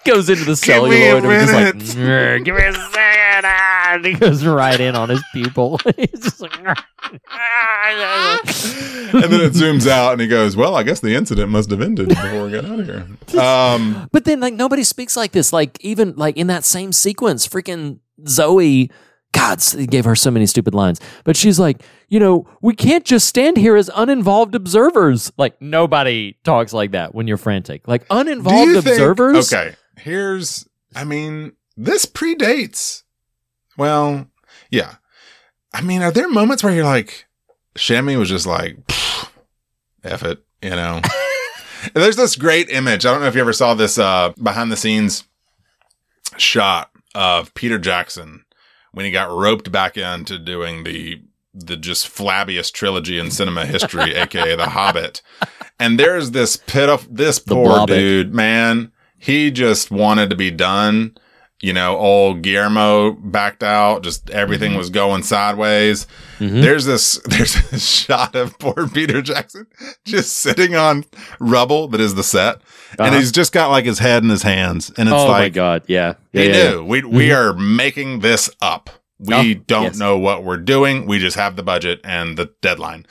goes 0.05 0.29
into 0.29 0.45
the 0.45 0.61
Give 0.63 0.83
me 0.85 1.07
a 1.09 1.21
celluloid 1.21 1.25
and 1.25 1.49
just 1.49 1.97
like, 1.97 1.97
minute. 1.97 2.45
Give 2.45 2.55
me 2.57 2.63
a 2.65 2.73
second. 2.73 3.45
Ah. 3.45 3.78
Ah," 3.91 3.95
and 3.97 4.05
he 4.05 4.12
goes 4.14 4.45
right 4.45 4.78
in 4.78 4.95
on 4.97 5.09
his 5.09 5.22
pupil. 5.32 5.78
He's 5.97 6.20
just 6.20 6.41
like, 6.41 6.57
and 6.59 6.76
then 9.24 9.41
it 9.41 9.53
zooms 9.53 9.86
out 9.86 10.12
and 10.12 10.20
he 10.20 10.26
goes, 10.28 10.57
Well, 10.57 10.74
I 10.76 10.82
guess 10.82 11.01
the 11.01 11.14
incident 11.14 11.51
must 11.51 11.70
have 11.70 11.80
ended 11.80 12.09
before 12.09 12.45
we 12.45 12.51
got 12.53 12.64
out 12.64 12.80
of 12.80 12.86
here. 12.86 13.07
Um, 13.39 14.09
But 14.12 14.24
then, 14.24 14.41
like, 14.41 14.55
nobody 14.55 14.82
speaks 14.82 15.16
like 15.16 15.32
this. 15.32 15.53
Like, 15.53 15.78
even 15.82 16.14
like 16.16 16.36
in 16.36 16.47
that 16.49 16.64
same 16.64 16.93
sequence, 16.93 17.47
freaking 17.47 17.99
Zooey, 18.24 18.91
God, 19.32 19.59
they 19.61 19.86
gave 19.86 20.05
her 20.07 20.16
so 20.16 20.30
many 20.30 20.47
stupid 20.47 20.74
lines. 20.74 21.01
But 21.24 21.36
she's 21.36 21.59
like, 21.59 21.82
you 22.09 22.18
know, 22.18 22.47
we 22.62 22.74
can't 22.74 23.05
just 23.05 23.26
stand 23.28 23.57
here 23.59 23.76
as 23.76 23.91
uninvolved 23.95 24.55
observers. 24.55 25.30
Like, 25.36 25.61
nobody 25.61 26.36
talks 26.45 26.72
like 26.72 26.93
that 26.93 27.14
when 27.14 27.26
you're 27.28 27.36
frantic. 27.36 27.86
Like, 27.86 28.07
uninvolved 28.11 28.68
you 28.70 28.80
think- 28.80 28.95
observers. 28.97 29.53
Okay. 29.53 29.74
Here's, 29.99 30.66
I 30.97 31.05
mean, 31.05 31.53
this 31.76 32.07
predates. 32.07 33.03
Well, 33.79 34.26
yeah. 34.70 34.97
I 35.72 35.81
mean, 35.81 36.03
are 36.03 36.11
there 36.11 36.29
moments 36.29 36.62
where 36.62 36.74
you're 36.74 36.85
like, 36.85 37.26
Shammy 37.76 38.18
was 38.18 38.29
just 38.29 38.47
like, 38.47 38.76
"Pfft, 38.87 39.31
F 40.05 40.22
it, 40.24 40.45
you 40.61 40.70
know? 40.70 41.01
There's 41.95 42.16
this 42.16 42.35
great 42.37 42.68
image. 42.70 43.07
I 43.07 43.12
don't 43.12 43.20
know 43.20 43.29
if 43.29 43.35
you 43.37 43.41
ever 43.41 43.53
saw 43.53 43.74
this 43.74 43.99
uh, 43.99 44.33
behind 44.43 44.72
the 44.72 44.76
scenes 44.76 45.24
shot 46.37 46.91
of 47.14 47.55
Peter 47.55 47.79
Jackson 47.79 48.45
when 48.93 49.05
he 49.05 49.12
got 49.12 49.31
roped 49.31 49.70
back 49.70 49.97
into 49.97 50.39
doing 50.39 50.85
the 50.85 51.22
the 51.55 51.76
just 51.76 52.07
flabbiest 52.07 52.72
trilogy 52.72 53.18
in 53.18 53.31
cinema 53.31 53.64
history, 53.66 54.14
aka 54.16 54.55
The 54.57 54.70
Hobbit. 54.70 55.22
And 55.81 55.99
there's 55.99 56.33
this 56.33 56.57
pitiful, 56.57 57.09
this 57.12 57.39
The 57.39 57.55
poor 57.55 57.79
Blobbitt. 57.79 57.87
dude, 57.87 58.35
man. 58.35 58.93
He 59.16 59.51
just 59.51 59.91
wanted 59.91 60.31
to 60.31 60.37
be 60.37 60.51
done. 60.51 61.16
You 61.61 61.73
know, 61.73 61.97
old 61.97 62.43
Guillermo 62.43 63.13
backed 63.13 63.65
out. 63.65 64.03
Just 64.05 64.31
everything 64.31 64.71
Mm-hmm. 64.71 64.79
was 64.79 64.91
going 64.91 65.23
sideways. 65.25 66.07
There's 66.39 66.85
this, 66.85 67.21
there's 67.25 67.55
this 67.71 67.85
shot 67.85 68.37
of 68.37 68.57
poor 68.61 68.87
Peter 68.89 69.21
Jackson 69.23 69.67
just 70.05 70.37
sitting 70.37 70.77
on 70.77 71.05
rubble 71.41 71.89
that 71.89 72.01
is 72.01 72.15
the 72.15 72.23
set, 72.23 72.61
and 72.93 73.01
Uh-huh. 73.09 73.19
he's 73.19 73.33
just 73.33 73.53
got 73.53 73.71
like 73.71 73.85
his 73.87 73.99
head 73.99 74.23
in 74.23 74.29
his 74.29 74.43
hands, 74.43 74.93
and 74.97 75.09
it's 75.09 75.15
oh 75.17 75.27
my 75.27 75.41
like 75.41 75.53
God. 75.53 75.83
Yeah. 75.89 76.15
Yeah. 76.33 76.43
he 76.43 76.49
yeah, 76.49 76.55
yeah. 76.57 76.71
knew 76.71 76.85
we 76.85 77.03
we 77.03 77.33
are 77.33 77.53
making 77.55 78.21
this 78.21 78.49
up. 78.63 78.91
We 79.19 79.35
Oh, 79.35 79.55
don't 79.67 79.83
yes. 79.83 79.99
know 79.99 80.17
what 80.17 80.45
we're 80.45 80.59
doing. 80.59 81.07
We 81.07 81.19
just 81.19 81.37
have 81.37 81.57
the 81.57 81.65
budget 81.65 82.01
and 82.05 82.39
the 82.39 82.53
deadline. 82.63 83.05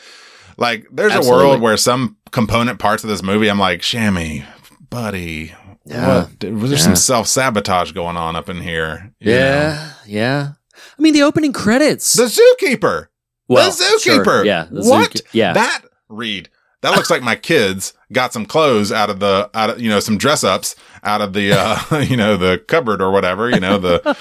Like 0.56 0.88
there's 0.89 1.12
Absolutely. 1.12 1.43
a 1.43 1.48
world 1.50 1.62
where 1.62 1.76
some 1.76 2.16
component 2.32 2.80
parts 2.80 3.04
of 3.04 3.10
this 3.10 3.22
movie, 3.22 3.50
I'm 3.50 3.60
like, 3.60 3.82
Shammy, 3.82 4.45
buddy, 4.89 5.54
Yeah. 5.88 6.25
what? 6.25 6.51
Was 6.53 6.69
there 6.69 6.77
Yeah. 6.79 6.83
some 6.85 6.95
self 6.95 7.27
sabotage 7.27 7.91
going 7.93 8.17
on 8.17 8.35
up 8.35 8.49
in 8.49 8.61
here? 8.61 9.13
You 9.19 9.31
know? 9.31 9.38
Yeah. 9.38 9.91
Yeah. 10.05 10.47
I 10.75 11.01
mean, 11.01 11.13
the 11.13 11.23
opening 11.23 11.53
credits. 11.53 12.13
the 12.13 12.25
zookeeper, 12.25 13.07
well, 13.47 13.71
the 13.71 13.83
zookeeper. 13.83 14.23
sure, 14.25 14.45
Yeah. 14.45 14.67
the 14.69 14.81
what? 14.88 15.11
zooke- 15.11 15.21
yeah. 15.31 15.53
that 15.53 15.81
read. 16.09 16.49
That 16.81 16.91
looks 16.95 17.09
like 17.09 17.23
my 17.23 17.35
kids 17.35 17.93
got 18.13 18.31
some 18.33 18.45
clothes 18.45 18.91
out 18.91 19.09
of 19.09 19.19
the 19.19 19.49
out 19.55 19.71
of 19.71 19.81
you 19.81 19.89
know 19.89 19.99
some 19.99 20.17
dress 20.17 20.43
ups 20.43 20.75
out 21.03 21.21
of 21.21 21.33
the 21.33 21.51
uh 21.51 21.97
you 22.09 22.15
know 22.15 22.38
the 22.38 22.59
cupboard 22.67 23.01
or 23.01 23.11
whatever 23.11 23.49
you 23.49 23.59
know 23.59 23.77
the 23.79 24.15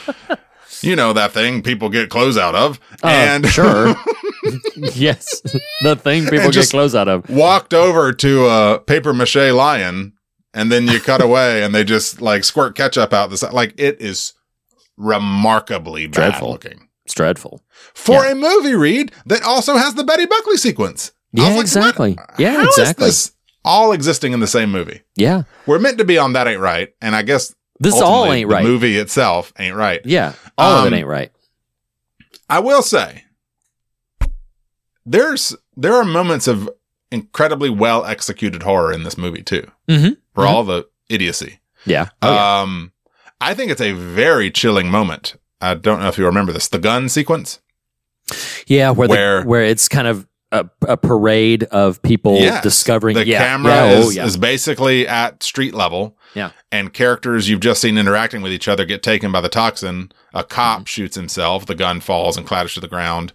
you 0.80 0.96
know 0.96 1.12
that 1.12 1.32
thing 1.32 1.62
people 1.62 1.88
get 1.90 2.08
clothes 2.08 2.38
out 2.38 2.54
of 2.54 2.80
Uh, 3.04 3.08
and 3.08 3.46
sure. 3.58 3.94
yes. 4.76 5.42
The 5.82 5.96
thing 5.96 6.26
people 6.26 6.50
get 6.50 6.70
clothes 6.70 6.94
out 6.94 7.08
of. 7.08 7.28
walked 7.28 7.74
over 7.74 8.12
to 8.12 8.46
a 8.46 8.78
paper 8.80 9.12
mache 9.12 9.36
lion 9.36 10.14
and 10.56 10.72
then 10.72 10.88
you 10.88 10.98
cut 10.98 11.22
away 11.22 11.62
and 11.62 11.72
they 11.72 11.84
just 11.84 12.20
like 12.20 12.42
squirt 12.42 12.74
ketchup 12.74 13.12
out 13.12 13.30
the 13.30 13.36
side 13.36 13.52
like 13.52 13.74
it 13.78 14.00
is 14.00 14.32
remarkably 14.96 16.06
bad 16.06 16.14
Dreadful. 16.30 16.50
looking 16.50 16.88
It's 17.04 17.14
dreadful. 17.14 17.62
for 17.94 18.24
Yeah. 18.24 18.32
a 18.32 18.34
movie 18.34 18.74
read 18.74 19.12
that 19.26 19.42
also 19.44 19.76
has 19.76 19.94
the 19.94 20.02
Betty 20.04 20.26
Buckley 20.26 20.56
sequence. 20.56 21.12
Yeah, 21.32 21.48
like, 21.50 21.60
exactly. 21.60 22.12
what- 22.14 22.30
Yeah, 22.38 22.54
how 22.54 22.62
is 22.62 22.78
exactly. 22.78 23.06
this 23.06 23.32
all 23.64 23.92
existing 23.92 24.32
in 24.32 24.40
the 24.40 24.46
same 24.46 24.70
movie? 24.72 25.02
Yeah. 25.16 25.42
We're 25.66 25.78
meant 25.78 25.98
to 25.98 26.04
be 26.04 26.16
on 26.18 26.32
that 26.32 26.48
ain't 26.48 26.60
right, 26.60 26.88
and 27.02 27.14
I 27.14 27.22
guess 27.22 27.54
This 27.78 27.94
all 28.00 28.32
ain't 28.32 28.48
the 28.48 28.54
right. 28.54 28.64
movie 28.64 28.96
itself 28.96 29.52
ain't 29.58 29.76
right. 29.76 30.00
Yeah. 30.04 30.32
All 30.56 30.78
of 30.80 30.86
Um, 30.86 30.92
it 30.94 30.96
ain't 30.96 31.06
right. 31.08 31.30
I 32.48 32.60
will 32.60 32.80
say, 32.82 33.24
there's 35.04 35.54
there 35.76 35.94
are 35.94 36.04
moments 36.04 36.48
of 36.48 36.70
incredibly 37.10 37.70
well 37.70 38.04
executed 38.04 38.62
horror 38.62 38.92
in 38.92 39.02
this 39.04 39.16
movie 39.16 39.42
too, 39.42 39.70
Mm-hmm. 39.88 40.14
for 40.34 40.44
Mhm. 40.44 40.48
all 40.48 40.64
the 40.64 40.86
idiocy. 41.08 41.60
Yeah. 41.84 42.08
Oh, 42.22 42.32
yeah. 42.34 42.60
Um, 42.62 42.92
I 43.40 43.54
think 43.54 43.70
it's 43.70 43.80
a 43.80 43.92
very 43.92 44.50
chilling 44.50 44.90
moment. 44.90 45.36
I 45.60 45.74
don't 45.74 46.00
know 46.00 46.08
if 46.08 46.18
you 46.18 46.26
remember 46.26 46.52
this, 46.52 46.68
the 46.68 46.78
gun 46.78 47.08
sequence. 47.08 47.60
yeah. 48.66 48.90
Where, 48.90 49.08
where- 49.08 49.40
the, 49.42 49.46
where 49.48 49.62
it's 49.62 49.88
kind 49.88 50.08
of 50.08 50.26
a, 50.52 50.64
a 50.86 50.96
parade 50.96 51.64
of 51.64 52.00
people 52.02 52.36
Yes. 52.36 52.62
discovering. 52.62 53.14
the 53.16 53.26
yeah. 53.26 53.38
camera 53.38 53.72
yeah, 53.72 53.90
is, 53.90 54.06
oh, 54.06 54.10
yeah. 54.10 54.24
is 54.24 54.36
basically 54.36 55.06
at 55.06 55.42
street 55.42 55.74
level. 55.74 56.16
Yeah. 56.34 56.50
And 56.70 56.92
characters 56.92 57.48
you've 57.48 57.60
just 57.60 57.80
seen 57.80 57.98
interacting 57.98 58.42
with 58.42 58.52
each 58.52 58.68
other 58.68 58.84
get 58.84 59.02
taken 59.02 59.32
by 59.32 59.40
the 59.40 59.48
toxin. 59.48 60.12
A 60.34 60.44
cop 60.44 60.78
Mm-hmm. 60.80 60.84
shoots 60.84 61.16
himself. 61.16 61.66
The 61.66 61.74
gun 61.74 62.00
falls 62.00 62.36
and 62.36 62.46
clatters 62.46 62.74
to 62.74 62.80
the 62.80 62.88
ground. 62.88 63.32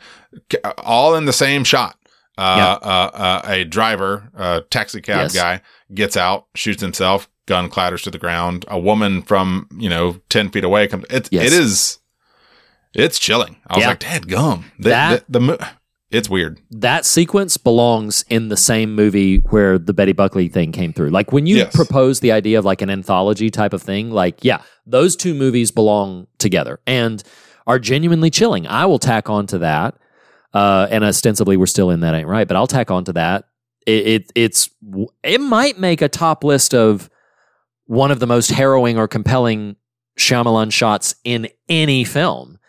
All 0.78 1.15
in 1.15 1.26
the 1.26 1.34
same 1.34 1.63
shot. 1.63 1.97
Uh, 2.38 2.41
uh, 2.82 3.11
uh, 3.13 3.41
a 3.45 3.63
driver, 3.65 4.29
a 4.36 4.61
taxi 4.69 5.01
cab 5.01 5.23
Yes. 5.23 5.36
guy, 5.36 5.61
gets 5.93 6.15
out, 6.17 6.45
shoots 6.55 6.82
himself. 6.82 7.27
Gun 7.47 7.69
clatters 7.69 8.01
to 8.03 8.11
the 8.11 8.17
ground. 8.17 8.65
A 8.69 8.79
woman 8.79 9.21
from 9.23 9.67
you 9.77 9.89
know 9.89 10.17
ten 10.29 10.49
feet 10.49 10.63
away 10.63 10.88
comes. 10.88 11.05
It 11.09 11.27
Yes. 11.32 11.47
it 11.47 11.53
is. 11.53 11.97
It's 12.93 13.19
chilling. 13.19 13.57
I 13.67 13.75
was 13.77 13.82
Yeah. 13.84 13.89
like, 13.89 13.99
"Dad, 13.99 14.27
gum." 14.27 14.65
The, 14.79 14.89
That- 14.89 15.25
the, 15.27 15.32
the 15.34 15.39
mo- 15.39 15.57
it's 16.11 16.29
weird. 16.29 16.59
that 16.71 17.05
sequence 17.05 17.57
belongs 17.57 18.25
in 18.29 18.49
the 18.49 18.57
same 18.57 18.93
movie 18.95 19.38
where 19.38 19.77
the 19.77 19.93
Betty 19.93 20.11
Buckley 20.13 20.49
thing 20.49 20.71
came 20.71 20.93
through. 20.93 21.09
Like 21.09 21.32
when 21.32 21.45
you 21.45 21.57
Yes. 21.57 21.75
propose 21.75 22.19
the 22.19 22.32
idea 22.32 22.59
of 22.59 22.65
like 22.65 22.82
an 22.82 22.89
anthology 22.89 23.49
type 23.49 23.73
of 23.73 23.82
thing, 23.82 24.11
like 24.11 24.43
yeah, 24.43 24.61
those 24.86 25.15
two 25.15 25.34
movies 25.34 25.71
belong 25.71 26.27
together 26.38 26.79
and 26.86 27.23
are 27.67 27.79
genuinely 27.79 28.29
chilling. 28.29 28.67
I 28.67 28.86
will 28.86 28.99
tack 28.99 29.29
on 29.29 29.47
to 29.47 29.57
that. 29.59 29.95
Uh, 30.54 30.88
and 30.91 31.04
ostensibly 31.04 31.56
we're 31.58 31.66
still 31.66 31.89
in 31.91 32.02
that 32.02 32.14
ain't 32.14 32.28
right, 32.28 32.47
but 32.47 32.58
I'll 32.58 32.68
tack 32.68 32.91
on 32.91 33.06
to 33.06 33.14
that. 33.14 33.45
It, 33.88 34.08
it 34.08 34.32
it's 34.36 34.70
it 35.24 35.39
might 35.41 35.80
make 35.80 36.02
a 36.02 36.10
top 36.10 36.43
list 36.43 36.74
of 36.76 37.10
one 37.86 38.12
of 38.12 38.20
the 38.20 38.28
most 38.28 38.52
harrowing 38.52 38.97
or 38.97 39.08
compelling 39.08 39.76
Shyamalan 40.20 40.72
shots 40.72 41.16
in 41.24 41.47
any 41.70 42.04
film 42.04 42.60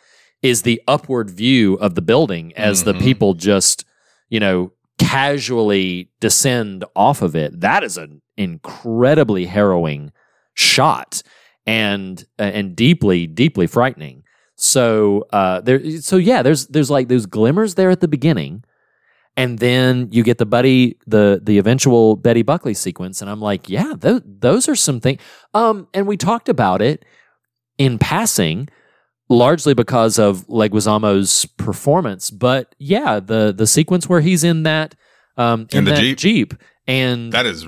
is 0.42 0.62
the 0.62 0.80
upward 0.88 1.30
view 1.30 1.74
of 1.74 1.94
the 1.96 2.02
building 2.02 2.52
as 2.56 2.84
the 2.84 2.94
Mhm. 2.94 3.00
people 3.00 3.34
just, 3.34 3.84
you 4.30 4.40
know, 4.40 4.72
casually 4.98 6.10
descend 6.20 6.84
off 6.96 7.20
of 7.22 7.36
it. 7.36 7.60
That 7.60 7.84
is 7.84 7.96
an 7.96 8.22
incredibly 8.36 9.46
harrowing 9.46 10.12
shot 10.54 11.22
and 11.66 12.24
and 12.38 12.74
deeply 12.74 13.26
deeply 13.26 13.66
frightening. 13.66 14.22
So 14.62 15.26
uh 15.32 15.60
there 15.60 16.00
so 16.00 16.16
yeah, 16.16 16.42
there's 16.42 16.66
there's 16.68 16.90
like 16.90 17.08
those 17.08 17.26
glimmers 17.26 17.74
there 17.74 17.90
at 17.90 18.00
the 18.00 18.08
beginning 18.08 18.64
and 19.36 19.58
then 19.58 20.08
you 20.12 20.22
get 20.22 20.38
the 20.38 20.46
buddy 20.46 20.98
the 21.06 21.40
the 21.42 21.58
eventual 21.58 22.16
Betty 22.16 22.42
Buckley 22.42 22.74
sequence 22.74 23.20
and 23.20 23.30
I'm 23.30 23.40
like, 23.40 23.68
yeah, 23.68 23.94
those 23.96 24.22
those 24.24 24.68
are 24.68 24.76
some 24.76 25.00
things 25.00 25.20
um 25.54 25.88
and 25.94 26.06
we 26.06 26.16
talked 26.16 26.48
about 26.48 26.82
it 26.82 27.04
in 27.78 27.98
passing 27.98 28.68
largely 29.28 29.74
because 29.74 30.18
of 30.18 30.46
Leguizamo's 30.46 31.46
performance. 31.56 32.30
But 32.30 32.74
yeah, 32.78 33.20
the 33.20 33.52
the 33.52 33.66
sequence 33.66 34.08
where 34.08 34.20
he's 34.20 34.44
in 34.44 34.62
that 34.64 34.94
um 35.36 35.66
In 35.72 35.84
the 35.84 35.92
that 35.92 36.18
Jeep? 36.18 36.54
and 36.86 37.32
That 37.32 37.46
is 37.46 37.66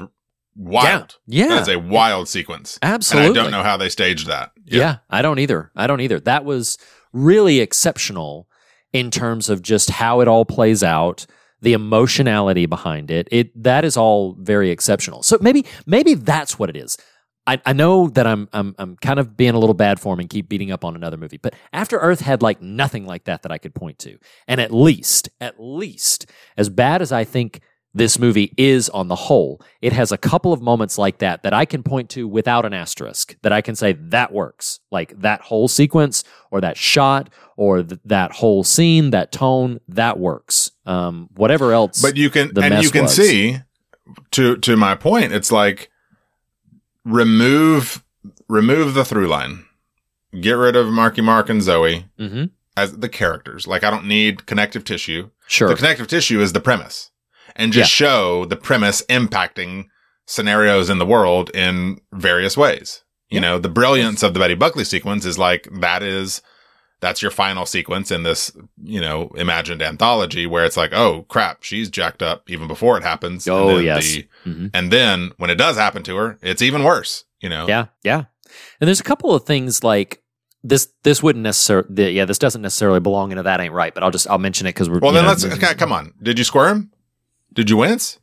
wild. 0.57 1.19
Yeah. 1.27 1.49
That 1.49 1.63
is 1.63 1.69
a 1.69 1.79
wild 1.79 2.29
sequence. 2.29 2.79
absolutely 2.83 3.31
And 3.31 3.39
I 3.39 3.43
don't 3.43 3.51
know 3.51 3.63
how 3.63 3.77
they 3.77 3.89
staged 3.89 4.27
that. 4.27 4.53
Yeah. 4.65 4.99
I 5.11 5.23
don't 5.23 5.39
either. 5.39 5.71
I 5.77 5.87
don't 5.87 6.01
either. 6.01 6.21
That 6.21 6.45
was 6.45 6.79
really 7.13 7.61
exceptional 7.61 8.49
in 8.93 9.11
terms 9.11 9.49
of 9.51 9.63
just 9.63 9.91
how 9.91 10.21
it 10.21 10.29
all 10.29 10.45
plays 10.45 10.83
out, 10.83 11.27
the 11.61 11.73
emotionality 11.73 12.67
behind 12.67 13.11
it. 13.11 13.29
It 13.31 13.63
that 13.63 13.85
is 13.85 13.97
all 13.97 14.37
very 14.39 14.71
exceptional. 14.71 15.23
So 15.23 15.39
maybe 15.41 15.65
maybe 15.87 16.15
that's 16.15 16.59
what 16.59 16.71
it 16.71 16.77
is. 16.77 16.97
I, 17.47 17.61
I 17.67 17.73
know 17.73 18.09
that 18.09 18.27
I'm 18.27 18.49
I'm 18.53 18.75
I'm 18.79 18.97
kind 18.97 19.19
of 19.19 19.37
being 19.37 19.55
a 19.55 19.59
little 19.59 19.75
bad 19.75 20.01
form 20.01 20.21
and 20.21 20.31
keep 20.31 20.49
beating 20.49 20.71
up 20.71 20.85
on 20.85 20.95
another 20.95 21.17
movie, 21.17 21.37
but 21.37 21.55
After 21.73 21.99
Earth 21.99 22.21
had 22.21 22.43
like 22.43 22.63
nothing 22.63 23.05
like 23.05 23.25
that 23.25 23.43
that 23.43 23.53
I 23.53 23.59
could 23.59 23.75
point 23.75 23.99
to. 24.01 24.19
And 24.49 24.61
at 24.61 24.73
least, 24.73 25.29
at 25.41 25.57
least, 25.59 26.31
as 26.57 26.69
bad 26.69 27.03
as 27.03 27.13
I 27.13 27.25
think 27.25 27.61
this 27.97 28.19
movie 28.19 28.53
is 28.57 28.89
on 28.89 29.07
the 29.09 29.15
whole, 29.15 29.61
it 29.81 29.93
has 29.93 30.11
a 30.11 30.19
couple 30.19 30.53
of 30.53 30.61
moments 30.61 30.99
like 30.99 31.19
that 31.19 31.45
that 31.45 31.55
I 31.55 31.65
can 31.65 31.83
point 31.85 32.11
to 32.11 32.27
without 32.27 32.65
an 32.67 32.75
asterisk 32.75 33.37
that 33.43 33.53
I 33.53 33.61
can 33.61 33.77
say 33.77 33.93
that 33.93 34.33
works. 34.33 34.81
Like 34.91 35.19
that 35.21 35.41
whole 35.43 35.69
sequence 35.69 36.25
or 36.51 36.61
that 36.61 36.77
shot 36.77 37.31
or 37.57 37.83
th- 37.85 38.01
that 38.05 38.33
whole 38.33 38.65
scene, 38.65 39.11
that 39.11 39.31
tone, 39.31 39.81
that 39.89 40.19
works. 40.19 40.73
Um, 40.87 41.29
whatever 41.37 41.73
else. 41.73 42.03
But 42.03 42.17
you 42.17 42.31
can 42.31 42.51
and 42.61 42.83
you 42.83 42.91
can 42.91 43.03
was. 43.05 43.15
see 43.15 43.59
to 44.33 44.57
to 44.57 44.77
my 44.77 44.95
point, 44.97 45.33
it's 45.33 45.53
like 45.53 45.89
remove 47.05 48.03
remove 48.49 48.95
the 48.95 49.05
through 49.05 49.29
line. 49.29 49.65
Get 50.41 50.53
rid 50.53 50.75
of 50.77 50.89
Marky 50.89 51.21
Mark 51.23 51.49
and 51.49 51.61
Zooey 51.61 52.05
Mhm. 52.19 52.51
as 52.77 52.99
the 52.99 53.09
characters. 53.09 53.67
Like 53.67 53.85
I 53.85 53.91
don't 53.91 54.07
need 54.07 54.47
connective 54.47 54.85
tissue. 54.85 55.31
Sure. 55.47 55.69
The 55.69 55.77
connective 55.77 56.09
tissue 56.09 56.41
is 56.41 56.53
the 56.53 56.61
premise. 56.61 57.11
And 57.57 57.73
just 57.73 57.91
show 57.91 58.45
the 58.47 58.57
premise 58.57 59.03
impacting 59.09 59.87
scenarios 60.27 60.91
in 60.91 60.99
the 60.99 61.07
world 61.07 61.51
in 61.55 62.01
various 62.13 62.57
ways. 62.57 63.03
You 63.31 63.41
know, 63.41 63.59
the 63.59 63.69
brilliance 63.69 64.23
of 64.23 64.33
the 64.35 64.41
Betty 64.41 64.55
Buckley 64.55 64.85
sequence 64.85 65.25
is 65.25 65.39
like 65.39 65.69
that 65.81 66.03
is 66.03 66.41
that's 67.01 67.21
your 67.21 67.31
final 67.33 67.67
sequence 67.67 68.11
in 68.11 68.23
this, 68.23 68.51
you 68.83 69.01
know, 69.01 69.31
imagined 69.37 69.83
anthology 69.83 70.47
where 70.47 70.65
it's 70.65 70.77
like, 70.77 70.93
oh 70.93 71.23
crap, 71.29 71.63
she's 71.63 71.91
jacked 71.91 72.23
up 72.23 72.49
even 72.49 72.69
before 72.69 72.97
it 72.97 73.03
happens. 73.03 73.47
Oh, 73.49 73.69
and 73.71 73.79
then 73.79 73.85
yes. 73.85 74.05
the- 74.05 74.29
Mhm. 74.47 74.71
and 74.73 74.91
then 74.91 75.33
when 75.37 75.51
it 75.51 75.57
does 75.57 75.77
happen 75.77 76.03
to 76.05 76.17
her, 76.17 76.39
it's 76.43 76.63
even 76.63 76.85
worse, 76.85 77.25
you 77.41 77.49
know? 77.49 77.67
Yeah, 77.69 77.87
yeah. 78.05 78.25
And 78.81 78.87
there's 78.89 79.01
a 79.01 79.05
couple 79.05 79.35
of 79.35 79.45
things 79.45 79.83
like 79.83 80.23
this. 80.63 80.89
This 81.03 81.23
wouldn't 81.23 81.43
necessarily. 81.43 82.13
Yeah, 82.13 82.25
this 82.25 82.39
doesn't 82.39 82.63
necessarily 82.63 83.01
belong 83.01 83.33
into 83.33 83.43
that 83.43 83.61
ain't 83.61 83.75
right. 83.75 83.93
But 83.93 84.03
I'll 84.05 84.11
just 84.13 84.29
I'll 84.31 84.39
mention 84.39 84.67
it 84.67 84.71
because 84.71 84.89
we're. 84.89 85.01
Well, 85.01 85.13
then 85.13 85.25
know, 85.25 85.31
let's, 85.31 85.45
okay, 85.45 85.75
come 85.75 85.93
on. 85.93 86.13
Did 86.23 86.39
you 86.39 86.45
squirm? 86.45 86.91
Did 87.55 87.71
you 87.71 87.79
wince? 87.79 88.19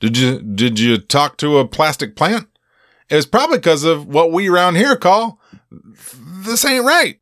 Did 0.00 0.16
you, 0.16 0.40
did 0.40 0.78
you 0.78 0.98
talk 0.98 1.36
to 1.38 1.58
a 1.58 1.68
plastic 1.68 2.16
plant? 2.16 2.48
It 3.10 3.16
was 3.16 3.26
probably 3.26 3.58
because 3.58 3.84
of 3.84 4.06
what 4.06 4.32
we 4.32 4.48
around 4.48 4.76
here 4.76 4.96
call 4.96 5.38
this 6.44 6.64
ain't 6.64 6.84
right. 6.84 7.18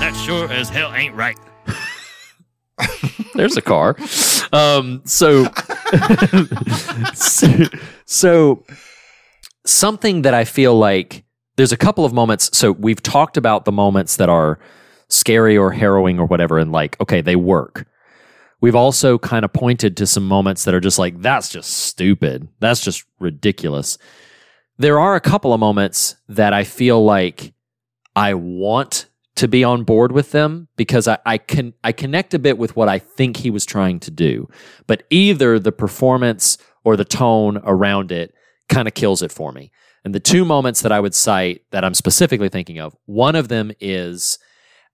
That 0.00 0.22
sure 0.24 0.50
as 0.50 0.68
hell 0.68 0.92
ain't 0.94 1.14
right. 1.14 1.36
There's 3.34 3.56
a 3.56 3.62
car. 3.62 3.96
Um, 4.52 5.02
so, 5.04 5.46
so, 7.14 7.48
so 8.04 8.64
something 9.64 10.22
that 10.22 10.34
I 10.34 10.44
feel 10.44 10.76
like 10.76 11.24
there's 11.56 11.72
a 11.72 11.76
couple 11.76 12.04
of 12.04 12.12
moments. 12.12 12.56
So 12.56 12.72
we've 12.72 13.02
talked 13.02 13.36
about 13.36 13.64
the 13.64 13.72
moments 13.72 14.16
that 14.16 14.28
are 14.28 14.58
scary 15.14 15.56
or 15.56 15.72
harrowing 15.72 16.18
or 16.18 16.26
whatever, 16.26 16.58
and 16.58 16.72
like, 16.72 17.00
okay, 17.00 17.20
they 17.20 17.36
work. 17.36 17.86
We've 18.60 18.74
also 18.74 19.18
kind 19.18 19.44
of 19.44 19.52
pointed 19.52 19.96
to 19.98 20.06
some 20.06 20.26
moments 20.26 20.64
that 20.64 20.74
are 20.74 20.80
just 20.80 20.98
like, 20.98 21.20
that's 21.20 21.50
just 21.50 21.70
stupid. 21.70 22.48
That's 22.60 22.80
just 22.80 23.04
ridiculous. 23.20 23.98
There 24.78 24.98
are 24.98 25.14
a 25.14 25.20
couple 25.20 25.52
of 25.52 25.60
moments 25.60 26.16
that 26.28 26.52
I 26.52 26.64
feel 26.64 27.04
like 27.04 27.52
I 28.16 28.34
want 28.34 29.06
to 29.36 29.48
be 29.48 29.64
on 29.64 29.82
board 29.82 30.12
with 30.12 30.30
them 30.30 30.68
because 30.76 31.08
I, 31.08 31.18
I 31.26 31.38
can 31.38 31.74
I 31.82 31.92
connect 31.92 32.34
a 32.34 32.38
bit 32.38 32.56
with 32.56 32.76
what 32.76 32.88
I 32.88 32.98
think 32.98 33.36
he 33.36 33.50
was 33.50 33.66
trying 33.66 34.00
to 34.00 34.10
do. 34.10 34.48
But 34.86 35.04
either 35.10 35.58
the 35.58 35.72
performance 35.72 36.56
or 36.84 36.96
the 36.96 37.04
tone 37.04 37.60
around 37.64 38.12
it 38.12 38.32
kind 38.68 38.86
of 38.86 38.94
kills 38.94 39.22
it 39.22 39.32
for 39.32 39.52
me. 39.52 39.72
And 40.04 40.14
the 40.14 40.20
two 40.20 40.44
moments 40.44 40.82
that 40.82 40.92
I 40.92 41.00
would 41.00 41.14
cite 41.14 41.62
that 41.70 41.84
I'm 41.84 41.94
specifically 41.94 42.48
thinking 42.48 42.78
of, 42.78 42.96
one 43.06 43.34
of 43.34 43.48
them 43.48 43.72
is 43.80 44.38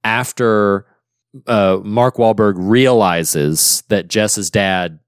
after 0.04 0.86
uh, 1.46 1.78
Mark 1.84 2.16
Wahlberg 2.16 2.54
realizes 2.56 3.82
that 3.88 4.08
Jess's 4.08 4.50
dad 4.50 4.98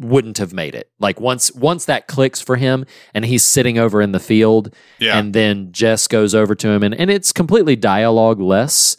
wouldn't 0.00 0.38
have 0.38 0.52
made 0.52 0.74
it. 0.74 0.90
Like 0.98 1.20
once 1.20 1.52
once 1.52 1.84
that 1.86 2.06
clicks 2.06 2.40
for 2.40 2.56
him 2.56 2.84
and 3.14 3.24
he's 3.24 3.44
sitting 3.44 3.78
over 3.78 4.00
in 4.00 4.12
the 4.12 4.20
field 4.20 4.74
Yeah. 4.98 5.18
and 5.18 5.34
then 5.34 5.72
Jess 5.72 6.06
goes 6.06 6.34
over 6.34 6.54
to 6.54 6.68
him 6.68 6.82
and, 6.82 6.94
and 6.94 7.10
it's 7.10 7.32
completely 7.32 7.76
dialogue 7.76 8.40
less. 8.40 8.96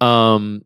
Um 0.00 0.64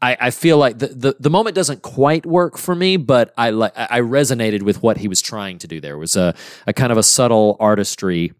I, 0.00 0.16
I 0.20 0.30
feel 0.32 0.58
like 0.58 0.80
the, 0.80 0.88
the, 0.88 1.16
the 1.20 1.30
moment 1.30 1.54
doesn't 1.54 1.82
quite 1.82 2.26
work 2.26 2.58
for 2.58 2.74
me, 2.74 2.96
but 2.96 3.32
I 3.38 3.50
like 3.50 3.72
I 3.76 4.00
resonated 4.00 4.62
with 4.62 4.82
what 4.82 4.98
he 4.98 5.06
was 5.06 5.22
trying 5.22 5.58
to 5.58 5.68
do. 5.68 5.80
There 5.80 5.96
was 5.98 6.16
a, 6.16 6.34
a 6.66 6.72
kind 6.72 6.90
of 6.90 6.98
a 6.98 7.04
subtle 7.04 7.56
artistry 7.60 8.32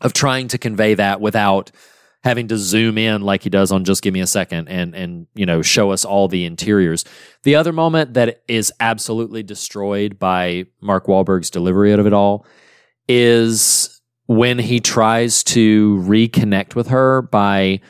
of 0.00 0.12
trying 0.12 0.46
to 0.48 0.58
convey 0.58 0.94
that 0.94 1.20
without 1.20 1.72
having 2.26 2.48
to 2.48 2.58
zoom 2.58 2.98
in 2.98 3.22
like 3.22 3.44
he 3.44 3.48
does 3.48 3.70
on 3.70 3.84
just 3.84 4.02
give 4.02 4.12
me 4.12 4.18
a 4.18 4.26
second 4.26 4.68
and 4.68 4.96
and 4.96 5.28
you 5.36 5.46
know 5.46 5.62
show 5.62 5.92
us 5.92 6.04
all 6.04 6.26
the 6.26 6.44
interiors. 6.44 7.04
The 7.44 7.54
other 7.54 7.72
moment 7.72 8.14
that 8.14 8.42
is 8.48 8.72
absolutely 8.80 9.44
destroyed 9.44 10.18
by 10.18 10.66
Mark 10.80 11.06
Wahlberg's 11.06 11.50
delivery 11.50 11.92
of 11.92 12.04
it 12.04 12.12
all 12.12 12.44
is 13.08 14.02
when 14.26 14.58
he 14.58 14.80
tries 14.80 15.44
to 15.44 15.98
reconnect 15.98 16.74
with 16.74 16.88
her 16.88 17.22
by 17.22 17.80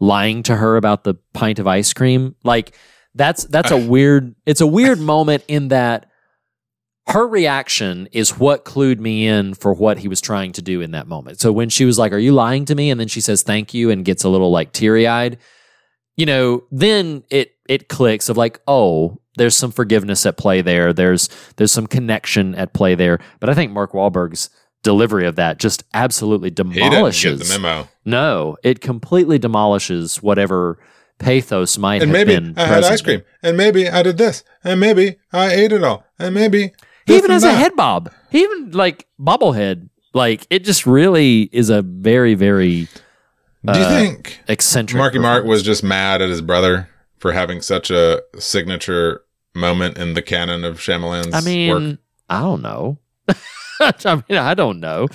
lying 0.00 0.42
to 0.44 0.56
her 0.56 0.78
about 0.78 1.04
the 1.04 1.14
pint 1.34 1.58
of 1.58 1.66
ice 1.66 1.92
cream. 1.92 2.34
Like 2.44 2.74
that's 3.14 3.44
that's 3.44 3.70
a 3.70 3.76
weird 3.88 4.34
it's 4.46 4.62
a 4.62 4.66
weird 4.66 5.00
moment 5.00 5.44
in 5.48 5.68
that 5.68 6.06
her 7.08 7.26
reaction 7.26 8.08
is 8.12 8.38
what 8.38 8.64
clued 8.64 9.00
me 9.00 9.26
in 9.26 9.54
for 9.54 9.74
what 9.74 9.98
he 9.98 10.08
was 10.08 10.20
trying 10.20 10.52
to 10.52 10.62
do 10.62 10.80
in 10.80 10.92
that 10.92 11.08
moment. 11.08 11.40
So 11.40 11.52
when 11.52 11.68
she 11.68 11.84
was 11.84 11.98
like, 11.98 12.12
"Are 12.12 12.18
you 12.18 12.32
lying 12.32 12.64
to 12.66 12.74
me?" 12.74 12.90
and 12.90 13.00
then 13.00 13.08
she 13.08 13.20
says 13.20 13.42
thank 13.42 13.74
you 13.74 13.90
and 13.90 14.04
gets 14.04 14.24
a 14.24 14.28
little 14.28 14.50
like 14.50 14.72
teary-eyed, 14.72 15.38
you 16.16 16.26
know, 16.26 16.64
then 16.70 17.24
it 17.30 17.52
it 17.68 17.88
clicks 17.88 18.28
of 18.28 18.36
like, 18.36 18.60
"Oh, 18.68 19.18
there's 19.36 19.56
some 19.56 19.72
forgiveness 19.72 20.24
at 20.26 20.36
play 20.36 20.62
there. 20.62 20.92
There's 20.92 21.28
there's 21.56 21.72
some 21.72 21.86
connection 21.86 22.54
at 22.54 22.72
play 22.72 22.94
there." 22.94 23.18
But 23.40 23.50
I 23.50 23.54
think 23.54 23.72
Mark 23.72 23.92
Wahlberg's 23.92 24.48
delivery 24.82 25.26
of 25.26 25.36
that 25.36 25.58
just 25.58 25.84
absolutely 25.94 26.50
demolishes 26.50 27.48
the 27.48 27.58
memo. 27.58 27.88
no, 28.04 28.56
it 28.62 28.80
completely 28.80 29.38
demolishes 29.38 30.22
whatever 30.22 30.78
pathos 31.18 31.78
might 31.78 32.02
And 32.02 32.10
have 32.10 32.26
maybe 32.26 32.34
been. 32.34 32.54
I 32.56 32.66
had 32.66 32.74
present 32.74 32.92
ice 32.92 33.02
cream. 33.02 33.22
And 33.42 33.56
maybe 33.56 33.88
I 33.88 34.02
did 34.02 34.18
this. 34.18 34.42
And 34.64 34.80
maybe 34.80 35.16
I 35.32 35.52
ate 35.52 35.72
it 35.72 35.82
all. 35.84 36.04
And 36.18 36.34
maybe. 36.34 36.72
He 37.06 37.16
even 37.16 37.30
has 37.30 37.44
a 37.44 37.52
head 37.52 37.74
bob. 37.76 38.12
He 38.30 38.42
even 38.42 38.70
like 38.72 39.06
bobblehead. 39.20 39.88
Like 40.14 40.46
it 40.50 40.64
just 40.64 40.86
really 40.86 41.42
is 41.52 41.70
a 41.70 41.82
very 41.82 42.34
very 42.34 42.86
Do 43.64 43.78
you 43.78 43.84
think 43.86 44.40
eccentric. 44.48 44.98
Marky 44.98 45.18
Mark 45.18 45.44
was 45.44 45.62
just 45.62 45.82
mad 45.82 46.20
at 46.22 46.28
his 46.28 46.40
brother 46.42 46.88
for 47.18 47.32
having 47.32 47.60
such 47.62 47.90
a 47.90 48.22
signature 48.38 49.22
moment 49.54 49.96
in 49.98 50.14
the 50.14 50.22
canon 50.22 50.64
of 50.64 50.78
Shyamalan's 50.78 51.34
I 51.34 51.40
mean, 51.40 51.70
work? 51.90 51.98
I 52.28 52.40
don't 52.40 52.62
know. 52.62 52.98
I 53.80 54.14
mean, 54.28 54.38
I 54.38 54.54
don't 54.54 54.80
know. 54.80 55.08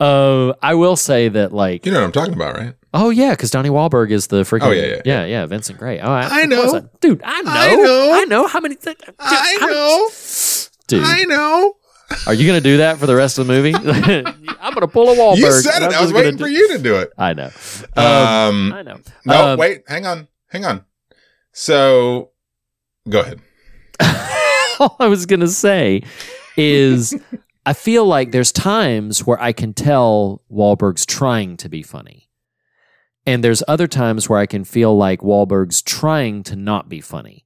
Uh, 0.00 0.52
I 0.62 0.74
will 0.74 0.96
say 0.96 1.28
that, 1.28 1.52
like, 1.52 1.84
You 1.84 1.92
know 1.92 2.00
what 2.00 2.06
I'm 2.06 2.12
talking 2.12 2.34
about, 2.34 2.56
right? 2.56 2.74
oh 2.96 3.10
yeah, 3.10 3.30
because 3.30 3.50
Donnie 3.50 3.70
Wahlberg 3.70 4.10
is 4.12 4.28
the 4.28 4.42
freaking 4.42 4.62
Oh, 4.62 4.70
yeah, 4.70 4.86
yeah, 4.86 5.02
yeah, 5.04 5.24
yeah, 5.24 5.46
Vincent 5.46 5.78
Grey. 5.78 5.98
Oh, 6.00 6.10
I, 6.12 6.42
I 6.42 6.46
know. 6.46 6.88
dude. 7.00 7.20
I 7.24 7.42
know, 7.42 7.50
I 7.50 7.74
know. 7.74 8.12
I 8.14 8.24
know 8.24 8.46
how 8.46 8.60
many 8.60 8.76
things. 8.76 8.98
I 9.18 9.56
know. 9.60 10.08
Dude. 10.86 11.28
know. 11.28 11.74
Are 12.26 12.34
you 12.34 12.46
gonna 12.46 12.60
do 12.60 12.76
that 12.78 12.98
for 12.98 13.06
the 13.06 13.16
rest 13.16 13.38
of 13.38 13.46
the 13.46 13.52
movie? 13.52 13.74
I'm 14.60 14.74
gonna 14.74 14.86
pull 14.88 15.10
a 15.10 15.16
Wahlberg. 15.16 15.36
You 15.38 15.50
said 15.52 15.82
it. 15.82 15.86
I'm 15.86 15.88
was 15.88 15.94
just 15.94 16.12
gonna 16.12 16.24
waiting 16.24 16.36
do- 16.36 16.44
for 16.44 16.48
you 16.48 16.68
to 16.76 16.78
do 16.78 16.96
it. 16.96 17.10
I 17.18 17.32
know. 17.32 17.50
Um, 17.96 18.04
Um, 18.06 18.72
I 18.74 18.82
know. 18.82 19.00
no, 19.24 19.46
Um, 19.52 19.58
wait. 19.58 19.82
Hang 19.88 20.06
on. 20.06 20.28
Hang 20.50 20.64
on. 20.64 20.84
So, 21.52 22.30
go 23.08 23.20
ahead. 23.20 23.40
all 24.80 24.96
I 24.98 25.06
was 25.08 25.26
gonna 25.26 25.48
say 25.48 26.02
is 26.56 27.16
I 27.66 27.72
feel 27.72 28.04
like 28.06 28.32
there's 28.32 28.52
times 28.52 29.26
where 29.26 29.40
I 29.40 29.52
can 29.52 29.72
tell 29.72 30.42
Wahlberg's 30.52 31.06
trying 31.06 31.56
to 31.58 31.68
be 31.68 31.82
funny. 31.82 32.28
And 33.26 33.42
there's 33.42 33.62
other 33.66 33.86
times 33.86 34.28
where 34.28 34.38
I 34.38 34.44
can 34.46 34.64
feel 34.64 34.94
like 34.96 35.20
Wahlberg's 35.20 35.80
trying 35.80 36.42
to 36.44 36.56
not 36.56 36.88
be 36.90 37.00
funny. 37.00 37.43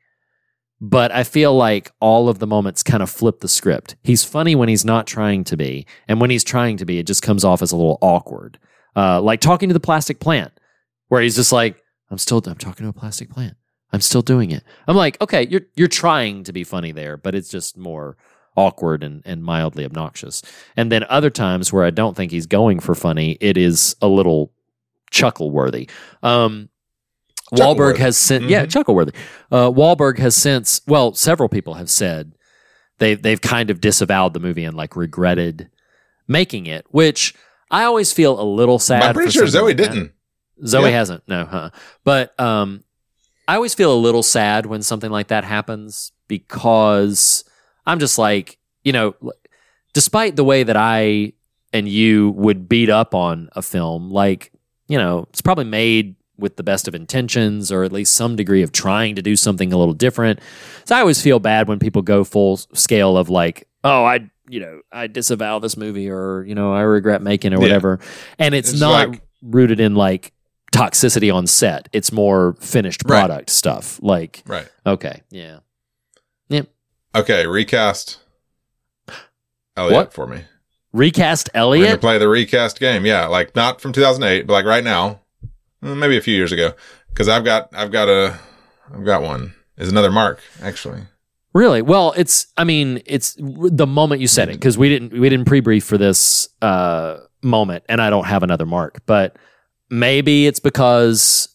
But 0.81 1.11
I 1.11 1.24
feel 1.24 1.57
like 1.57 1.91
all 2.01 2.29
of 2.29 2.39
the 2.39 2.47
moments 2.47 2.83
kind 2.83 3.03
of 3.03 3.11
flip 3.11 3.41
the 3.41 3.49
script. 3.49 3.97
He's 4.05 4.22
funny 4.24 4.55
when 4.55 4.68
he's 4.68 4.85
not 4.85 5.07
trying 5.07 5.43
to 5.45 5.57
be. 5.57 5.87
And 6.07 6.20
when 6.20 6.31
he's 6.31 6.45
trying 6.45 6.76
to 6.76 6.85
be, 6.85 6.99
it 6.99 7.07
just 7.07 7.22
comes 7.22 7.45
off 7.45 7.62
as 7.62 7.72
a 7.72 7.76
little 7.76 7.99
awkward. 8.01 8.59
Uh, 8.95 9.20
like 9.20 9.41
talking 9.41 9.68
to 9.68 9.72
the 9.72 9.81
plastic 9.81 10.20
plant, 10.20 10.53
where 11.09 11.20
he's 11.20 11.37
just 11.37 11.53
like, 11.53 11.83
I'm 12.11 12.18
still 12.18 12.43
I'm 12.47 12.55
talking 12.55 12.85
to 12.85 12.91
a 12.91 12.93
plastic 12.93 13.31
plant. 13.31 13.57
I'm 13.93 14.01
still 14.01 14.22
doing 14.22 14.51
it. 14.51 14.62
I'm 14.87 14.97
like, 14.97 15.20
okay, 15.20 15.47
you're 15.49 15.62
you're 15.76 15.89
trying 15.89 16.45
to 16.45 16.53
be 16.53 16.64
funny 16.64 16.93
there, 16.93 17.16
but 17.16 17.35
it's 17.35 17.51
just 17.51 17.76
more 17.76 18.16
awkward 18.57 19.05
and, 19.05 19.22
and 19.24 19.43
mildly 19.43 19.85
obnoxious. 19.85 20.43
And 20.76 20.91
then 20.91 21.05
other 21.09 21.31
times 21.31 21.72
where 21.72 21.85
I 21.85 21.91
don't 21.91 22.16
think 22.16 22.33
he's 22.33 22.47
going 22.47 22.81
for 22.81 22.95
funny, 22.95 23.39
it 23.41 23.57
is 23.57 23.97
a 24.03 24.09
little 24.09 24.53
chuckle 25.11 25.51
worthy. 25.51 25.89
Um, 26.22 26.68
Wahlberg 27.53 27.97
has 27.99 28.17
sent, 28.17 28.45
yeah, 28.49 28.67
Chuckleworthy. 28.67 29.15
Uh, 29.51 29.71
Wahlberg 29.71 30.19
has 30.19 30.37
since, 30.37 30.81
well, 30.87 31.15
several 31.15 31.49
people 31.49 31.75
have 31.75 31.89
said 31.91 32.33
they 32.99 33.15
they've 33.15 33.41
kind 33.41 33.71
of 33.71 33.81
disavowed 33.81 34.35
the 34.35 34.41
movie 34.41 34.65
and 34.65 34.77
like 34.77 34.97
regretted 34.97 35.71
making 36.27 36.67
it, 36.67 36.85
which 36.91 37.35
I 37.71 37.85
always 37.85 38.13
feel 38.13 38.41
a 38.41 38.43
little 38.45 38.79
sad. 38.79 39.03
I'm 39.03 39.15
pretty 39.15 39.31
sure 39.31 39.45
Zooey 39.47 39.69
like 39.69 39.77
didn't. 39.77 40.13
Zooey 40.63 40.83
Yeah. 40.83 40.89
hasn't, 40.91 41.23
no, 41.29 41.45
huh? 41.45 41.71
But 42.05 42.39
um, 42.41 42.83
I 43.47 43.55
always 43.55 43.75
feel 43.75 43.93
a 43.93 43.97
little 43.97 44.23
sad 44.23 44.67
when 44.67 44.83
something 44.83 45.11
like 45.11 45.29
that 45.29 45.45
happens 45.45 46.13
because 46.27 47.45
I'm 47.87 47.99
just 47.99 48.19
like, 48.19 48.59
you 48.83 48.93
know, 48.93 49.15
despite 49.95 50.37
the 50.37 50.45
way 50.45 50.63
that 50.65 50.77
I 50.77 51.33
and 51.73 51.89
you 51.89 52.31
would 52.31 52.69
beat 52.69 52.91
up 52.91 53.15
on 53.15 53.49
a 53.53 53.63
film, 53.63 54.11
like, 54.11 54.53
you 54.89 54.99
know, 54.99 55.27
it's 55.31 55.41
probably 55.41 55.65
made 55.65 56.17
with 56.39 56.57
the 56.57 56.62
best 56.62 56.86
of 56.89 56.95
intentions 56.95 57.70
or 57.72 57.82
at 57.84 57.93
least 57.93 58.14
some 58.14 58.36
degree 58.36 58.62
of 58.62 58.70
trying 58.72 59.14
to 59.16 59.22
do 59.22 59.34
something 59.36 59.72
a 59.72 59.76
little 59.76 59.95
different. 59.95 60.39
So 60.84 60.95
I 60.97 61.01
always 61.01 61.20
feel 61.20 61.39
bad 61.41 61.68
when 61.68 61.78
people 61.78 62.03
go 62.03 62.22
full 62.24 62.57
scale 62.57 63.16
of 63.18 63.28
like, 63.28 63.66
oh, 63.84 64.05
I, 64.05 64.30
you 64.49 64.61
know, 64.61 64.80
I 64.93 65.09
disavow 65.09 65.59
this 65.59 65.76
movie 65.76 66.09
or, 66.09 66.45
you 66.45 66.55
know, 66.55 66.72
I 66.72 66.82
regret 66.82 67.22
making 67.22 67.53
it 67.53 67.57
or 67.57 67.59
Yeah. 67.59 67.62
whatever. 67.62 68.01
And 68.39 68.55
it's, 68.55 68.70
It's 68.70 68.80
not 68.80 69.09
like- 69.11 69.20
rooted 69.43 69.80
in 69.80 69.95
like 69.95 70.32
toxicity 70.72 71.32
on 71.34 71.47
set. 71.47 71.89
It's 71.93 72.12
more 72.12 72.55
finished 72.61 73.03
Right. 73.05 73.18
product 73.20 73.51
stuff. 73.51 73.99
Like, 74.03 74.43
Right. 74.47 74.68
okay, 74.86 75.22
yeah. 75.30 75.59
Yep. 76.51 76.68
Okay, 77.14 77.47
recast 77.47 78.18
Elliot 79.76 79.95
What? 79.95 80.12
for 80.12 80.26
me. 80.26 80.43
Recast 80.93 81.51
We're 81.55 81.61
going 81.61 81.80
to 81.80 81.86
Elliot? 81.86 82.01
play 82.01 82.18
the 82.18 82.28
recast 82.28 82.80
game. 82.80 83.05
Yeah, 83.07 83.26
like 83.26 83.55
not 83.55 83.80
from 83.80 83.93
2008, 83.93 84.47
but 84.47 84.53
like 84.55 84.64
right 84.64 84.84
now. 84.84 85.20
Maybe 85.81 86.16
a 86.16 86.20
few 86.20 86.35
years 86.35 86.53
ago. 86.53 86.72
Cuz 87.14 87.29
I've 87.29 87.45
got 87.45 87.70
I've 87.72 87.93
got 87.93 88.09
a 88.09 88.39
I've 88.93 89.05
got 89.05 89.22
one. 89.22 89.55
Is 89.76 89.89
another 89.89 90.11
mark 90.11 90.41
actually. 90.62 91.03
Really? 91.55 91.83
Well, 91.83 92.12
it's. 92.16 92.47
I 92.57 92.64
mean, 92.64 93.03
it's 93.07 93.35
the 93.39 93.87
moment 93.87 94.20
you 94.20 94.29
said 94.29 94.49
it 94.49 94.53
because 94.53 94.76
we 94.76 94.89
didn't 94.89 95.18
we 95.18 95.29
didn't 95.29 95.47
pre-brief 95.47 95.85
for 95.85 95.97
this 95.97 96.49
uh, 96.61 97.18
moment, 97.43 97.85
and 97.89 98.03
I 98.03 98.11
don't 98.11 98.26
have 98.26 98.43
another 98.43 98.66
mark. 98.66 99.01
But 99.07 99.37
maybe 99.89 100.47
it's 100.47 100.61
because 100.61 101.49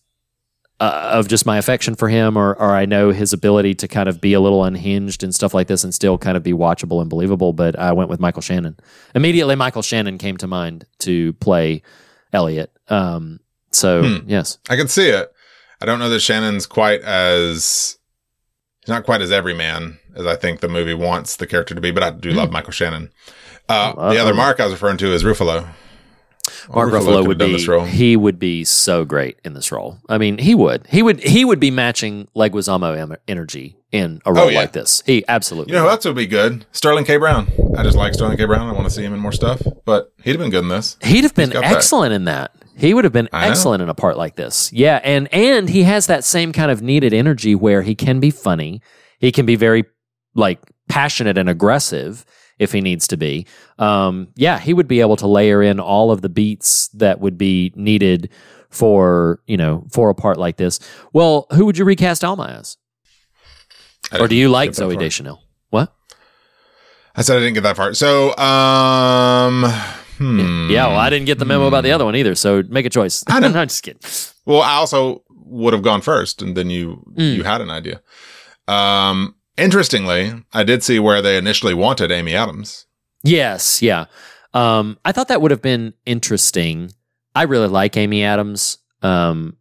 uh, 0.79 1.11
of 1.13 1.27
just 1.27 1.45
my 1.45 1.57
affection 1.57 1.93
for 1.93 2.09
him, 2.09 2.35
or 2.37 2.55
or 2.55 2.71
I 2.71 2.85
know 2.85 3.11
his 3.11 3.33
ability 3.33 3.75
to 3.75 3.87
kind 3.87 4.09
of 4.09 4.19
be 4.19 4.33
a 4.33 4.39
little 4.39 4.63
unhinged 4.63 5.23
and 5.23 5.33
stuff 5.33 5.53
like 5.53 5.67
this, 5.67 5.83
and 5.83 5.93
still 5.93 6.17
kind 6.17 6.35
of 6.35 6.43
be 6.43 6.53
watchable 6.53 6.99
and 6.99 7.09
believable. 7.09 7.53
But 7.53 7.77
I 7.77 7.93
went 7.93 8.09
with 8.09 8.19
Michael 8.19 8.41
Shannon. 8.41 8.77
Immediately, 9.13 9.55
Michael 9.55 9.83
Shannon 9.83 10.17
came 10.17 10.37
to 10.37 10.47
mind 10.47 10.85
to 10.99 11.33
play 11.33 11.83
Elliot. 12.33 12.75
Um, 12.87 13.39
so 13.73 14.03
Hmm. 14.03 14.29
yes, 14.29 14.57
I 14.69 14.75
can 14.75 14.87
see 14.87 15.09
it. 15.09 15.31
I 15.81 15.85
don't 15.85 15.99
know 15.99 16.09
that 16.09 16.21
Shannon's 16.21 16.65
quite 16.65 17.01
as 17.01 17.97
he's 18.81 18.89
not 18.89 19.03
quite 19.03 19.21
as 19.21 19.31
everyman 19.31 19.99
as 20.15 20.25
I 20.25 20.35
think 20.35 20.59
the 20.61 20.67
movie 20.69 20.93
wants 20.93 21.35
the 21.35 21.47
character 21.47 21.75
to 21.75 21.81
be, 21.81 21.91
but 21.91 22.03
I 22.03 22.11
do 22.11 22.31
love 22.31 22.51
Michael 22.51 22.71
Shannon. 22.71 23.11
Uh, 23.69 23.93
the 24.11 24.19
other 24.19 24.31
Uh-oh. 24.31 24.33
Mark 24.35 24.59
I 24.59 24.65
was 24.65 24.73
referring 24.73 24.97
to 24.97 25.07
is 25.13 25.23
Ruffalo. 25.23 25.67
Mark 26.73 26.91
Ruffalo 26.91 27.21
Ruffalo 27.23 27.27
would 27.27 27.37
be 27.37 27.51
this 27.53 27.67
role. 27.67 27.85
he 27.85 28.15
would 28.17 28.37
be 28.37 28.63
so 28.65 29.05
great 29.05 29.37
in 29.45 29.53
this 29.53 29.71
role. 29.71 29.97
I 30.09 30.17
mean, 30.17 30.37
he 30.37 30.53
would 30.55 30.85
he 30.89 31.01
would 31.01 31.21
he 31.21 31.43
would 31.45 31.59
be 31.59 31.71
matching 31.71 32.27
Leguizamo 32.35 33.15
energy 33.27 33.77
in 33.91 34.21
a 34.25 34.33
role 34.33 34.45
Oh, 34.45 34.49
yeah. 34.49 34.59
like 34.59 34.73
this. 34.73 35.01
He 35.05 35.23
absolutely. 35.27 35.71
You 35.73 35.79
know 35.79 35.89
who 35.89 36.09
would. 36.09 36.15
be 36.15 36.27
good? 36.27 36.65
Sterling 36.73 37.05
K. 37.05 37.15
Brown. 37.17 37.49
I 37.77 37.83
just 37.83 37.97
like 37.97 38.13
Sterling 38.13 38.37
K. 38.37 38.45
Brown. 38.45 38.67
I 38.69 38.73
want 38.73 38.85
to 38.85 38.89
see 38.91 39.03
him 39.03 39.13
in 39.13 39.19
more 39.19 39.31
stuff, 39.31 39.61
but 39.85 40.11
he'd 40.23 40.31
have 40.31 40.39
been 40.39 40.51
good 40.51 40.63
in 40.63 40.69
this. 40.69 40.97
He'd 41.03 41.23
have 41.23 41.33
been 41.35 41.49
got 41.49 41.61
that. 41.61 41.73
excellent 41.73 42.13
in 42.13 42.25
that. 42.25 42.51
He 42.75 42.93
would 42.93 43.03
have 43.03 43.13
been 43.13 43.29
I 43.31 43.45
know. 43.45 43.51
excellent 43.51 43.83
in 43.83 43.89
a 43.89 43.93
part 43.93 44.17
like 44.17 44.35
this. 44.35 44.71
Yeah, 44.73 44.99
and 45.03 45.31
and 45.33 45.69
he 45.69 45.83
has 45.83 46.07
that 46.07 46.23
same 46.23 46.51
kind 46.51 46.71
of 46.71 46.81
needed 46.81 47.13
energy 47.13 47.55
where 47.55 47.81
he 47.81 47.95
can 47.95 48.19
be 48.19 48.31
funny. 48.31 48.81
He 49.19 49.31
can 49.31 49.45
be 49.45 49.55
very 49.55 49.85
like 50.35 50.59
passionate 50.89 51.37
and 51.37 51.49
aggressive 51.49 52.25
if 52.59 52.71
he 52.71 52.81
needs 52.81 53.07
to 53.07 53.17
be. 53.17 53.45
Um, 53.79 54.29
yeah, 54.35 54.59
he 54.59 54.73
would 54.73 54.87
be 54.87 55.01
able 55.01 55.15
to 55.17 55.27
layer 55.27 55.61
in 55.61 55.79
all 55.79 56.11
of 56.11 56.21
the 56.21 56.29
beats 56.29 56.87
that 56.89 57.19
would 57.19 57.37
be 57.37 57.71
needed 57.75 58.29
for 58.69 59.39
you 59.45 59.57
know 59.57 59.85
for 59.91 60.09
a 60.09 60.15
part 60.15 60.37
like 60.37 60.57
this. 60.57 60.79
Well, 61.13 61.45
who 61.53 61.65
would 61.65 61.77
you 61.77 61.85
recast 61.85 62.23
Alma 62.23 62.55
as? 62.59 62.77
Or 64.19 64.27
do 64.27 64.35
you 64.35 64.49
like 64.49 64.71
Zooey. 64.71 64.97
Deschanel? 64.99 65.41
What? 65.69 65.93
I 67.15 67.21
said 67.21 67.37
I 67.37 67.39
didn't 67.39 67.53
get 67.55 67.63
that 67.63 67.77
far. 67.77 67.93
So, 67.93 68.35
um, 68.37 69.63
hmm. 70.17 70.69
Yeah, 70.69 70.87
well, 70.87 70.97
I 70.97 71.09
didn't 71.09 71.25
get 71.25 71.39
the 71.39 71.45
memo 71.45 71.67
about 71.67 71.83
the 71.83 71.91
other 71.91 72.05
one 72.05 72.15
either. 72.15 72.35
So 72.35 72.63
make 72.69 72.85
a 72.85 72.89
choice. 72.89 73.23
I 73.27 73.39
know. 73.39 73.47
I'm 73.55 73.67
just 73.67 73.83
kidding. 73.83 74.01
Well, 74.45 74.61
I 74.61 74.73
also 74.75 75.23
would 75.29 75.73
have 75.73 75.83
gone 75.83 76.01
first, 76.01 76.41
and 76.41 76.55
then 76.57 76.69
you 76.69 77.03
Mm. 77.17 77.35
you 77.35 77.43
had 77.43 77.61
an 77.61 77.69
idea. 77.69 78.01
Um, 78.67 79.35
interestingly, 79.57 80.33
I 80.53 80.63
did 80.63 80.83
see 80.83 80.99
where 80.99 81.21
they 81.21 81.37
initially 81.37 81.73
wanted 81.73 82.11
Amy 82.11 82.33
Adams. 82.35 82.85
Yes, 83.23 83.81
yeah. 83.81 84.05
Um, 84.53 84.97
I 85.05 85.11
thought 85.11 85.27
that 85.29 85.41
would 85.41 85.51
have 85.51 85.61
been 85.61 85.93
interesting. 86.05 86.91
I 87.35 87.43
really 87.43 87.67
like 87.67 87.97
Amy 87.97 88.23
Adams. 88.23 88.77
Um, 89.01 89.57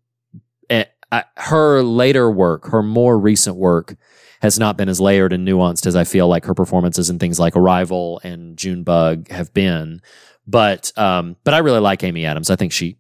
eh, 0.70 0.84
I, 1.10 1.24
her 1.36 1.82
later 1.82 2.30
work, 2.30 2.66
her 2.68 2.82
more 2.82 3.18
recent 3.18 3.56
work, 3.56 3.96
has 4.40 4.58
not 4.58 4.76
been 4.76 4.88
as 4.88 5.00
layered 5.00 5.32
and 5.32 5.46
nuanced 5.46 5.86
as 5.86 5.94
I 5.96 6.04
feel 6.04 6.26
like 6.28 6.44
her 6.46 6.54
performances 6.54 7.08
in 7.08 7.18
things 7.18 7.38
like 7.38 7.56
Arrival 7.56 8.20
and 8.24 8.56
Junebug 8.56 9.28
have 9.30 9.54
been. 9.54 10.00
But 10.46 10.96
um, 10.98 11.36
but 11.44 11.54
I 11.54 11.58
really 11.58 11.78
like 11.80 12.02
Amy 12.04 12.26
Adams. 12.26 12.50
I 12.50 12.56
think 12.56 12.72
she, 12.72 12.96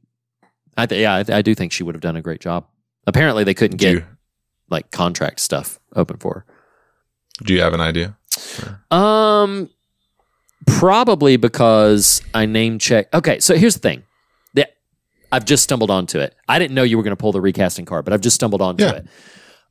I 0.76 0.86
th- 0.86 1.00
yeah, 1.00 1.14
I, 1.28 1.38
I 1.38 1.42
do 1.42 1.54
think 1.54 1.72
she 1.72 1.82
would 1.82 1.94
have 1.94 2.02
done 2.02 2.16
a 2.16 2.22
great 2.22 2.40
job. 2.40 2.66
Apparently, 3.06 3.42
they 3.44 3.54
couldn't 3.54 3.78
get 3.78 3.92
you, 3.94 4.04
like 4.70 4.90
contract 4.92 5.40
stuff 5.40 5.80
open 5.96 6.18
for 6.18 6.34
her. 6.34 6.44
do 7.44 7.52
you 7.52 7.60
have 7.60 7.74
an 7.74 7.80
idea? 7.80 8.16
Um, 8.90 9.68
probably 10.66 11.36
because 11.36 12.22
I 12.34 12.46
name 12.46 12.78
check. 12.78 13.12
Okay, 13.12 13.40
so 13.40 13.56
here's 13.56 13.74
the 13.74 13.80
thing. 13.80 14.04
Yeah, 14.54 14.64
I've 15.32 15.44
just 15.44 15.64
stumbled 15.64 15.90
onto 15.90 16.18
it. 16.18 16.34
I 16.48 16.58
didn't 16.58 16.74
know 16.74 16.82
you 16.84 16.96
were 16.96 17.02
going 17.02 17.10
to 17.12 17.20
pull 17.20 17.32
the 17.32 17.40
recasting 17.40 17.84
card, 17.84 18.04
but 18.04 18.14
I've 18.14 18.20
just 18.20 18.34
stumbled 18.36 18.62
onto 18.62 18.84
Yeah. 18.84 19.00
it. 19.00 19.06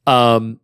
Um, 0.07 0.59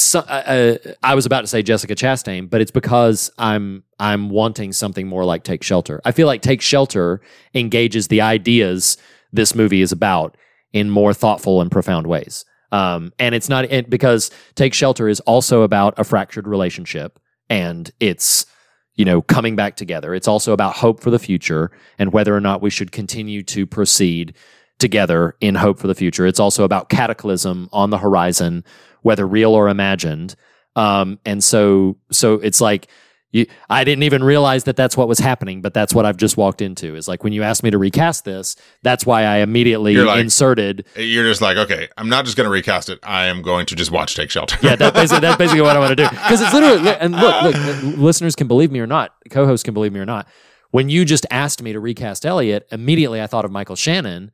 so, 0.00 0.20
uh, 0.20 0.22
uh, 0.22 0.92
I 1.02 1.14
was 1.14 1.26
about 1.26 1.42
to 1.42 1.46
say 1.46 1.62
Jessica 1.62 1.94
Chastain, 1.94 2.48
but 2.48 2.60
it's 2.60 2.70
because 2.70 3.30
I'm 3.38 3.84
I'm 3.98 4.30
wanting 4.30 4.72
something 4.72 5.06
more 5.06 5.24
like 5.24 5.44
Take 5.44 5.62
Shelter. 5.62 6.00
I 6.04 6.12
feel 6.12 6.26
like 6.26 6.42
Take 6.42 6.60
Shelter 6.60 7.20
engages 7.54 8.08
the 8.08 8.20
ideas 8.20 8.96
this 9.32 9.54
movie 9.54 9.82
is 9.82 9.92
about 9.92 10.36
in 10.72 10.90
more 10.90 11.12
thoughtful 11.14 11.60
and 11.60 11.70
profound 11.70 12.06
ways. 12.06 12.44
Um, 12.72 13.12
and 13.18 13.34
it's 13.34 13.48
not 13.48 13.64
it, 13.64 13.90
because 13.90 14.30
Take 14.54 14.74
Shelter 14.74 15.08
is 15.08 15.20
also 15.20 15.62
about 15.62 15.98
a 15.98 16.04
fractured 16.04 16.46
relationship 16.46 17.18
and 17.48 17.90
it's 17.98 18.46
you 18.94 19.04
know 19.04 19.22
coming 19.22 19.56
back 19.56 19.76
together. 19.76 20.14
It's 20.14 20.28
also 20.28 20.52
about 20.52 20.76
hope 20.76 21.00
for 21.00 21.10
the 21.10 21.18
future 21.18 21.70
and 21.98 22.12
whether 22.12 22.34
or 22.34 22.40
not 22.40 22.62
we 22.62 22.70
should 22.70 22.92
continue 22.92 23.42
to 23.44 23.66
proceed 23.66 24.34
together 24.78 25.36
in 25.40 25.54
hope 25.54 25.78
for 25.78 25.86
the 25.86 25.94
future. 25.94 26.26
It's 26.26 26.40
also 26.40 26.64
about 26.64 26.88
cataclysm 26.88 27.68
on 27.72 27.90
the 27.90 27.98
horizon, 27.98 28.64
whether 29.02 29.26
real 29.26 29.52
or 29.54 29.68
imagined. 29.68 30.34
Um, 30.76 31.18
and 31.24 31.42
so, 31.42 31.96
so 32.10 32.34
it's 32.34 32.60
like 32.60 32.88
you, 33.32 33.46
I 33.68 33.84
didn't 33.84 34.02
even 34.02 34.24
realize 34.24 34.64
that 34.64 34.74
that's 34.76 34.96
what 34.96 35.06
was 35.06 35.20
happening, 35.20 35.60
but 35.62 35.72
that's 35.72 35.94
what 35.94 36.04
I've 36.04 36.16
just 36.16 36.36
walked 36.36 36.60
into. 36.60 36.96
Is 36.96 37.06
like 37.06 37.22
when 37.22 37.32
you 37.32 37.42
asked 37.44 37.62
me 37.62 37.70
to 37.70 37.78
recast 37.78 38.24
this, 38.24 38.56
that's 38.82 39.06
why 39.06 39.22
I 39.22 39.36
immediately 39.38 39.92
You're 39.92 40.04
like- 40.06 40.20
inserted. 40.20 40.84
You're 40.96 41.24
just 41.24 41.40
like, 41.40 41.56
okay, 41.56 41.88
I'm 41.96 42.08
not 42.08 42.24
just 42.24 42.36
going 42.36 42.46
to 42.46 42.50
recast 42.50 42.88
it. 42.88 42.98
I 43.04 43.26
am 43.26 43.42
going 43.42 43.66
to 43.66 43.76
just 43.76 43.90
watch 43.92 44.16
Take 44.16 44.30
Shelter. 44.30 44.56
Yeah, 44.62 44.74
that 44.76 44.94
basically, 44.94 45.20
that's 45.20 45.38
basically 45.38 45.62
what 45.62 45.76
I 45.76 45.78
want 45.78 45.90
to 45.90 45.96
do. 45.96 46.08
Because 46.08 46.40
it's 46.40 46.52
literally, 46.52 46.88
and 46.90 47.14
look, 47.14 47.42
look, 47.42 47.82
listeners 47.98 48.34
can 48.34 48.48
believe 48.48 48.72
me 48.72 48.80
or 48.80 48.86
not, 48.88 49.14
co-hosts 49.30 49.62
can 49.62 49.74
believe 49.74 49.92
me 49.92 50.00
or 50.00 50.06
not. 50.06 50.26
When 50.72 50.88
you 50.88 51.04
just 51.04 51.24
asked 51.30 51.62
me 51.62 51.72
to 51.72 51.78
recast 51.80 52.24
Elliot, 52.26 52.66
immediately 52.72 53.20
I 53.20 53.26
thought 53.28 53.44
of 53.44 53.50
Michael 53.52 53.76
Shannon, 53.76 54.30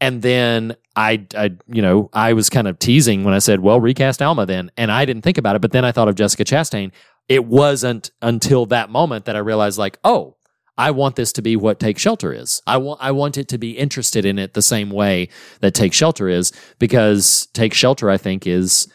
and 0.00 0.22
then 0.22 0.76
I, 0.94 1.26
I, 1.34 1.56
you 1.68 1.82
know, 1.82 2.10
I 2.12 2.32
was 2.32 2.50
kind 2.50 2.68
of 2.68 2.78
teasing 2.78 3.24
when 3.24 3.34
I 3.34 3.38
said, 3.38 3.60
"Well, 3.60 3.80
recast 3.80 4.20
Alma 4.20 4.46
then," 4.46 4.70
and 4.76 4.90
I 4.92 5.04
didn't 5.04 5.22
think 5.22 5.38
about 5.38 5.56
it. 5.56 5.62
But 5.62 5.72
then 5.72 5.84
I 5.84 5.92
thought 5.92 6.08
of 6.08 6.14
Jessica 6.14 6.44
Chastain. 6.44 6.92
It 7.28 7.44
wasn't 7.44 8.10
until 8.22 8.66
that 8.66 8.90
moment 8.90 9.24
that 9.24 9.36
I 9.36 9.40
realized, 9.40 9.78
like, 9.78 9.98
oh, 10.04 10.36
I 10.78 10.90
want 10.90 11.16
this 11.16 11.32
to 11.32 11.42
be 11.42 11.56
what 11.56 11.80
Take 11.80 11.98
Shelter 11.98 12.32
is. 12.32 12.62
I 12.66 12.76
want 12.76 13.00
I 13.02 13.10
want 13.12 13.38
it 13.38 13.48
to 13.48 13.58
be 13.58 13.72
interested 13.72 14.24
in 14.24 14.38
it 14.38 14.54
the 14.54 14.62
same 14.62 14.90
way 14.90 15.28
that 15.60 15.74
Take 15.74 15.92
Shelter 15.92 16.28
is 16.28 16.52
because 16.78 17.46
Take 17.54 17.72
Shelter 17.72 18.10
I 18.10 18.18
think 18.18 18.46
is 18.46 18.88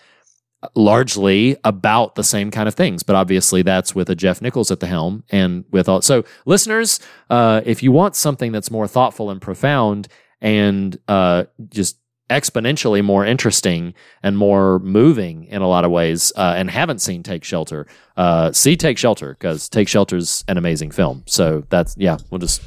largely 0.76 1.58
about 1.64 2.14
the 2.14 2.24
same 2.24 2.52
kind 2.52 2.68
of 2.68 2.76
things 2.76 3.02
but 3.02 3.16
obviously 3.16 3.64
that's 3.64 3.96
with 3.96 4.12
a 4.12 4.16
Jeff 4.16 4.44
Nichols 4.44 4.70
at 4.70 4.80
the 4.80 4.86
helm 4.86 5.24
and 5.32 5.66
with 5.72 5.90
all 5.90 6.04
so 6.04 6.24
listeners 6.46 7.00
uh 7.32 7.62
if 7.66 7.82
you 7.82 7.92
want 7.92 8.16
something 8.16 8.52
that's 8.52 8.70
more 8.70 8.88
thoughtful 8.88 9.32
and 9.32 9.42
profound 9.42 10.08
and 10.42 10.98
uh 11.08 11.44
just 11.70 11.98
exponentially 12.30 13.04
more 13.04 13.26
interesting 13.26 13.94
and 14.24 14.38
more 14.38 14.80
moving 14.80 15.44
in 15.46 15.62
a 15.62 15.68
lot 15.68 15.84
of 15.84 15.92
ways 15.92 16.32
uh, 16.38 16.54
and 16.56 16.72
haven't 16.72 17.00
seen 17.00 17.22
Take 17.24 17.44
Shelter, 17.44 17.86
uh, 18.16 18.54
see 18.54 18.78
Take 18.78 18.98
Shelter 18.98 19.34
because 19.38 19.68
Take 19.68 19.90
Shelter's 19.90 20.46
an 20.48 20.58
amazing 20.58 20.92
film. 20.92 21.24
So 21.26 21.66
that's, 21.70 21.94
yeah, 21.98 22.20
we'll 22.30 22.40
just 22.40 22.62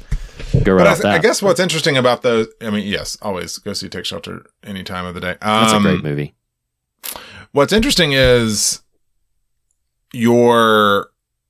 go 0.63 0.73
right 0.73 0.81
But 0.81 0.87
I, 0.87 0.91
off 0.91 0.97
th- 0.97 1.01
that. 1.01 1.15
I 1.15 1.17
guess 1.17 1.41
what's 1.41 1.59
interesting 1.59 1.97
about 1.97 2.21
those, 2.21 2.47
I 2.61 2.69
mean, 2.69 2.85
yes, 2.85 3.17
always 3.23 3.57
go 3.57 3.73
see 3.73 3.89
Take 3.89 4.05
Shelter 4.05 4.45
any 4.63 4.83
time 4.83 5.07
of 5.07 5.15
the 5.15 5.21
day. 5.21 5.35
that's 5.41 5.73
Um, 5.73 5.83
a 5.83 5.89
great 5.93 6.03
movie. 6.03 6.35
What's 7.51 7.73
interesting 7.73 8.11
is 8.13 8.83
you're 10.13 11.09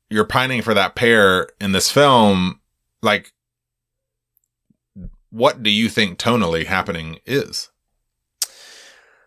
you're 0.10 0.24
pining 0.26 0.62
for 0.62 0.74
that 0.74 0.96
pair 0.96 1.50
in 1.60 1.74
this 1.74 1.92
film. 1.92 2.62
Like, 3.02 3.34
what 5.30 5.64
do 5.64 5.70
you 5.70 5.90
think 5.90 6.18
tonally 6.18 6.66
happening 6.66 7.20
is? 7.26 7.70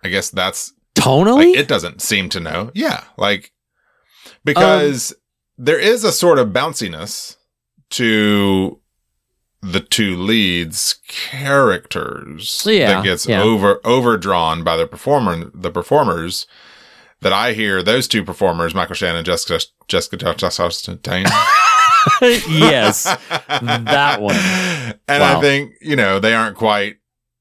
I 0.03 0.09
guess 0.09 0.31
that's 0.31 0.73
Tonally? 0.95 1.49
like 1.51 1.57
it 1.59 1.69
doesn't 1.69 2.03
seem 2.03 2.29
to 2.31 2.41
know. 2.41 2.71
Yeah, 2.75 3.05
like 3.17 3.53
because 4.45 5.13
um, 5.13 5.19
there 5.59 5.79
is 5.79 6.05
a 6.05 6.13
sort 6.13 6.39
of 6.39 6.49
bounciness 6.49 7.37
to 7.91 8.81
the 9.61 9.81
two 9.81 10.17
leads 10.17 11.01
characters 11.09 12.63
Yeah, 12.65 12.95
that 12.95 13.05
gets 13.05 13.27
yeah. 13.27 13.43
over 13.43 13.81
overdrawn 13.85 14.63
by 14.63 14.77
the 14.77 14.87
performer 14.87 15.51
the 15.53 15.71
performers 15.71 16.47
that 17.21 17.33
I 17.33 17.53
hear 17.55 17.83
those 17.83 18.07
two 18.07 18.23
performers 18.25 18.75
Michael 18.75 18.95
Shannon 18.95 19.25
Jessica 19.25 19.61
Jessica 19.89 20.17
Chastain 20.17 21.03
yes, 22.49 23.05
that 23.05 24.21
one. 24.21 24.35
and 25.09 25.21
Wow. 25.23 25.39
I 25.39 25.41
think 25.41 25.75
you 25.81 25.97
know 25.97 26.19
they 26.21 26.35
aren't 26.35 26.57
quite 26.57 26.97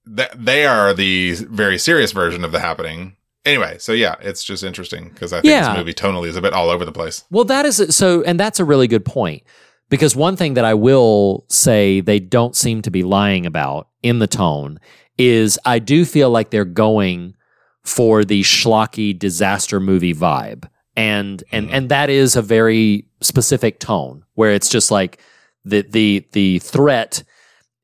that 0.05 0.31
they 0.43 0.65
are 0.65 0.93
the 0.93 1.33
very 1.33 1.77
serious 1.77 2.11
version 2.11 2.43
of 2.45 2.51
the 2.51 2.59
happening 2.59 3.15
anyway 3.45 3.77
so 3.77 3.91
yeah 3.91 4.15
it's 4.21 4.41
just 4.43 4.63
interesting 4.63 5.09
because 5.09 5.33
I 5.33 5.41
think 5.41 5.51
Yeah. 5.51 5.69
this 5.69 5.77
movie 5.77 5.93
tonally 5.93 6.27
is 6.27 6.35
a 6.37 6.41
bit 6.41 6.53
all 6.53 6.69
over 6.69 6.85
the 6.85 6.91
place 6.93 7.23
Well, 7.29 7.43
that 7.45 7.65
is 7.65 7.83
so, 7.95 8.21
and 8.23 8.39
that's 8.39 8.59
a 8.59 8.65
really 8.65 8.87
good 8.87 9.03
point 9.05 9.43
because 9.89 10.15
one 10.15 10.35
thing 10.37 10.53
that 10.55 10.65
I 10.65 10.73
will 10.73 11.45
say 11.49 11.99
they 12.01 12.19
don't 12.19 12.55
seem 12.55 12.81
to 12.83 12.91
be 12.91 13.03
lying 13.03 13.45
about 13.45 13.89
in 14.03 14.19
the 14.19 14.27
tone 14.27 14.79
is 15.17 15.57
I 15.65 15.79
do 15.79 16.05
feel 16.05 16.29
like 16.29 16.51
they're 16.51 16.63
going 16.65 17.35
for 17.83 18.23
the 18.25 18.43
schlocky 18.43 19.17
disaster 19.17 19.79
movie 19.79 20.13
vibe, 20.13 20.69
and 20.97 21.43
and 21.51 21.69
and 21.69 21.89
that 21.89 22.09
is 22.09 22.35
a 22.35 22.41
very 22.41 23.05
specific 23.21 23.79
tone 23.79 24.25
where 24.33 24.51
it's 24.51 24.67
just 24.67 24.91
like 24.91 25.21
the 25.63 25.83
the 25.83 26.27
the 26.31 26.59
threat 26.59 27.23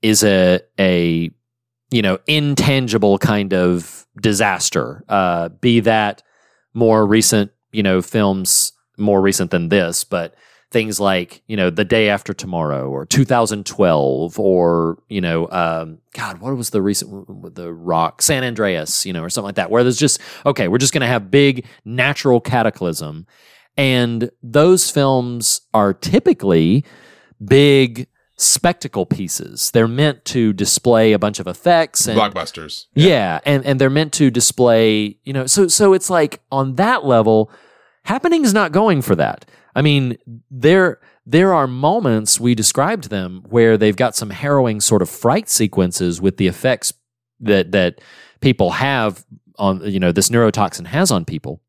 is 0.01 0.23
a 0.23 0.59
a 0.79 1.29
you 1.91 2.01
know 2.01 2.17
intangible 2.27 3.19
kind 3.19 3.53
of 3.53 4.05
disaster. 4.19 5.03
Uh, 5.07 5.49
be 5.49 5.79
that 5.81 6.23
more 6.73 7.05
recent, 7.05 7.51
you 7.71 7.83
know, 7.83 8.01
films 8.01 8.73
more 8.97 9.21
recent 9.21 9.51
than 9.51 9.69
this, 9.69 10.03
but 10.03 10.33
things 10.73 10.99
like, 10.99 11.41
you 11.47 11.55
know, 11.55 11.69
The 11.69 11.85
Day 11.85 12.09
After 12.09 12.33
Tomorrow 12.33 12.89
or 12.89 13.05
2012 13.05 14.39
or, 14.39 14.97
you 15.07 15.21
know, 15.21 15.47
um, 15.51 15.99
God, 16.13 16.39
what 16.39 16.57
was 16.57 16.71
the 16.71 16.81
recent 16.81 17.55
the 17.55 17.71
rock? 17.71 18.21
San 18.21 18.43
Andreas, 18.43 19.05
you 19.05 19.13
know, 19.13 19.23
or 19.23 19.29
something 19.29 19.45
like 19.45 19.55
that, 19.55 19.71
where 19.71 19.83
there's 19.83 19.97
just, 19.97 20.19
okay, 20.45 20.67
we're 20.67 20.79
just 20.79 20.91
going 20.91 21.01
to 21.01 21.07
have 21.07 21.31
big 21.31 21.65
natural 21.85 22.41
cataclysm. 22.41 23.25
And 23.77 24.29
those 24.41 24.91
films 24.91 25.61
are 25.73 25.93
typically 25.93 26.83
big 27.43 28.07
spectacle 28.35 29.05
pieces. 29.05 29.71
They're 29.71 29.87
meant 29.87 30.25
to 30.25 30.53
display 30.53 31.13
a 31.13 31.19
bunch 31.19 31.39
of 31.39 31.47
effects 31.47 32.07
and 32.07 32.19
blockbusters 32.19 32.87
yeah. 32.95 33.39
and 33.45 33.65
and 33.65 33.79
they're 33.79 33.89
meant 33.89 34.13
to 34.13 34.29
display, 34.31 35.17
you 35.23 35.33
know, 35.33 35.45
so 35.45 35.67
so 35.67 35.93
it's 35.93 36.09
like 36.09 36.41
on 36.51 36.75
that 36.75 37.05
level, 37.05 37.51
happening 38.05 38.43
is 38.43 38.53
not 38.53 38.71
going 38.71 39.01
for 39.01 39.15
that. 39.15 39.45
I 39.75 39.81
mean, 39.81 40.17
there 40.51 40.99
there 41.25 41.53
are 41.53 41.67
moments 41.67 42.39
we 42.39 42.53
described 42.55 43.09
them 43.09 43.43
where 43.49 43.77
they've 43.77 43.95
got 43.95 44.15
some 44.15 44.29
harrowing 44.29 44.81
sort 44.81 45.01
of 45.01 45.09
fright 45.09 45.49
sequences 45.49 46.21
with 46.21 46.37
the 46.37 46.47
effects 46.47 46.93
that 47.39 47.71
that 47.71 48.01
people 48.41 48.71
have 48.71 49.25
on 49.57 49.81
you 49.89 49.99
know 49.99 50.11
this 50.11 50.29
neurotoxin 50.29 50.85
has 50.87 51.11
on 51.11 51.25
people, 51.25 51.61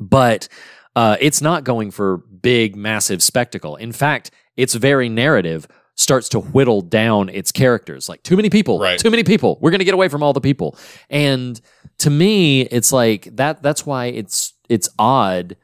but 0.00 0.48
uh, 0.94 1.16
it's 1.20 1.40
not 1.42 1.64
going 1.64 1.90
for 1.90 2.18
big 2.18 2.76
massive 2.76 3.22
spectacle. 3.22 3.76
In 3.76 3.92
fact, 3.92 4.30
its 4.56 4.74
very 4.74 5.08
narrative 5.08 5.66
starts 5.94 6.28
to 6.30 6.40
whittle 6.40 6.82
down 6.82 7.30
its 7.30 7.50
characters 7.50 8.06
like 8.06 8.22
too 8.22 8.36
many 8.36 8.50
people 8.50 8.78
Right. 8.78 8.98
too 8.98 9.10
many 9.10 9.24
people 9.24 9.58
we're 9.62 9.70
going 9.70 9.78
to 9.78 9.84
get 9.84 9.94
away 9.94 10.08
from 10.08 10.22
all 10.22 10.34
the 10.34 10.42
people 10.42 10.76
and 11.08 11.58
to 12.00 12.10
me 12.10 12.62
it's 12.62 12.92
like 12.92 13.34
that 13.36 13.62
that's 13.62 13.86
why 13.86 14.06
it's 14.06 14.52
it's 14.68 14.90
odd 14.98 15.56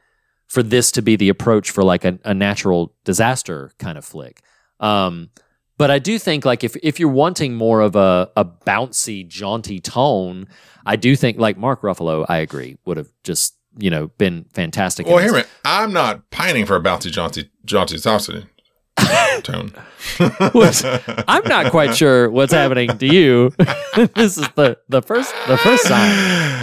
for 0.53 0.61
this 0.61 0.91
to 0.91 1.01
be 1.01 1.15
the 1.15 1.29
approach 1.29 1.71
for 1.71 1.83
like 1.83 2.05
a, 2.05 2.19
a 2.23 2.33
natural 2.33 2.93
disaster 3.05 3.71
kind 3.79 3.97
of 3.97 4.05
flick. 4.05 4.41
Um 4.79 5.29
but 5.77 5.89
i 5.89 5.99
do 5.99 6.19
think 6.19 6.45
like 6.45 6.63
if 6.63 6.75
if 6.83 6.99
you're 6.99 7.09
wanting 7.09 7.55
more 7.55 7.81
of 7.81 7.95
a 7.95 8.29
a 8.37 8.45
bouncy 8.45 9.27
jaunty 9.27 9.79
tone 9.79 10.47
i 10.85 10.95
do 10.95 11.15
think 11.15 11.37
like 11.39 11.57
mark 11.57 11.81
ruffalo 11.81 12.25
i 12.29 12.37
agree 12.37 12.77
would 12.85 12.95
have 12.95 13.09
just 13.23 13.55
you 13.77 13.89
know 13.89 14.07
been 14.19 14.45
fantastic 14.53 15.07
well 15.07 15.17
hear 15.17 15.33
me. 15.33 15.43
I'm 15.65 15.91
not 15.91 16.29
pining 16.29 16.65
for 16.67 16.75
a 16.75 16.81
bouncy 16.81 17.11
jaunty 17.11 17.49
jaunty 17.65 17.97
tone. 19.43 19.73
Which 20.53 20.83
I'm 21.27 21.43
not 21.45 21.71
quite 21.71 21.95
sure 21.95 22.29
what's 22.29 22.53
happening 22.53 22.97
to 22.97 23.05
you. 23.05 23.53
this 24.15 24.37
is 24.37 24.47
the 24.55 24.77
the 24.89 25.01
first 25.01 25.33
the 25.47 25.57
first 25.57 25.83
sign 25.83 26.11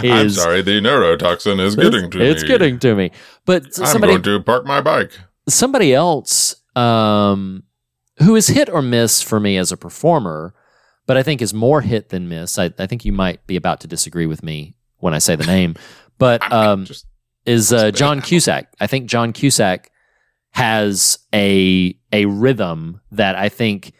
I'm 0.05 0.29
sorry 0.29 0.61
the 0.61 0.79
neurotoxin 0.79 1.59
is 1.59 1.75
getting 1.75 2.09
to 2.11 2.17
it's 2.17 2.19
me. 2.19 2.29
It's 2.29 2.43
getting 2.43 2.79
to 2.79 2.95
me. 2.95 3.11
But 3.45 3.67
s- 3.67 3.79
I'm 3.79 3.85
somebody 3.87 4.13
going 4.13 4.23
to 4.23 4.39
park 4.41 4.65
my 4.65 4.81
bike 4.81 5.11
somebody 5.47 5.93
else 5.93 6.55
um, 6.75 7.63
who 8.19 8.35
is 8.35 8.47
hit 8.47 8.69
or 8.69 8.81
miss 8.81 9.21
for 9.21 9.39
me 9.39 9.57
as 9.57 9.71
a 9.71 9.77
performer, 9.77 10.53
but 11.07 11.17
I 11.17 11.23
think 11.23 11.41
is 11.41 11.53
more 11.53 11.81
hit 11.81 12.09
than 12.09 12.29
miss. 12.29 12.57
I, 12.57 12.71
I 12.77 12.85
think 12.87 13.05
you 13.05 13.11
might 13.11 13.45
be 13.47 13.55
about 13.55 13.81
to 13.81 13.87
disagree 13.87 14.25
with 14.25 14.43
me 14.43 14.75
when 14.97 15.13
I 15.13 15.19
say 15.19 15.35
the 15.35 15.45
name, 15.45 15.75
but 16.17 16.49
um, 16.51 16.85
just 16.85 17.05
is 17.45 17.73
uh, 17.73 17.91
John. 17.91 18.21
Cusack. 18.21 18.71
I 18.79 18.87
think 18.87 19.09
John 19.09 19.33
Cusack 19.33 19.91
has 20.51 21.17
a 21.33 21.97
a 22.11 22.25
rhythm 22.25 23.01
that 23.11 23.35
I 23.35 23.49
think 23.49 23.93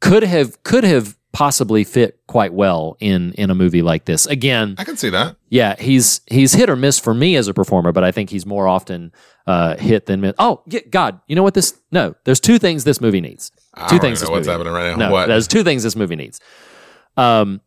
could 0.00 0.22
have 0.22 0.62
could 0.62 0.84
have 0.84 1.16
possibly 1.34 1.84
fit 1.84 2.18
quite 2.28 2.54
well 2.54 2.96
in 3.00 3.32
in 3.34 3.50
a 3.50 3.54
movie 3.54 3.82
like 3.82 4.06
this. 4.06 4.24
Again, 4.26 4.76
I 4.78 4.84
can 4.84 4.96
see 4.96 5.10
that 5.10 5.36
yeah, 5.50 5.74
he's 5.78 6.20
he's 6.26 6.54
hit 6.54 6.70
or 6.70 6.76
miss 6.76 6.98
for 6.98 7.12
me 7.12 7.36
as 7.36 7.48
a 7.48 7.52
performer, 7.52 7.92
but 7.92 8.04
I 8.04 8.12
think 8.12 8.30
he's 8.30 8.46
more 8.46 8.66
often 8.66 9.12
uh, 9.46 9.76
hit 9.76 10.06
than 10.06 10.20
miss. 10.22 10.32
Oh, 10.38 10.62
yeah, 10.66 10.80
God, 10.88 11.20
you 11.26 11.36
know 11.36 11.42
what 11.42 11.52
this? 11.54 11.78
No, 11.92 12.14
there's 12.24 12.40
two 12.40 12.58
things 12.58 12.84
this 12.84 13.00
movie 13.00 13.20
needs. 13.20 13.50
Two 13.90 13.98
things 13.98 14.22
know 14.22 14.30
what's 14.30 14.46
movie 14.46 14.56
happening 14.58 14.72
right 14.72 14.96
now 14.96 15.08
no, 15.08 15.12
what 15.12 15.26
there's 15.26 15.46
two 15.48 15.62
things 15.64 15.82
this 15.82 15.96
movie 15.96 16.16
needs. 16.16 16.40
Um, 17.16 17.60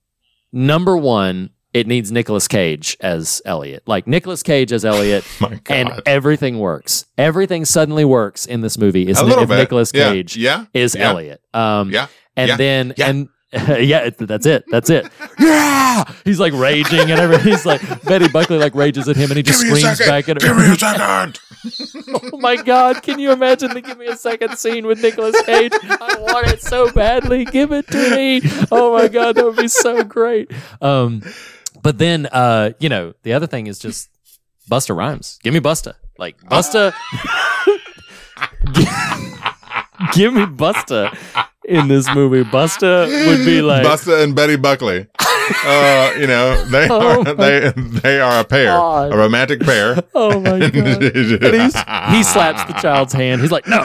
number 0.51 0.97
one, 0.97 1.51
it 1.73 1.87
needs 1.87 2.11
Nicolas 2.11 2.47
Cage 2.47 2.97
as 3.01 3.41
Elliot. 3.45 3.83
Like 3.85 4.07
Nicolas 4.07 4.41
Cage 4.43 4.71
as 4.71 4.85
Elliot, 4.85 5.25
My 5.41 5.59
and 5.69 6.01
everything 6.05 6.57
works. 6.59 7.05
Everything 7.17 7.65
suddenly 7.65 8.05
works 8.05 8.45
in 8.45 8.61
this 8.61 8.77
movie. 8.77 9.07
Is 9.07 9.19
if 9.19 9.47
bit. 9.49 9.57
Nicolas 9.57 9.91
Yeah. 9.93 10.11
Cage 10.11 10.37
Yeah. 10.37 10.65
is 10.73 10.95
Yeah. 10.95 11.09
Elliot. 11.09 11.41
Um, 11.53 11.91
yeah 11.91 12.07
and 12.35 12.49
Yeah. 12.49 12.55
then 12.57 12.93
Yeah. 12.97 13.09
and 13.09 13.29
yeah, 13.53 13.99
it, 13.99 14.17
that's 14.17 14.45
it. 14.45 14.65
That's 14.69 14.89
it. 14.89 15.09
Yeah, 15.39 16.03
he's 16.25 16.37
like 16.37 16.51
raging 16.51 17.11
and 17.11 17.11
everything. 17.11 17.53
He's 17.53 17.65
like 17.65 17.81
Betty 18.03 18.27
Buckley 18.27 18.57
like 18.57 18.75
rages 18.75 19.07
at 19.07 19.15
him, 19.15 19.31
and 19.31 19.37
he 19.37 19.43
just 19.43 19.63
Give 19.63 19.71
me 19.71 19.77
a 19.77 19.95
screams 19.95 19.99
back 19.99 20.27
at 20.27 20.41
her. 20.41 20.47
Give 20.49 20.57
me 20.57 20.73
a 20.73 20.75
second. 20.77 21.39
Oh 22.33 22.39
my 22.39 22.57
God! 22.57 23.01
Can 23.03 23.19
you 23.19 23.31
imagine 23.31 23.73
the 23.73 23.79
give 23.79 23.97
me 23.97 24.07
a 24.07 24.17
second 24.17 24.57
scene 24.57 24.85
with 24.85 25.01
Nicolas 25.01 25.41
Cage? 25.43 25.71
I 25.73 26.17
want 26.19 26.47
it 26.47 26.61
so 26.61 26.91
badly. 26.91 27.45
Give 27.45 27.71
it 27.71 27.87
to 27.87 28.15
me. 28.15 28.41
Oh 28.69 28.93
my 28.93 29.07
God, 29.07 29.35
that 29.35 29.45
would 29.45 29.55
be 29.55 29.69
so 29.69 30.03
great. 30.03 30.51
Um, 30.81 31.23
but 31.81 31.99
then 31.99 32.25
uh, 32.25 32.71
you 32.79 32.89
know, 32.89 33.13
the 33.23 33.31
other 33.31 33.47
thing 33.47 33.67
is 33.67 33.79
just 33.79 34.09
Busta 34.69 34.93
Rhymes. 34.93 35.39
Give 35.41 35.53
me 35.53 35.61
Busta. 35.61 35.93
Like 36.17 36.37
Busta. 36.41 36.93
give 40.13 40.33
me 40.33 40.41
Busta 40.41 41.15
in 41.67 41.87
this 41.87 42.09
movie. 42.13 42.43
Busta 42.49 43.07
would 43.27 43.45
be 43.45 43.61
like 43.61 43.85
Busta 43.85 44.23
and 44.23 44.35
Betty 44.35 44.55
Buckley. 44.55 45.07
Uh, 45.65 46.13
you 46.17 46.27
know, 46.27 46.63
they 46.65 46.87
Oh 46.89 47.23
are 47.25 47.33
they 47.33 47.71
they 47.75 48.19
are 48.19 48.39
a 48.41 48.43
pair, 48.43 48.67
God. 48.77 49.13
a 49.13 49.17
romantic 49.17 49.61
pair. 49.61 50.03
Oh 50.15 50.39
my 50.39 50.69
god! 50.69 51.03
He 52.11 52.23
slaps 52.23 52.63
the 52.65 52.77
child's 52.81 53.13
hand. 53.13 53.41
He's 53.41 53.51
like, 53.51 53.67
"No, 53.67 53.81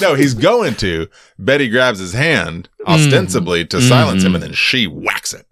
no, 0.00 0.14
he's 0.14 0.34
going 0.34 0.74
to. 0.76 1.08
Betty 1.38 1.68
grabs 1.68 1.98
his 1.98 2.12
hand 2.12 2.68
ostensibly 2.86 3.64
to 3.66 3.80
silence 3.80 4.22
him, 4.24 4.34
and 4.34 4.42
then 4.42 4.52
she 4.52 4.86
whacks 4.86 5.34
it. 5.34 5.46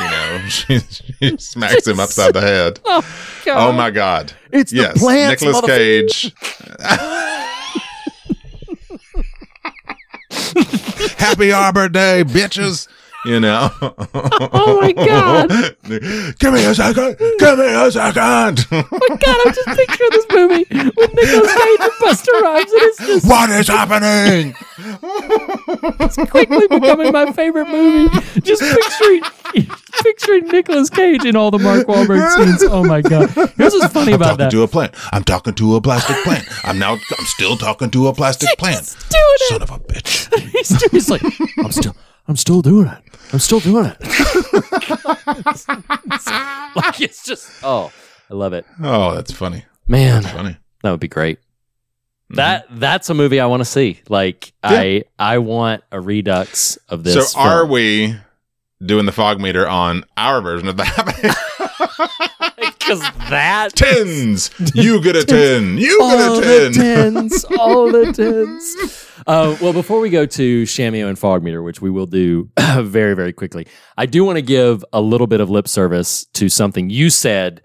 You 0.00 0.10
know, 0.10 0.42
she, 0.48 0.78
she 0.80 1.36
smacks 1.38 1.86
him 1.86 1.98
upside 2.00 2.34
the 2.34 2.40
head. 2.40 2.80
oh 2.84 3.02
god! 3.44 3.68
Oh 3.68 3.72
my 3.72 3.90
God! 3.90 4.32
It's 4.50 4.70
the 4.70 4.78
yes, 4.78 4.98
plants, 4.98 5.42
Nicolas. 5.42 5.66
Cage. 5.66 6.34
Happy 11.22 11.52
Arbor 11.52 11.88
Day, 11.88 12.24
bitches! 12.26 12.88
You 13.24 13.38
know? 13.40 13.70
Oh 14.54 14.78
my 14.80 14.92
God. 14.92 15.48
Give 16.38 16.52
me 16.52 16.64
a 16.64 16.74
second. 16.74 17.16
Give 17.38 17.58
me 17.58 17.66
a 17.72 17.90
second. 17.90 18.66
Oh 18.72 18.84
my 18.90 19.16
God, 19.16 19.36
I'm 19.46 19.54
just 19.54 19.68
picturing 19.78 20.10
this 20.10 20.26
movie 20.32 20.66
with 20.96 21.14
Nicolas 21.14 21.54
Cage 21.54 21.80
and 21.80 21.92
Busta 22.00 22.40
Rhymes, 22.42 22.72
and 22.72 22.82
it's 22.82 22.98
just 22.98 23.28
what 23.28 23.50
is 23.50 23.68
happening? 23.68 24.54
It's 26.00 26.16
quickly 26.30 26.66
becoming 26.68 27.12
my 27.12 27.30
favorite 27.32 27.68
movie. 27.68 28.08
Just 28.40 28.62
picturing 28.62 29.22
picturing 30.02 30.48
Nicolas 30.48 30.90
Cage 30.90 31.24
in 31.24 31.36
all 31.36 31.50
the 31.50 31.58
Mark 31.58 31.86
Wahlberg 31.86 32.28
scenes. 32.36 32.62
Oh 32.64 32.84
my 32.84 33.00
god! 33.02 33.30
Here's 33.56 33.72
what's 33.74 33.92
funny 33.92 34.12
I'm 34.12 34.16
about 34.16 34.24
talking 34.30 34.38
that. 34.44 34.50
to 34.50 34.62
a 34.62 34.68
plant. 34.68 34.94
I'm 35.12 35.24
talking 35.24 35.54
to 35.54 35.76
a 35.76 35.80
plastic 35.80 36.16
plant. 36.24 36.44
I'm 36.64 36.78
now. 36.78 36.92
I'm 36.94 37.24
still 37.26 37.56
talking 37.56 37.90
to 37.90 38.08
a 38.08 38.12
plastic 38.14 38.48
plant. 38.58 38.84
Son 38.84 39.62
of 39.62 39.70
a 39.70 39.78
bitch. 39.78 40.28
He's, 40.52 40.82
he's 40.90 41.10
like, 41.10 41.22
I'm 41.58 41.72
still, 41.72 41.94
I'm 42.28 42.36
still 42.36 42.62
doing 42.62 42.88
it. 42.88 42.98
I'm 43.32 43.38
still 43.38 43.60
doing 43.60 43.86
it. 43.86 43.96
like 46.76 47.00
it's 47.00 47.24
just, 47.24 47.50
oh, 47.62 47.92
I 48.30 48.34
love 48.34 48.52
it, 48.52 48.66
Oh, 48.82 49.14
that's 49.14 49.32
funny. 49.32 49.64
man. 49.86 50.22
Funny. 50.22 50.56
That 50.82 50.90
would 50.90 51.00
be 51.00 51.08
great. 51.08 51.38
Mm-hmm. 51.38 52.34
That 52.36 52.66
that's 52.70 53.10
a 53.10 53.14
movie 53.14 53.40
I 53.40 53.46
want 53.46 53.60
to 53.60 53.64
see. 53.64 54.00
Like 54.08 54.52
I 54.62 55.04
I 55.18 55.38
want 55.38 55.82
a 55.92 56.00
redux 56.00 56.76
of 56.88 57.04
this. 57.04 57.32
so 57.32 57.38
are 57.38 57.66
we 57.66 58.16
doing 58.84 59.06
the 59.06 59.12
fog 59.12 59.40
meter 59.40 59.68
on 59.68 60.04
our 60.16 60.40
version 60.40 60.68
of 60.68 60.76
that? 60.78 62.28
Because 62.78 63.00
that 63.00 63.70
Tens. 63.74 64.50
You 64.74 65.02
get 65.02 65.16
a 65.16 65.24
ten. 65.24 65.78
You 65.78 65.98
all 66.02 66.40
get 66.40 66.62
a 66.62 66.68
the 66.68 66.74
tens, 66.74 67.44
all 67.58 67.90
the 67.90 68.12
tens. 68.12 69.08
Uh, 69.26 69.56
well, 69.60 69.72
before 69.72 70.00
we 70.00 70.10
go 70.10 70.26
to 70.26 70.62
Shamio 70.64 71.08
and 71.08 71.18
Fog 71.18 71.42
Meter, 71.42 71.62
which 71.62 71.80
we 71.80 71.90
will 71.90 72.06
do 72.06 72.50
very, 72.58 73.14
very 73.14 73.32
quickly, 73.32 73.66
I 73.96 74.06
do 74.06 74.24
want 74.24 74.36
to 74.36 74.42
give 74.42 74.84
a 74.92 75.00
little 75.00 75.26
bit 75.26 75.40
of 75.40 75.50
lip 75.50 75.68
service 75.68 76.24
to 76.34 76.48
something 76.48 76.90
you 76.90 77.10
said 77.10 77.62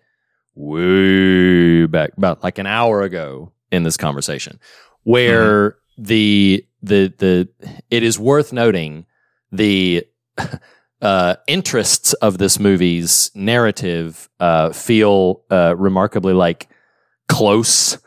way 0.56 1.86
back, 1.86 2.12
about 2.18 2.44
like 2.44 2.58
an 2.58 2.68
hour 2.68 3.02
ago 3.04 3.52
in 3.72 3.84
this 3.84 3.98
conversation, 3.98 4.60
where 5.04 5.78
the 5.98 6.66
the 6.82 7.14
the 7.18 7.50
it 7.90 8.04
is 8.04 8.20
worth 8.20 8.54
noting 8.54 9.06
the 9.52 10.06
uh, 11.02 11.36
interests 11.48 12.14
of 12.14 12.38
this 12.38 12.60
movie's 12.60 13.32
narrative 13.36 14.30
uh, 14.40 14.72
feel 14.72 15.44
uh, 15.52 15.76
remarkably 15.78 16.34
like 16.34 16.68
close 17.30 17.98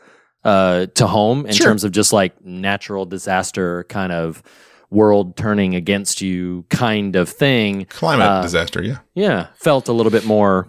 uh, 0.43 0.87
to 0.95 1.07
home 1.07 1.45
in 1.45 1.53
Sure. 1.53 1.67
terms 1.67 1.83
of 1.83 1.91
just 1.91 2.11
like 2.11 2.43
natural 2.43 3.05
disaster 3.05 3.83
kind 3.85 4.11
of 4.11 4.41
world 4.89 5.37
turning 5.37 5.73
against 5.75 6.19
you 6.21 6.65
kind 6.69 7.15
of 7.15 7.29
thing. 7.29 7.85
Climate 7.85 8.27
Uh, 8.27 8.41
disaster. 8.41 8.83
Yeah. 8.83 8.97
Yeah, 9.15 9.47
felt 9.55 9.87
a 9.87 9.93
little 9.93 10.11
bit 10.11 10.25
more 10.25 10.67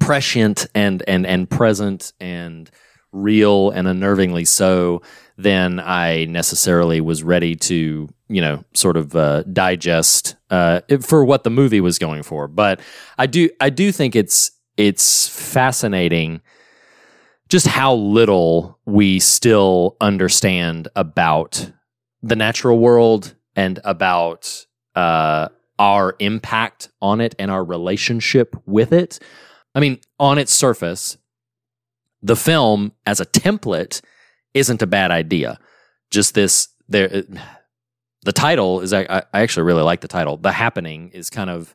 prescient 0.00 0.66
and 0.74 1.02
and 1.08 1.26
and 1.26 1.48
present 1.48 2.12
and 2.20 2.70
real 3.12 3.70
and 3.70 3.86
unnervingly 3.88 4.46
so 4.46 5.00
than 5.36 5.80
I 5.80 6.24
necessarily 6.26 7.00
was 7.00 7.22
ready 7.22 7.54
to, 7.56 8.08
you 8.28 8.40
know, 8.40 8.64
sort 8.74 8.96
of 8.96 9.14
uh, 9.14 9.42
digest 9.44 10.36
uh, 10.50 10.80
for 11.00 11.24
what 11.24 11.44
the 11.44 11.50
movie 11.50 11.80
was 11.80 11.98
going 11.98 12.22
for. 12.22 12.48
But 12.48 12.80
I 13.18 13.26
do 13.26 13.50
I 13.60 13.70
do 13.70 13.92
think 13.92 14.16
it's 14.16 14.50
it's 14.76 15.28
fascinating 15.28 16.40
just 17.48 17.66
how 17.66 17.94
little 17.94 18.78
we 18.86 19.20
still 19.20 19.96
understand 20.00 20.88
about 20.96 21.70
the 22.22 22.36
natural 22.36 22.78
world 22.78 23.34
and 23.54 23.78
about 23.84 24.66
uh, 24.96 25.48
our 25.78 26.16
impact 26.18 26.88
on 27.00 27.20
it 27.20 27.34
and 27.38 27.50
our 27.50 27.62
relationship 27.62 28.56
with 28.66 28.92
it. 28.92 29.18
I 29.74 29.80
mean, 29.80 30.00
on 30.18 30.38
its 30.38 30.52
surface, 30.52 31.18
the 32.22 32.36
film 32.36 32.92
as 33.04 33.20
a 33.20 33.26
template 33.26 34.00
isn't 34.56 34.82
a 34.82 34.86
bad 34.86 35.10
idea. 35.10 35.58
Just 36.10 36.34
this, 36.34 36.68
there, 36.88 37.24
the 38.24 38.32
title 38.32 38.80
is. 38.80 38.92
I, 38.92 39.22
I 39.32 39.40
actually 39.40 39.64
really 39.64 39.82
like 39.82 40.00
the 40.00 40.08
title. 40.08 40.36
The 40.36 40.52
happening 40.52 41.10
is 41.10 41.30
kind 41.30 41.50
of, 41.50 41.74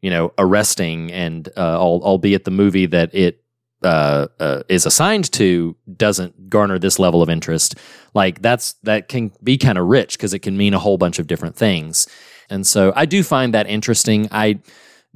you 0.00 0.10
know, 0.10 0.32
arresting, 0.38 1.10
and 1.10 1.48
uh, 1.56 1.78
albeit 1.78 2.44
the 2.44 2.50
movie 2.50 2.86
that 2.86 3.14
it 3.14 3.42
uh, 3.82 4.28
uh, 4.38 4.62
is 4.68 4.86
assigned 4.86 5.32
to 5.32 5.76
doesn't 5.96 6.50
garner 6.50 6.78
this 6.78 6.98
level 6.98 7.22
of 7.22 7.30
interest. 7.30 7.74
Like 8.14 8.42
that's 8.42 8.74
that 8.82 9.08
can 9.08 9.32
be 9.42 9.56
kind 9.58 9.78
of 9.78 9.86
rich 9.86 10.16
because 10.16 10.34
it 10.34 10.40
can 10.40 10.56
mean 10.56 10.74
a 10.74 10.78
whole 10.78 10.98
bunch 10.98 11.18
of 11.18 11.26
different 11.26 11.56
things. 11.56 12.06
And 12.50 12.66
so 12.66 12.92
I 12.94 13.06
do 13.06 13.22
find 13.22 13.54
that 13.54 13.66
interesting. 13.66 14.28
I 14.30 14.60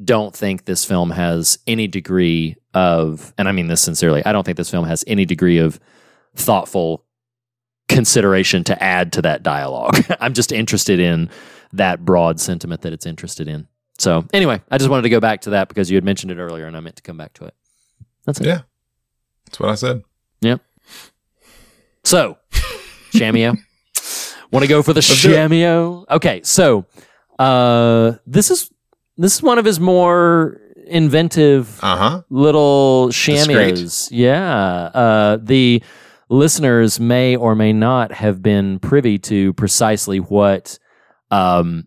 don't 0.03 0.35
think 0.35 0.65
this 0.65 0.85
film 0.85 1.11
has 1.11 1.59
any 1.67 1.87
degree 1.87 2.57
of, 2.73 3.33
and 3.39 3.49
I 3.49 3.53
mean 3.53 3.69
this 3.69 3.83
sincerely, 3.83 4.25
I 4.25 4.33
don't 4.33 4.45
think 4.45 4.57
this 4.57 4.71
film 4.71 4.87
has 4.87 5.05
any 5.07 5.25
degree 5.25 5.59
of 5.59 5.79
thoughtful 6.37 7.05
consideration 7.89 8.65
to 8.65 8.83
add 8.83 9.13
to 9.13 9.23
that 9.23 9.43
dialogue. 9.43 9.97
I'm 10.21 10.33
just 10.35 10.53
interested 10.53 10.99
in 11.01 11.31
that 11.73 12.05
broad 12.05 12.41
sentiment 12.41 12.83
that 12.83 12.93
it's 12.93 13.07
interested 13.07 13.49
in. 13.49 13.69
So 13.99 14.25
anyway, 14.33 14.61
I 14.71 14.79
just 14.79 14.91
wanted 14.91 15.03
to 15.03 15.09
go 15.11 15.21
back 15.21 15.43
to 15.43 15.51
that 15.51 15.69
because 15.69 15.91
you 15.91 15.97
had 15.97 16.05
mentioned 16.05 16.33
it 16.33 16.39
earlier 16.39 16.67
and 16.67 16.77
I 16.77 16.81
meant 16.81 16.97
to 16.97 17.03
come 17.03 17.17
back 17.17 17.33
to 17.35 17.45
it. 17.45 17.55
That's 18.25 18.41
it. 18.41 18.47
Yeah. 18.47 18.63
That's 19.47 19.61
what 19.61 19.69
I 19.71 19.75
said. 19.75 20.03
Yep. 20.41 20.61
So, 22.05 22.39
Shamio. 23.13 23.57
Want 24.51 24.63
to 24.63 24.69
go 24.69 24.83
for 24.83 24.93
the. 24.93 25.01
Shamio? 25.01 26.05
Okay, 26.11 26.41
so 26.43 26.87
uh 27.39 28.13
this 28.27 28.51
is 28.53 28.71
this 29.17 29.35
is 29.35 29.43
one 29.43 29.59
of 29.59 29.65
his 29.65 29.81
more 29.81 30.61
inventive 30.87 31.79
Uh 31.83 31.97
huh. 31.97 32.23
little 32.31 33.09
Discreet. 33.09 33.39
shamios. 33.75 34.09
Yeah. 34.13 34.53
Uh, 34.95 35.39
the 35.43 35.83
listeners 36.29 36.99
may 37.01 37.37
or 37.37 37.55
may 37.55 37.73
not 37.73 38.13
have 38.13 38.43
been 38.43 38.79
privy 38.79 39.19
to 39.19 39.53
precisely 39.55 40.19
what 40.19 40.79
um, 41.31 41.87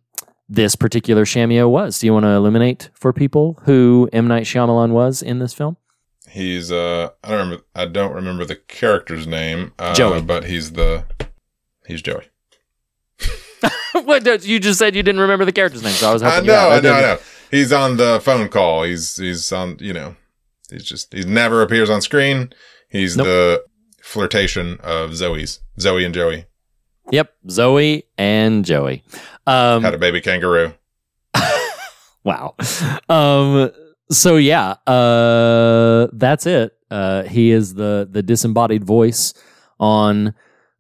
this 0.50 0.76
particular 0.76 1.26
shamio 1.26 1.70
was. 1.70 2.00
Do 2.00 2.06
you 2.08 2.14
want 2.14 2.24
to 2.26 2.30
eliminate 2.32 2.90
for 2.94 3.14
people 3.14 3.60
who 3.64 4.10
M 4.14 4.28
Night 4.28 4.44
Shyamalan 4.44 4.92
was 4.92 5.22
in 5.22 5.40
this 5.40 5.54
film? 5.54 5.78
He's 6.30 6.72
uh 6.72 7.10
I 7.24 7.30
don't 7.30 7.40
remember 7.40 7.64
I 7.74 7.86
don't 7.86 8.14
remember 8.14 8.46
the 8.46 8.56
character's 8.56 9.26
name. 9.26 9.74
Uh, 9.80 9.94
Joey. 9.94 10.22
but 10.22 10.44
he's 10.44 10.74
the 10.74 11.06
he's 11.88 12.02
Joey. 12.02 12.26
what 14.04 14.46
you 14.46 14.60
just 14.60 14.78
said 14.78 14.96
you 14.96 15.04
didn't 15.04 15.22
remember 15.22 15.46
the 15.46 15.52
character's 15.54 15.84
name, 15.84 15.94
so 15.94 16.10
I 16.10 16.14
was 16.14 16.24
I 16.24 16.40
know, 16.42 16.44
you 16.44 16.52
out. 16.52 16.72
I 16.72 16.80
know, 16.82 16.94
I 16.94 17.02
know. 17.02 17.18
He's 17.50 17.72
on 17.72 17.96
the 17.98 18.20
phone 18.22 18.50
call. 18.50 18.84
He's 18.84 19.16
he's 19.16 19.52
on 19.52 19.78
you 19.80 19.94
know 19.94 20.16
he's 20.70 20.84
just 20.84 21.14
he 21.14 21.24
never 21.24 21.62
appears 21.62 21.90
on 21.90 22.02
screen. 22.02 22.52
He's 22.90 23.16
Nope. 23.18 23.26
the 23.26 23.64
flirtation 24.08 24.80
of 24.82 25.12
Zooey's. 25.12 25.60
Zooey 25.80 26.06
and 26.06 26.14
Joey 26.14 26.46
Yep, 27.12 27.34
Zooey 27.48 28.04
and 28.18 28.66
Joey. 28.66 29.04
Um, 29.46 29.84
had 29.84 29.94
a 29.94 29.98
baby 29.98 30.22
kangaroo. 30.22 30.74
Wow. 32.24 32.56
Um 33.08 33.72
so 34.12 34.36
yeah, 34.36 34.72
uh 34.86 36.08
that's 36.12 36.46
it. 36.46 36.78
Uh 36.92 37.24
he 37.24 37.52
is 37.52 37.74
the 37.76 38.08
the 38.12 38.22
disembodied 38.22 38.84
voice 38.84 39.34
on 39.80 40.34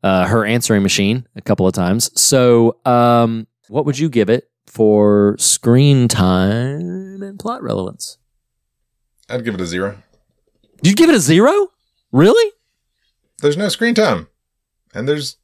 uh 0.04 0.26
her 0.28 0.46
answering 0.46 0.84
machine 0.84 1.26
a 1.38 1.42
couple 1.42 1.66
of 1.66 1.74
times. 1.74 2.12
So 2.20 2.78
um 2.86 3.48
what 3.70 3.86
would 3.86 3.98
you 3.98 4.10
give 4.10 4.30
it 4.30 4.50
for 4.66 5.38
screen 5.40 6.10
time 6.10 7.22
and 7.24 7.40
plot 7.40 7.64
relevance? 7.64 8.18
I'd 9.30 9.46
give 9.46 9.54
it 9.54 9.62
a 9.62 9.66
zero. 9.66 9.98
Did 10.82 10.90
you 10.90 10.96
give 10.96 11.10
it 11.10 11.16
a 11.16 11.20
0? 11.20 11.68
Really? 12.12 12.52
There's 13.42 13.58
no 13.58 13.70
screen 13.70 13.94
time, 13.94 14.28
and 14.94 15.08
there's 15.08 15.38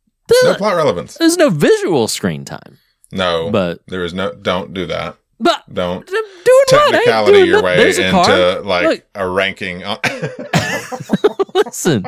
no 0.43 0.55
plot 0.55 0.75
relevance. 0.75 1.15
There's 1.17 1.37
no 1.37 1.49
visual 1.49 2.07
screen 2.07 2.45
time. 2.45 2.79
No, 3.11 3.51
But 3.51 3.81
there 3.87 4.03
is 4.03 4.13
no. 4.13 4.33
Don't 4.33 4.73
do 4.73 4.85
that. 4.87 5.17
but 5.39 5.63
Don't 5.71 6.01
I'm 6.01 6.05
doing 6.07 6.23
what? 6.45 6.73
I 6.73 6.85
ain't 6.85 6.91
technicality 6.93 7.37
your 7.47 7.61
way 7.61 7.89
into 7.89 8.09
car. 8.09 8.61
like 8.61 8.85
Look. 8.85 9.03
a 9.13 9.27
ranking. 9.29 9.83
On- 9.83 9.99
Listen. 11.53 12.03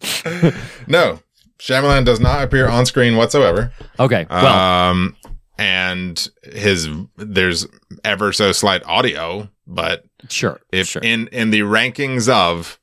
no, 0.86 1.20
Shyamalan 1.58 2.04
does 2.04 2.20
not 2.20 2.42
appear 2.42 2.68
on 2.68 2.86
screen 2.86 3.16
whatsoever. 3.16 3.72
Okay. 3.98 4.26
Well, 4.30 4.46
um, 4.46 5.16
and 5.58 6.28
his 6.42 6.88
there's 7.16 7.66
ever 8.04 8.32
so 8.32 8.52
slight 8.52 8.82
audio, 8.84 9.48
but 9.66 10.04
sure. 10.28 10.60
if 10.72 10.86
sure. 10.86 11.02
in 11.02 11.28
in 11.28 11.50
the 11.50 11.60
rankings 11.60 12.28
of 12.28 12.78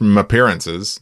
appearances, 0.00 1.00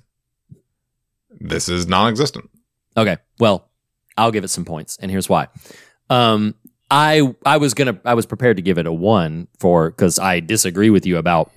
this 1.31 1.69
is 1.69 1.87
non-existent. 1.87 2.51
Okay. 2.97 3.17
Well, 3.39 3.69
I'll 4.17 4.31
give 4.31 4.45
it 4.45 4.49
some 4.49 4.65
points, 4.65 4.97
and 5.01 5.11
here's 5.11 5.29
why. 5.29 5.49
Um, 6.11 6.55
I 6.91 7.35
I 7.45 7.57
was 7.57 7.75
gonna 7.75 7.99
I 8.05 8.15
was 8.15 8.27
prepared 8.27 8.57
to 8.57 8.63
give 8.63 8.79
it 8.79 8.87
a 8.87 8.93
one 8.93 9.49
for 9.59 9.91
because 9.91 10.19
I 10.19 10.41
disagree 10.41 10.91
with 10.91 11.07
you 11.07 11.17
about. 11.17 11.51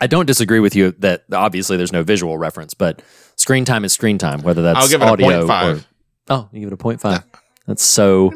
I 0.00 0.08
don't 0.08 0.26
disagree 0.26 0.58
with 0.58 0.74
you 0.74 0.90
that 0.98 1.24
obviously 1.32 1.76
there's 1.76 1.92
no 1.92 2.02
visual 2.02 2.36
reference, 2.36 2.74
but 2.74 3.00
screen 3.36 3.64
time 3.64 3.84
is 3.84 3.92
screen 3.92 4.18
time, 4.18 4.42
whether 4.42 4.62
that's 4.62 4.78
I'll 4.78 4.88
give 4.88 5.02
it 5.02 5.04
a 5.04 5.08
audio 5.08 5.46
0.5. 5.46 5.78
or 5.78 5.84
oh, 6.30 6.48
you 6.50 6.60
give 6.60 6.66
it 6.68 6.72
a 6.72 6.76
point 6.76 7.00
five. 7.00 7.22
That's 7.66 7.82
so 7.82 8.32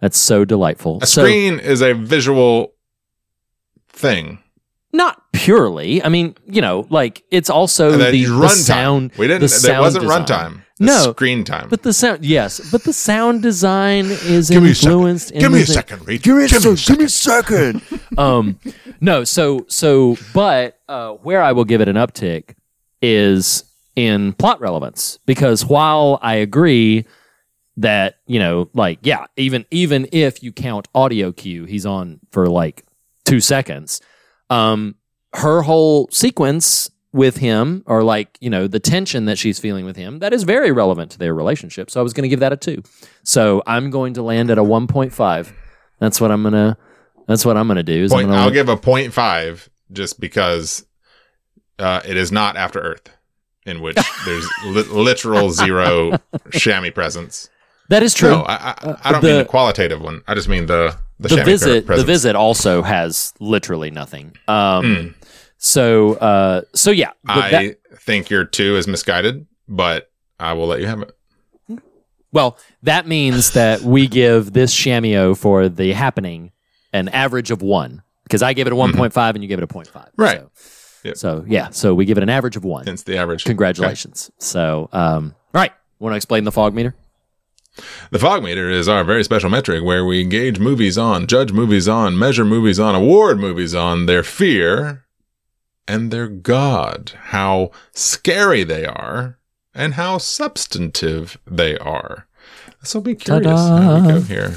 that's 0.00 0.18
so 0.18 0.44
delightful. 0.44 1.00
A 1.02 1.06
so 1.06 1.22
screen 1.22 1.58
is 1.58 1.82
a 1.82 1.94
visual 1.94 2.74
thing. 3.88 4.38
Not 4.92 5.22
purely. 5.32 6.02
I 6.02 6.08
mean, 6.08 6.34
you 6.46 6.60
know, 6.60 6.86
like 6.90 7.22
it's 7.30 7.48
also 7.50 7.92
the, 7.92 7.98
then 7.98 8.12
the 8.12 8.24
runtime. 8.24 8.48
sound. 8.50 9.12
We 9.18 9.26
didn't. 9.26 9.40
The 9.42 9.46
That 9.46 9.50
sound 9.50 9.80
wasn't 9.80 10.02
design. 10.02 10.24
runtime. 10.26 10.62
No, 10.82 11.12
screen 11.12 11.44
time. 11.44 11.68
But 11.68 11.82
the 11.82 11.92
sound, 11.92 12.24
yes, 12.24 12.70
but 12.72 12.84
the 12.84 12.94
sound 12.94 13.42
design 13.42 14.06
is 14.06 14.48
Give 14.48 14.62
me 14.62 14.70
a 14.70 14.74
second. 14.74 14.90
influenced. 14.92 15.32
Give 15.34 15.52
me 15.52 15.58
a 15.58 15.60
in 15.60 15.66
the- 15.66 15.72
second, 15.72 16.06
Reed. 16.06 16.22
Give 16.22 16.36
me 16.36 16.44
a 16.44 16.48
second. 16.48 17.08
second. 17.10 17.82
um, 18.18 18.58
no, 19.00 19.22
so 19.24 19.66
so, 19.68 20.16
but 20.32 20.78
uh, 20.88 21.12
where 21.14 21.42
I 21.42 21.52
will 21.52 21.66
give 21.66 21.82
it 21.82 21.88
an 21.88 21.96
uptick 21.96 22.54
is 23.02 23.64
in 23.96 24.32
plot 24.34 24.60
relevance 24.60 25.18
because 25.26 25.66
while 25.66 26.18
I 26.22 26.36
agree 26.36 27.04
that 27.76 28.16
you 28.26 28.38
know, 28.38 28.70
like, 28.72 29.00
yeah, 29.02 29.26
even 29.36 29.66
even 29.70 30.08
if 30.12 30.42
you 30.42 30.50
count 30.50 30.88
audio 30.94 31.30
cue, 31.30 31.64
he's 31.66 31.84
on 31.84 32.20
for 32.30 32.48
like 32.48 32.84
two 33.26 33.40
seconds. 33.40 34.00
Um, 34.50 34.96
her 35.34 35.62
whole 35.62 36.08
sequence 36.10 36.90
with 37.12 37.36
him, 37.38 37.82
or 37.86 38.02
like 38.02 38.36
you 38.40 38.50
know, 38.50 38.66
the 38.66 38.80
tension 38.80 39.24
that 39.26 39.38
she's 39.38 39.58
feeling 39.58 39.84
with 39.84 39.96
him, 39.96 40.18
that 40.18 40.32
is 40.32 40.42
very 40.42 40.72
relevant 40.72 41.12
to 41.12 41.18
their 41.18 41.34
relationship. 41.34 41.90
So 41.90 42.00
I 42.00 42.02
was 42.02 42.12
going 42.12 42.22
to 42.22 42.28
give 42.28 42.40
that 42.40 42.52
a 42.52 42.56
two. 42.56 42.82
So 43.22 43.62
I'm 43.66 43.90
going 43.90 44.14
to 44.14 44.22
land 44.22 44.50
at 44.50 44.58
a 44.58 44.62
one 44.64 44.86
point 44.86 45.12
five. 45.12 45.52
That's 46.00 46.20
what 46.20 46.30
I'm 46.30 46.42
gonna. 46.42 46.76
That's 47.26 47.44
what 47.44 47.56
I'm 47.56 47.68
gonna 47.68 47.82
do. 47.82 48.02
Is 48.04 48.10
gonna 48.10 48.34
I'll 48.34 48.50
give 48.50 48.68
a 48.68 48.76
point 48.76 49.12
five 49.12 49.68
just 49.92 50.18
because 50.20 50.84
uh, 51.78 52.00
it 52.04 52.16
is 52.16 52.32
not 52.32 52.56
After 52.56 52.80
Earth, 52.80 53.08
in 53.66 53.80
which 53.80 53.96
there's 54.24 54.48
li- 54.66 54.82
literal 54.84 55.50
zero 55.50 56.12
Shami 56.50 56.92
presence. 56.94 57.48
that 57.88 58.02
is 58.02 58.14
true. 58.14 58.30
No, 58.30 58.42
I, 58.42 58.54
I, 58.54 58.96
I 59.04 59.12
don't 59.12 59.20
the- 59.22 59.28
mean 59.28 59.38
the 59.38 59.44
qualitative 59.44 60.00
one. 60.00 60.22
I 60.26 60.34
just 60.34 60.48
mean 60.48 60.66
the 60.66 60.96
the, 61.20 61.36
the 61.36 61.44
visit 61.44 61.86
the 61.86 62.04
visit 62.04 62.34
also 62.36 62.82
has 62.82 63.32
literally 63.40 63.90
nothing 63.90 64.32
um 64.48 64.84
Mm. 64.84 65.14
so 65.58 66.14
uh 66.14 66.62
so 66.74 66.90
yeah 66.90 67.10
I 67.28 67.50
that- 67.50 67.76
think 68.00 68.30
your 68.30 68.44
two 68.44 68.76
is 68.76 68.86
misguided, 68.88 69.46
but 69.68 70.10
I 70.38 70.54
will 70.54 70.66
let 70.66 70.80
you 70.80 70.86
have 70.86 71.02
it. 71.02 71.12
well 72.32 72.56
that 72.82 73.06
means 73.06 73.50
that 73.52 73.82
we 73.82 74.06
give 74.08 74.52
this 74.52 74.74
shamio 74.74 75.36
for 75.36 75.68
the 75.68 75.92
happening 75.92 76.52
an 76.92 77.08
average 77.10 77.50
of 77.50 77.62
one 77.62 78.02
because 78.24 78.42
i 78.42 78.52
give 78.52 78.66
it 78.66 78.72
a 78.72 78.76
1.5 78.76 79.34
and 79.34 79.42
you 79.42 79.48
give 79.48 79.58
it 79.58 79.62
a 79.62 79.66
0.5 79.66 79.92
Mm-hmm. 79.92 80.22
Right. 80.22 80.42
so, 80.54 81.08
Yep. 81.08 81.16
so 81.16 81.44
yeah 81.48 81.68
so 81.70 81.94
we 81.94 82.04
give 82.04 82.16
it 82.16 82.22
an 82.22 82.28
average 82.30 82.56
of 82.56 82.64
one 82.64 82.86
Hence 82.86 83.02
the 83.04 83.16
average. 83.18 83.44
congratulations 83.44 84.30
so 84.38 84.88
um 84.92 85.34
right 85.52 85.72
want 85.98 86.12
to 86.12 86.16
explain 86.16 86.44
the 86.44 86.52
fog 86.52 86.74
meter 86.74 86.94
The 88.10 88.18
fog 88.18 88.42
meter 88.42 88.70
is 88.70 88.88
our 88.88 89.04
very 89.04 89.24
special 89.24 89.50
metric 89.50 89.82
where 89.82 90.04
we 90.04 90.24
gauge 90.24 90.58
movies 90.58 90.98
on, 90.98 91.26
judge 91.26 91.52
movies 91.52 91.88
on, 91.88 92.18
measure 92.18 92.44
movies 92.44 92.80
on, 92.80 92.94
award 92.94 93.38
movies 93.38 93.74
on 93.74 94.06
their 94.06 94.22
fear 94.22 95.04
and 95.86 96.10
their 96.10 96.28
God, 96.28 97.12
how 97.26 97.70
scary 97.92 98.64
they 98.64 98.84
are 98.86 99.38
and 99.74 99.94
how 99.94 100.18
substantive 100.18 101.38
they 101.46 101.76
are. 101.78 102.26
This 102.80 102.94
will 102.94 103.02
be 103.02 103.14
curious 103.14 103.60
how 103.60 104.00
we 104.00 104.08
go 104.08 104.20
here. 104.20 104.54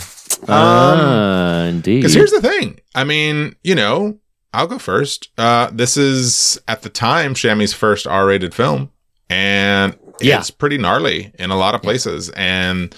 ah 0.47 1.63
indeed 1.65 1.97
Because 1.97 2.13
here's 2.13 2.32
the 2.32 2.41
thing. 2.41 2.80
I 2.95 3.03
mean, 3.03 3.55
you 3.63 3.76
know, 3.76 4.19
I'll 4.53 4.67
go 4.67 4.78
first. 4.78 5.30
Uh, 5.38 5.69
this 5.74 5.97
is 5.97 6.59
at 6.67 6.84
the 6.84 6.89
time 6.89 7.34
Shami's 7.34 7.74
first 7.74 8.05
R-rated 8.05 8.53
film, 8.53 8.91
and 9.30 9.97
Yeah. 10.28 10.39
it's 10.39 10.51
pretty 10.51 10.78
gnarly 10.78 11.32
in 11.39 11.51
a 11.51 11.55
lot 11.57 11.76
of 11.76 11.82
places. 11.82 12.30
And 12.32 12.95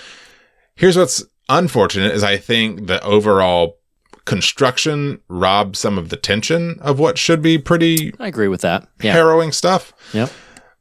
here's 0.76 0.97
what's 0.97 1.23
unfortunate 1.49 2.13
is 2.13 2.23
I 2.23 2.38
think 2.38 2.88
the 2.88 3.03
overall 3.03 3.78
construction 4.26 5.19
robs 5.28 5.78
some 5.80 5.97
of 5.99 6.09
the 6.09 6.17
tension 6.17 6.78
of 6.82 6.97
what 6.97 7.15
should 7.15 7.43
be 7.43 7.59
pretty 7.59 8.11
i 8.19 8.26
agree 8.26 8.47
with 8.47 8.61
that 8.61 8.88
yeah 9.03 9.13
harrowing 9.13 9.51
stuff. 9.51 9.93
Yep. 10.13 10.32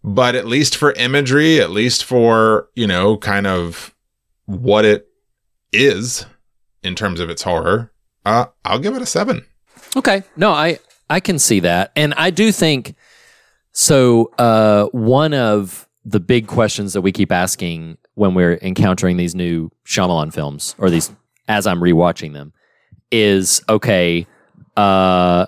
But 0.02 0.34
at 0.34 0.46
least 0.46 0.76
for 0.76 0.92
imagery, 0.92 1.60
at 1.60 1.70
least 1.70 2.04
for, 2.04 2.68
you 2.74 2.86
know, 2.86 3.16
kind 3.16 3.46
of 3.46 3.94
what 4.44 4.84
it 4.84 5.08
is 5.72 6.26
in 6.82 6.94
terms 6.94 7.20
of 7.20 7.30
its 7.30 7.42
horror, 7.42 7.90
uh, 8.26 8.46
I'll 8.66 8.78
give 8.78 8.94
it 8.94 9.00
a 9.00 9.06
seven. 9.06 9.46
Okay. 9.96 10.22
No, 10.36 10.50
I 10.50 10.78
I 11.08 11.20
can 11.20 11.38
see 11.38 11.60
that. 11.60 11.90
And 11.96 12.12
I 12.18 12.30
do 12.30 12.52
think 12.52 12.94
so 13.72 14.30
uh 14.38 14.86
one 14.92 15.32
of 15.34 15.88
the 16.04 16.20
big 16.20 16.46
questions 16.46 16.92
that 16.92 17.00
we 17.00 17.12
keep 17.12 17.32
asking 17.32 17.98
when 18.14 18.34
we're 18.34 18.58
encountering 18.62 19.16
these 19.16 19.34
new 19.34 19.70
Shyamalan 19.86 20.32
films 20.32 20.74
or 20.78 20.90
these 20.90 21.10
as 21.48 21.66
I'm 21.66 21.80
rewatching 21.80 22.32
them 22.32 22.52
is 23.10 23.62
okay, 23.68 24.26
uh 24.76 25.46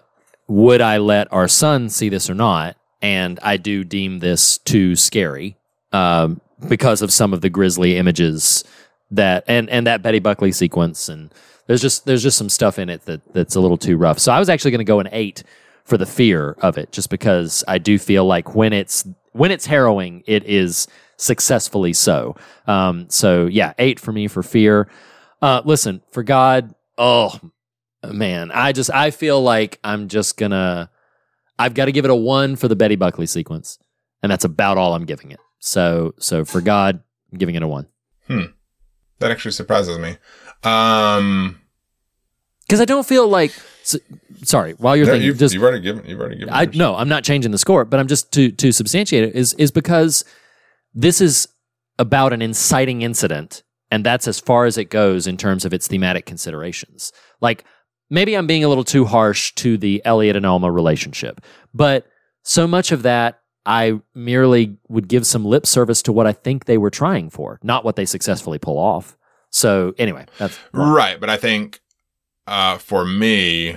would 0.48 0.80
I 0.80 0.98
let 0.98 1.32
our 1.32 1.48
son 1.48 1.88
see 1.88 2.08
this 2.08 2.30
or 2.30 2.34
not? 2.34 2.76
And 3.02 3.38
I 3.42 3.56
do 3.56 3.84
deem 3.84 4.20
this 4.20 4.58
too 4.58 4.96
scary 4.96 5.56
um, 5.92 6.40
because 6.68 7.02
of 7.02 7.12
some 7.12 7.32
of 7.32 7.40
the 7.40 7.50
grisly 7.50 7.96
images 7.96 8.64
that 9.10 9.44
and 9.46 9.68
and 9.70 9.86
that 9.86 10.02
Betty 10.02 10.18
Buckley 10.18 10.52
sequence 10.52 11.08
and 11.08 11.32
there's 11.66 11.82
just 11.82 12.06
there's 12.06 12.22
just 12.22 12.38
some 12.38 12.48
stuff 12.48 12.78
in 12.78 12.88
it 12.88 13.02
that 13.02 13.20
that's 13.32 13.54
a 13.54 13.60
little 13.60 13.76
too 13.76 13.96
rough. 13.96 14.18
So 14.18 14.32
I 14.32 14.38
was 14.38 14.48
actually 14.48 14.70
going 14.70 14.78
to 14.78 14.84
go 14.84 15.00
an 15.00 15.08
8 15.12 15.42
for 15.84 15.96
the 15.96 16.06
fear 16.06 16.56
of 16.60 16.78
it 16.78 16.90
just 16.90 17.10
because 17.10 17.62
I 17.68 17.78
do 17.78 17.98
feel 17.98 18.24
like 18.24 18.54
when 18.54 18.72
it's 18.72 19.06
when 19.36 19.50
it's 19.50 19.66
harrowing 19.66 20.22
it 20.26 20.44
is 20.44 20.88
successfully 21.16 21.92
so. 21.92 22.36
Um 22.66 23.08
so 23.10 23.46
yeah, 23.46 23.72
8 23.78 24.00
for 24.00 24.12
me 24.12 24.28
for 24.28 24.42
fear. 24.42 24.88
Uh 25.42 25.62
listen, 25.64 26.02
for 26.10 26.22
God, 26.22 26.74
oh 26.98 27.38
man, 28.04 28.50
I 28.52 28.72
just 28.72 28.90
I 28.90 29.10
feel 29.10 29.40
like 29.42 29.78
I'm 29.84 30.08
just 30.08 30.36
to 30.38 30.90
I've 31.58 31.74
got 31.74 31.86
to 31.86 31.92
give 31.92 32.04
it 32.04 32.10
a 32.10 32.14
1 32.14 32.56
for 32.56 32.68
the 32.68 32.76
Betty 32.76 32.96
Buckley 32.96 33.26
sequence 33.26 33.78
and 34.22 34.30
that's 34.30 34.44
about 34.44 34.76
all 34.78 34.94
I'm 34.94 35.04
giving 35.06 35.30
it. 35.30 35.40
So 35.58 36.14
so 36.18 36.44
for 36.44 36.60
God, 36.60 37.02
I'm 37.32 37.38
giving 37.38 37.54
it 37.54 37.62
a 37.62 37.68
1. 37.68 37.86
Hmm, 38.28 38.42
that 39.20 39.30
actually 39.30 39.52
surprises 39.52 39.98
me. 39.98 40.16
Um, 40.62 41.60
Because 42.66 42.80
I 42.80 42.84
don't 42.84 43.06
feel 43.06 43.28
like. 43.28 43.52
s 43.82 43.96
sorry, 44.42 44.72
while 44.72 44.96
you're 44.96 45.06
no, 45.06 45.12
thinking, 45.12 45.26
you've, 45.26 45.38
just 45.38 45.54
you've 45.54 45.62
already 45.62 45.80
given. 45.80 46.04
You've 46.06 46.20
already 46.20 46.36
given. 46.36 46.52
I 46.52 46.62
yours. 46.62 46.76
no, 46.76 46.96
I'm 46.96 47.08
not 47.08 47.24
changing 47.24 47.52
the 47.52 47.58
score, 47.58 47.84
but 47.84 48.00
I'm 48.00 48.08
just 48.08 48.32
to 48.32 48.50
to 48.50 48.72
substantiate 48.72 49.24
it 49.24 49.34
is 49.34 49.54
is 49.54 49.70
because 49.70 50.24
this 50.94 51.20
is 51.20 51.48
about 51.98 52.32
an 52.32 52.42
inciting 52.42 53.02
incident, 53.02 53.62
and 53.90 54.04
that's 54.04 54.28
as 54.28 54.40
far 54.40 54.66
as 54.66 54.78
it 54.78 54.86
goes 54.86 55.26
in 55.26 55.36
terms 55.36 55.64
of 55.64 55.72
its 55.72 55.86
thematic 55.88 56.26
considerations. 56.26 57.12
Like 57.40 57.64
maybe 58.10 58.36
I'm 58.36 58.46
being 58.46 58.64
a 58.64 58.68
little 58.68 58.84
too 58.84 59.04
harsh 59.04 59.52
to 59.56 59.76
the 59.76 60.02
Elliot 60.04 60.36
and 60.36 60.46
Alma 60.46 60.70
relationship, 60.70 61.40
but 61.74 62.06
so 62.42 62.66
much 62.66 62.92
of 62.92 63.02
that 63.02 63.40
I 63.66 64.00
merely 64.14 64.76
would 64.88 65.08
give 65.08 65.26
some 65.26 65.44
lip 65.44 65.66
service 65.66 66.00
to 66.02 66.12
what 66.12 66.26
I 66.26 66.32
think 66.32 66.64
they 66.64 66.78
were 66.78 66.90
trying 66.90 67.30
for, 67.30 67.58
not 67.62 67.84
what 67.84 67.96
they 67.96 68.06
successfully 68.06 68.58
pull 68.58 68.78
off. 68.78 69.16
So 69.50 69.94
anyway, 69.98 70.26
that's 70.38 70.58
Right, 70.72 71.18
but 71.18 71.28
I 71.28 71.36
think 71.36 71.80
uh, 72.46 72.78
for 72.78 73.04
me, 73.04 73.76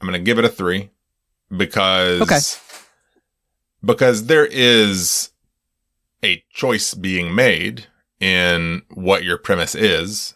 I'm 0.00 0.06
going 0.08 0.18
to 0.18 0.24
give 0.24 0.38
it 0.38 0.44
a 0.44 0.48
three 0.48 0.90
because 1.56 2.20
Okay. 2.22 2.38
because 3.84 4.26
there 4.26 4.46
is 4.46 5.30
a 6.22 6.42
choice 6.52 6.94
being 6.94 7.34
made 7.34 7.86
in 8.20 8.82
what 8.90 9.24
your 9.24 9.38
premise 9.38 9.74
is, 9.74 10.34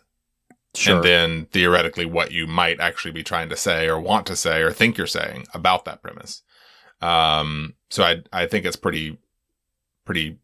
sure. 0.74 0.96
and 0.96 1.04
then 1.04 1.46
theoretically 1.46 2.06
what 2.06 2.32
you 2.32 2.46
might 2.46 2.80
actually 2.80 3.10
be 3.12 3.22
trying 3.22 3.48
to 3.50 3.56
say 3.56 3.86
or 3.86 4.00
want 4.00 4.26
to 4.26 4.36
say 4.36 4.60
or 4.62 4.72
think 4.72 4.96
you're 4.96 5.06
saying 5.06 5.46
about 5.52 5.84
that 5.84 6.02
premise. 6.02 6.42
Um, 7.02 7.74
so 7.90 8.02
I 8.02 8.22
I 8.32 8.46
think 8.46 8.64
it's 8.64 8.76
pretty 8.76 9.18
pretty 10.04 10.38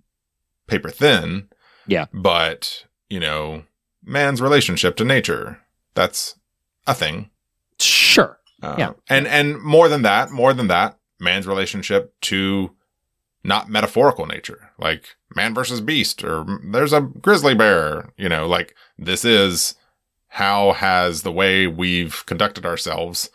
paper 0.67 0.91
thin. 0.91 1.49
Yeah. 1.87 2.07
But, 2.13 2.85
you 3.09 3.19
know, 3.19 3.65
man's 4.05 4.41
relationship 4.43 4.97
to 4.97 5.05
nature, 5.05 5.61
that's 5.95 6.37
a 6.87 6.95
thing. 6.95 7.31
sure. 7.81 8.39
Uh, 8.63 8.75
Yeah. 8.79 8.93
And 9.09 9.27
and 9.27 9.61
more 9.61 9.89
than 9.89 10.03
that, 10.03 10.31
more 10.31 10.53
than 10.53 10.69
that, 10.69 10.99
man's 11.19 11.47
relationship 11.47 12.15
to 12.23 12.75
not 13.43 13.69
metaphorical 13.71 14.27
nature, 14.27 14.71
like 14.79 15.17
man 15.35 15.55
versus 15.55 15.81
beast, 15.81 16.23
or 16.25 16.45
there's 16.65 16.93
a 16.93 17.01
grizzly 17.01 17.55
bear. 17.55 18.11
You 18.17 18.29
know, 18.29 18.47
like 18.47 18.75
this 18.99 19.25
is 19.25 19.75
how 20.29 20.73
has 20.73 21.23
the 21.23 21.33
way 21.33 21.67
we've 21.67 22.25
conducted 22.27 22.65
ourselves 22.65 23.31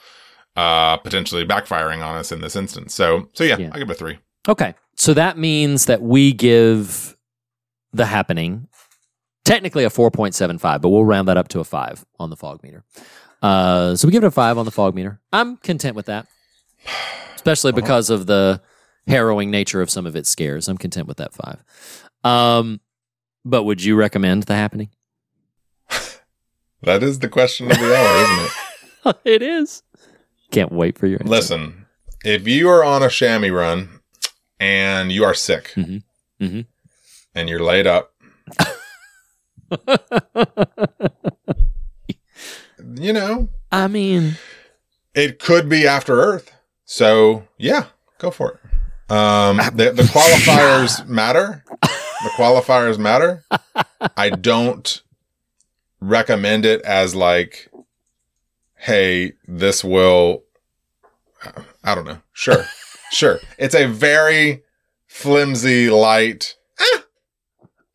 uh 0.55 0.95
potentially 0.97 1.45
backfiring 1.45 2.01
on 2.05 2.15
us 2.15 2.31
in 2.31 2.39
this 2.41 2.55
instance. 2.55 2.93
So 2.93 3.29
so 3.33 3.43
yeah, 3.43 3.57
Yeah. 3.57 3.71
I 3.73 3.79
give 3.79 3.89
it 3.89 3.93
a 3.93 3.95
three. 3.95 4.19
Okay. 4.47 4.73
So 4.95 5.13
that 5.13 5.37
means 5.37 5.85
that 5.87 6.01
we 6.01 6.31
give 6.31 7.17
the 7.91 8.05
happening 8.05 8.67
technically 9.43 9.83
a 9.83 9.89
4.75, 9.89 10.81
but 10.81 10.89
we'll 10.89 11.05
round 11.05 11.27
that 11.27 11.37
up 11.37 11.47
to 11.49 11.59
a 11.59 11.63
5 11.63 12.05
on 12.19 12.29
the 12.29 12.35
fog 12.35 12.63
meter. 12.63 12.83
Uh, 13.45 13.95
so 13.95 14.07
we 14.07 14.11
give 14.11 14.23
it 14.23 14.27
a 14.27 14.31
5 14.31 14.57
on 14.57 14.65
the 14.65 14.71
fog 14.71 14.95
meter. 14.95 15.19
I'm 15.31 15.57
content 15.57 15.95
with 15.95 16.07
that, 16.07 16.25
especially 17.35 17.73
because 17.73 18.09
of 18.09 18.25
the 18.25 18.59
harrowing 19.07 19.51
nature 19.51 19.81
of 19.81 19.89
some 19.91 20.07
of 20.07 20.15
its 20.15 20.29
scares. 20.29 20.67
I'm 20.67 20.77
content 20.79 21.07
with 21.07 21.17
that 21.17 21.31
5. 21.33 21.63
Um, 22.23 22.79
but 23.43 23.63
would 23.63 23.83
you 23.83 23.95
recommend 23.95 24.43
the 24.43 24.55
happening? 24.55 24.89
That 26.81 27.01
is 27.03 27.17
the 27.19 27.29
question 27.29 27.71
of 27.71 27.77
the 27.79 27.95
hour, 27.95 28.15
isn't 28.23 28.45
it? 28.45 29.15
it 29.25 29.41
is. 29.41 29.81
Can't 30.51 30.71
wait 30.71 30.97
for 30.99 31.07
your 31.07 31.19
answer. 31.19 31.29
Listen, 31.31 31.85
if 32.23 32.47
you 32.47 32.69
are 32.69 32.83
on 32.83 33.01
a 33.01 33.07
Shami 33.07 33.51
run 33.51 34.01
and 34.59 35.11
you 35.11 35.23
are 35.23 35.33
sick 35.33 35.71
Mhm. 35.75 36.03
Mhm. 36.39 36.65
and 37.33 37.49
you're 37.49 37.63
laid 37.63 37.87
up, 37.87 38.13
you 42.97 43.13
know, 43.13 43.49
I 43.71 43.87
mean, 43.87 44.37
it 45.13 45.39
could 45.39 45.69
be 45.69 45.87
after 45.87 46.19
Earth. 46.21 46.51
So 46.85 47.47
yeah, 47.57 47.85
go 48.19 48.31
for 48.31 48.51
it. 48.53 49.11
Um, 49.11 49.57
the, 49.57 49.91
the 49.91 50.03
qualifiers 50.13 51.07
matter. 51.07 51.63
The 51.81 52.29
qualifiers 52.37 52.97
matter. 52.97 53.43
I 54.17 54.29
don't 54.31 55.01
recommend 55.99 56.65
it 56.65 56.81
as 56.81 57.13
like, 57.15 57.69
hey, 58.77 59.33
this 59.47 59.83
will. 59.83 60.43
I 61.83 61.93
don't 61.93 62.05
know. 62.05 62.19
Sure, 62.33 62.65
sure. 63.11 63.39
It's 63.59 63.75
a 63.75 63.85
very 63.85 64.63
flimsy, 65.07 65.89
light. 65.89 66.55
eh. 66.79 66.99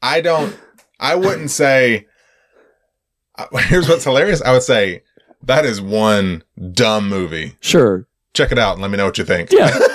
I 0.02 0.20
don't. 0.20 0.56
I 1.00 1.14
wouldn't 1.16 1.50
say. 1.50 2.06
Here's 3.60 3.88
what's 3.88 4.04
hilarious. 4.04 4.42
I 4.42 4.52
would 4.52 4.62
say 4.62 5.02
that 5.42 5.64
is 5.64 5.80
one 5.80 6.42
dumb 6.72 7.08
movie. 7.08 7.56
sure. 7.60 8.06
Check 8.32 8.52
it 8.52 8.58
out 8.58 8.74
and 8.74 8.82
let 8.82 8.92
me 8.92 8.96
know 8.96 9.06
what 9.06 9.18
you 9.18 9.24
think. 9.24 9.50
Yeah. 9.50 9.76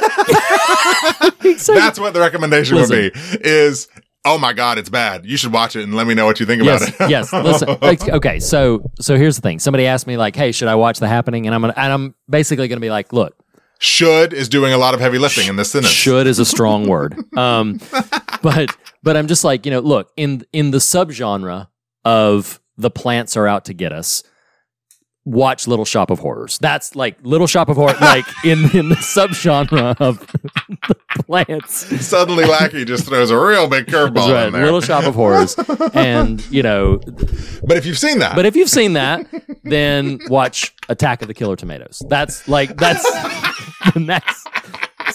Exactly. 1.46 1.76
That's 1.76 2.00
what 2.00 2.14
the 2.14 2.20
recommendation 2.20 2.76
would 2.78 2.90
be 2.90 3.12
is 3.14 3.88
oh 4.26 4.38
my 4.38 4.52
god, 4.52 4.78
it's 4.78 4.90
bad. 4.90 5.26
You 5.26 5.38
should 5.38 5.54
watch 5.54 5.76
it 5.76 5.84
and 5.84 5.94
let 5.94 6.08
me 6.08 6.14
know 6.16 6.26
what 6.26 6.40
you 6.40 6.46
think 6.46 6.62
about 6.62 6.82
yes, 6.82 6.90
it. 7.00 7.10
yes. 7.10 7.32
Listen, 7.32 7.78
like, 7.82 8.10
okay, 8.10 8.40
so 8.40 8.92
so 9.00 9.16
here's 9.16 9.36
the 9.36 9.42
thing. 9.42 9.60
Somebody 9.60 9.86
asked 9.86 10.08
me 10.08 10.18
like, 10.18 10.36
"Hey, 10.36 10.52
should 10.52 10.68
I 10.68 10.76
watch 10.76 11.00
The 11.00 11.08
Happening?" 11.08 11.46
And 11.46 11.56
I'm 11.56 11.62
gonna, 11.62 11.74
and 11.78 11.94
I'm 11.94 12.16
basically 12.30 12.68
gonna 12.68 12.82
be 12.82 12.90
like, 12.90 13.14
"Look, 13.14 13.38
Should 13.80 14.34
is 14.34 14.50
doing 14.50 14.74
a 14.74 14.78
lot 14.78 14.94
of 14.94 15.00
heavy 15.00 15.20
lifting 15.20 15.48
in 15.48 15.56
this 15.56 15.72
sentence. 15.72 15.94
should 15.94 16.28
is 16.28 16.40
a 16.40 16.46
strong 16.46 16.88
word." 16.88 17.16
Um, 17.38 17.80
but 18.42 18.76
but 19.04 19.16
I'm 19.16 19.28
just 19.28 19.44
like, 19.44 19.66
you 19.66 19.72
know, 19.72 19.80
look 19.80 20.12
in 20.18 20.46
in 20.52 20.72
the 20.72 20.80
subgenre 20.80 21.68
of 22.04 22.60
the 22.78 22.90
plants 22.90 23.38
are 23.38 23.48
out 23.48 23.66
to 23.66 23.74
get 23.74 23.92
us. 23.92 24.24
Watch 25.28 25.68
Little 25.68 25.86
Shop 25.86 26.12
of 26.12 26.20
Horrors. 26.20 26.60
That's 26.60 26.96
like 26.96 27.18
Little 27.24 27.48
Shop 27.48 27.68
of 27.68 27.78
Horrors, 27.78 28.00
like 28.00 28.26
in 28.46 28.66
in 28.78 28.90
the 28.90 28.96
subgenre 28.96 30.00
of 30.00 30.20
the 30.88 30.96
plants. 31.26 32.06
Suddenly 32.06 32.46
Lackey 32.46 32.86
just 32.86 33.08
throws 33.08 33.32
a 33.32 33.40
real 33.40 33.68
big 33.68 33.88
curveball 33.88 34.32
right, 34.32 34.48
in 34.48 34.54
there. 34.54 34.66
Little 34.66 34.82
Shop 34.82 35.04
of 35.04 35.16
Horrors, 35.16 35.56
and 35.96 36.46
you 36.52 36.62
know, 36.62 37.00
but 37.64 37.76
if 37.76 37.88
you've 37.88 37.98
seen 37.98 38.20
that, 38.20 38.36
But 38.36 38.46
if 38.46 38.56
you've 38.56 38.70
seen 38.70 38.94
that, 38.94 39.26
then 39.64 40.20
watch 40.30 40.76
Attack 40.90 41.24
of 41.24 41.28
the 41.28 41.34
Killer 41.34 41.56
Tomatoes. 41.56 42.04
That's 42.08 42.48
like 42.48 42.78
that's 42.78 43.04
the 43.96 44.00
next 44.00 44.48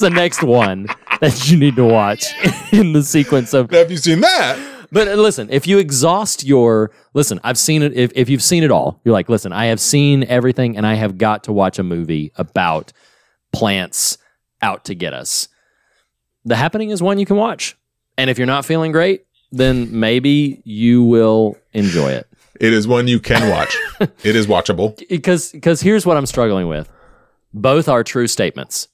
the 0.01 0.11
next 0.11 0.43
one 0.43 0.89
that 1.21 1.49
you 1.49 1.57
need 1.57 1.77
to 1.77 1.85
watch 1.85 2.25
in 2.73 2.95
the 2.95 3.03
sequence 3.05 3.55
of 3.55 3.71
Have 3.71 3.93
you've 3.93 4.01
seen 4.01 4.23
that, 4.23 4.80
but 4.93 5.09
uh, 5.09 5.14
listen, 5.14 5.49
if 5.51 5.66
you 5.66 5.78
exhaust 5.78 6.45
your 6.45 6.91
listen, 7.14 7.41
I've 7.45 7.59
seen 7.59 7.82
it 7.82 7.93
if, 7.95 8.12
if 8.14 8.28
you've 8.28 8.43
seen 8.43 8.62
it 8.62 8.70
all, 8.70 9.01
you're 9.05 9.12
like, 9.12 9.28
listen, 9.28 9.53
I 9.53 9.66
have 9.66 9.80
seen 9.80 10.24
everything 10.24 10.76
and 10.76 10.86
I 10.86 10.95
have 10.95 11.18
got 11.18 11.45
to 11.45 11.53
watch 11.53 11.78
a 11.78 11.82
movie 11.82 12.32
about 12.36 12.93
plants 13.53 14.18
out 14.62 14.84
to 14.86 14.95
get 14.95 15.12
us. 15.12 15.49
The 16.45 16.57
happening 16.57 16.91
is 16.91 17.03
one 17.03 17.18
you 17.18 17.26
can 17.26 17.36
watch. 17.36 17.76
And 18.16 18.30
if 18.30 18.38
you're 18.38 18.47
not 18.47 18.64
feeling 18.64 18.93
great, 18.93 19.24
then 19.53 19.99
maybe 19.99 20.62
you 20.64 21.03
will 21.03 21.57
enjoy 21.72 22.12
it. 22.12 22.28
it 22.61 22.72
is 22.72 22.86
one 22.86 23.09
you 23.09 23.20
can 23.20 23.49
watch. 23.51 23.76
it 24.01 24.36
is 24.36 24.47
watchable. 24.47 24.97
because 25.09 25.53
because 25.53 25.80
here's 25.80 26.07
what 26.07 26.16
I'm 26.16 26.26
struggling 26.26 26.68
with. 26.68 26.88
Both 27.53 27.88
are 27.88 28.05
true 28.05 28.28
statements. 28.28 28.88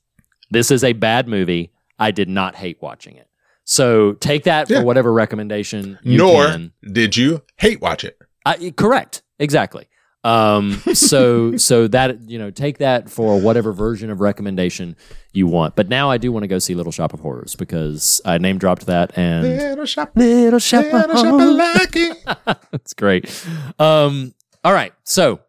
This 0.50 0.70
is 0.70 0.82
a 0.84 0.92
bad 0.92 1.28
movie. 1.28 1.72
I 1.98 2.10
did 2.10 2.28
not 2.28 2.54
hate 2.54 2.80
watching 2.80 3.16
it. 3.16 3.28
So 3.68 4.12
take 4.14 4.44
that 4.44 4.70
Yeah. 4.70 4.78
for 4.78 4.84
whatever 4.86 5.12
recommendation 5.12 5.98
you 6.02 6.18
Nor 6.18 6.46
can. 6.46 6.72
did 6.92 7.16
you 7.16 7.42
hate 7.58 7.80
watch 7.80 8.04
it. 8.04 8.16
I, 8.46 8.72
correct. 8.76 9.22
Exactly. 9.40 9.88
Um, 10.22 10.72
so 10.94 11.56
so 11.56 11.88
that 11.88 12.28
you 12.30 12.38
know, 12.38 12.50
take 12.50 12.78
that 12.78 13.10
for 13.10 13.40
whatever 13.40 13.72
version 13.72 14.08
of 14.10 14.20
recommendation 14.20 14.96
you 15.32 15.46
want. 15.48 15.74
But 15.76 15.88
now 15.88 16.10
I 16.10 16.16
do 16.18 16.30
want 16.32 16.44
to 16.44 16.48
go 16.48 16.58
see 16.60 16.74
Little 16.76 16.92
Shop 16.92 17.12
of 17.12 17.20
Horrors 17.20 17.54
because 17.56 18.20
I 18.24 18.38
name 18.38 18.58
dropped 18.58 18.86
that 18.86 19.16
and 19.18 19.42
Little 19.46 19.84
shop, 19.84 20.12
Little 20.14 20.58
Shop 20.60 20.84
of 20.84 20.92
little 20.92 21.16
shop 21.16 21.34
of 21.34 21.40
Horrors. 21.40 22.58
That's 22.70 22.94
great. 22.94 23.46
Um, 23.80 24.32
all 24.64 24.72
right. 24.72 24.92
So 25.04 25.40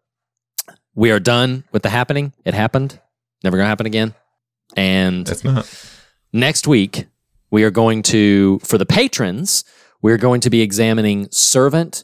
we 0.95 1.11
are 1.11 1.19
done 1.19 1.63
with 1.71 1.83
the 1.83 1.89
happening. 1.89 2.33
It 2.45 2.53
happened. 2.55 2.99
Never 3.43 3.57
gonna 3.57 3.69
happen 3.69 3.85
again. 3.85 4.15
And 4.75 5.25
That's 5.25 5.43
not. 5.43 5.69
next 6.33 6.67
week 6.67 7.05
we 7.49 7.63
are 7.63 7.71
going 7.71 8.03
to, 8.03 8.59
for 8.59 8.77
the 8.77 8.85
patrons, 8.85 9.63
we're 10.01 10.17
going 10.17 10.41
to 10.41 10.49
be 10.49 10.61
examining 10.61 11.27
Servant 11.31 12.03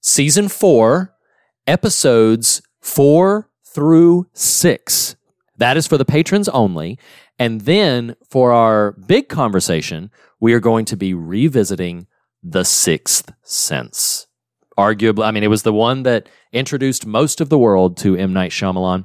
season 0.00 0.48
four, 0.48 1.14
episodes 1.66 2.62
four 2.80 3.50
through 3.64 4.26
six. 4.32 5.16
That 5.58 5.76
is 5.76 5.86
for 5.86 5.98
the 5.98 6.04
patrons 6.04 6.48
only. 6.48 6.98
And 7.38 7.62
then 7.62 8.16
for 8.28 8.52
our 8.52 8.92
big 8.92 9.28
conversation, 9.28 10.10
we 10.40 10.52
are 10.52 10.60
going 10.60 10.84
to 10.86 10.96
be 10.96 11.14
revisiting 11.14 12.06
The 12.42 12.64
Sixth 12.64 13.32
Sense. 13.42 14.26
Arguably, 14.78 15.24
I 15.24 15.30
mean, 15.30 15.42
it 15.42 15.50
was 15.50 15.62
the 15.62 15.72
one 15.72 16.02
that 16.04 16.28
introduced 16.52 17.06
most 17.06 17.40
of 17.40 17.48
the 17.48 17.58
world 17.58 17.96
to 17.98 18.16
M. 18.16 18.32
Night 18.32 18.50
Shyamalan. 18.50 19.04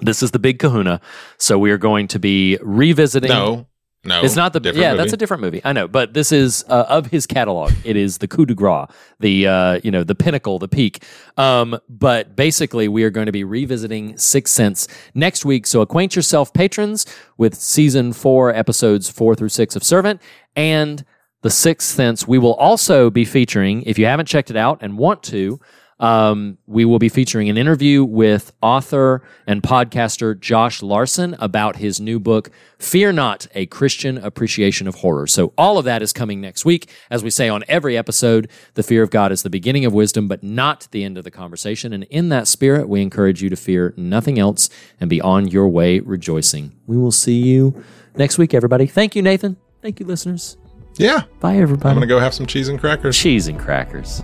This 0.00 0.22
is 0.22 0.30
the 0.30 0.38
big 0.38 0.58
kahuna. 0.58 1.00
So 1.36 1.58
we 1.58 1.70
are 1.70 1.78
going 1.78 2.08
to 2.08 2.18
be 2.18 2.58
revisiting. 2.62 3.30
No, 3.30 3.66
no. 4.04 4.22
It's 4.22 4.36
not 4.36 4.52
the 4.52 4.60
yeah. 4.60 4.90
movie. 4.90 4.96
That's 4.96 5.12
a 5.12 5.16
different 5.16 5.42
movie. 5.42 5.60
I 5.64 5.72
know, 5.72 5.88
but 5.88 6.14
this 6.14 6.30
is 6.30 6.64
uh, 6.68 6.86
of 6.88 7.06
his 7.06 7.26
catalog. 7.26 7.72
It 7.84 7.96
is 7.96 8.18
the 8.18 8.28
coup 8.28 8.46
de 8.46 8.54
grace, 8.54 8.86
the 9.18 9.46
uh, 9.46 9.80
you 9.82 9.90
know 9.90 10.04
the 10.04 10.14
pinnacle, 10.14 10.58
the 10.58 10.68
peak. 10.68 11.02
Um, 11.36 11.78
but 11.88 12.36
basically, 12.36 12.86
we 12.86 13.02
are 13.02 13.10
going 13.10 13.26
to 13.26 13.32
be 13.32 13.44
revisiting 13.44 14.16
Sixth 14.16 14.54
Sense 14.54 14.86
next 15.14 15.44
week. 15.44 15.66
So 15.66 15.80
acquaint 15.80 16.14
yourself, 16.14 16.52
patrons, 16.52 17.06
with 17.36 17.54
season 17.54 18.12
four, 18.12 18.54
episodes 18.54 19.10
four 19.10 19.34
through 19.34 19.50
six 19.50 19.74
of 19.74 19.82
Servant, 19.82 20.22
and 20.54 21.04
the 21.42 21.50
Sixth 21.50 21.88
Sense. 21.88 22.26
We 22.26 22.38
will 22.38 22.54
also 22.54 23.10
be 23.10 23.24
featuring, 23.24 23.82
if 23.82 23.98
you 23.98 24.06
haven't 24.06 24.26
checked 24.26 24.50
it 24.50 24.56
out 24.56 24.78
and 24.80 24.96
want 24.96 25.22
to. 25.24 25.60
Um, 26.00 26.58
we 26.66 26.84
will 26.84 26.98
be 26.98 27.08
featuring 27.08 27.48
an 27.48 27.56
interview 27.56 28.04
with 28.04 28.52
author 28.62 29.22
and 29.46 29.62
podcaster 29.62 30.38
Josh 30.38 30.82
Larsen 30.82 31.34
about 31.40 31.76
his 31.76 32.00
new 32.00 32.20
book, 32.20 32.50
Fear 32.78 33.12
Not, 33.12 33.48
a 33.54 33.66
Christian 33.66 34.16
Appreciation 34.18 34.86
of 34.86 34.96
Horror. 34.96 35.26
So, 35.26 35.52
all 35.58 35.76
of 35.76 35.84
that 35.86 36.00
is 36.00 36.12
coming 36.12 36.40
next 36.40 36.64
week. 36.64 36.88
As 37.10 37.24
we 37.24 37.30
say 37.30 37.48
on 37.48 37.64
every 37.66 37.96
episode, 37.96 38.48
the 38.74 38.82
fear 38.84 39.02
of 39.02 39.10
God 39.10 39.32
is 39.32 39.42
the 39.42 39.50
beginning 39.50 39.84
of 39.84 39.92
wisdom, 39.92 40.28
but 40.28 40.42
not 40.42 40.86
the 40.92 41.02
end 41.02 41.18
of 41.18 41.24
the 41.24 41.30
conversation. 41.30 41.92
And 41.92 42.04
in 42.04 42.28
that 42.28 42.46
spirit, 42.46 42.88
we 42.88 43.02
encourage 43.02 43.42
you 43.42 43.50
to 43.50 43.56
fear 43.56 43.92
nothing 43.96 44.38
else 44.38 44.70
and 45.00 45.10
be 45.10 45.20
on 45.20 45.48
your 45.48 45.68
way 45.68 45.98
rejoicing. 45.98 46.76
We 46.86 46.96
will 46.96 47.12
see 47.12 47.38
you 47.42 47.82
next 48.16 48.38
week, 48.38 48.54
everybody. 48.54 48.86
Thank 48.86 49.16
you, 49.16 49.22
Nathan. 49.22 49.56
Thank 49.82 49.98
you, 49.98 50.06
listeners. 50.06 50.56
Yeah, 50.96 51.22
Bye, 51.40 51.56
everybody. 51.58 51.90
I'm 51.90 51.96
gonna 51.96 52.06
go 52.06 52.18
have 52.18 52.34
some 52.34 52.46
cheese 52.46 52.68
and 52.68 52.78
crackers. 52.78 53.16
Cheese 53.16 53.46
and 53.46 53.58
crackers. 53.58 54.22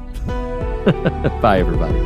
Bye, 1.41 1.61
everybody. 1.61 1.99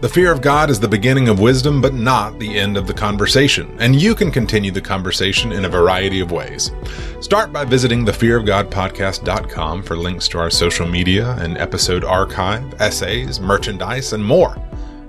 The 0.00 0.08
fear 0.08 0.32
of 0.32 0.40
God 0.40 0.70
is 0.70 0.80
the 0.80 0.88
beginning 0.88 1.28
of 1.28 1.40
wisdom, 1.40 1.82
but 1.82 1.92
not 1.92 2.38
the 2.38 2.58
end 2.58 2.78
of 2.78 2.86
the 2.86 2.94
conversation, 2.94 3.76
and 3.78 4.00
you 4.00 4.14
can 4.14 4.30
continue 4.30 4.70
the 4.70 4.80
conversation 4.80 5.52
in 5.52 5.66
a 5.66 5.68
variety 5.68 6.20
of 6.20 6.32
ways. 6.32 6.72
Start 7.20 7.52
by 7.52 7.66
visiting 7.66 8.06
thefearofgodpodcast.com 8.06 9.82
for 9.82 9.98
links 9.98 10.26
to 10.28 10.38
our 10.38 10.48
social 10.48 10.88
media 10.88 11.36
and 11.40 11.58
episode 11.58 12.02
archive, 12.02 12.80
essays, 12.80 13.40
merchandise, 13.40 14.14
and 14.14 14.24
more. 14.24 14.56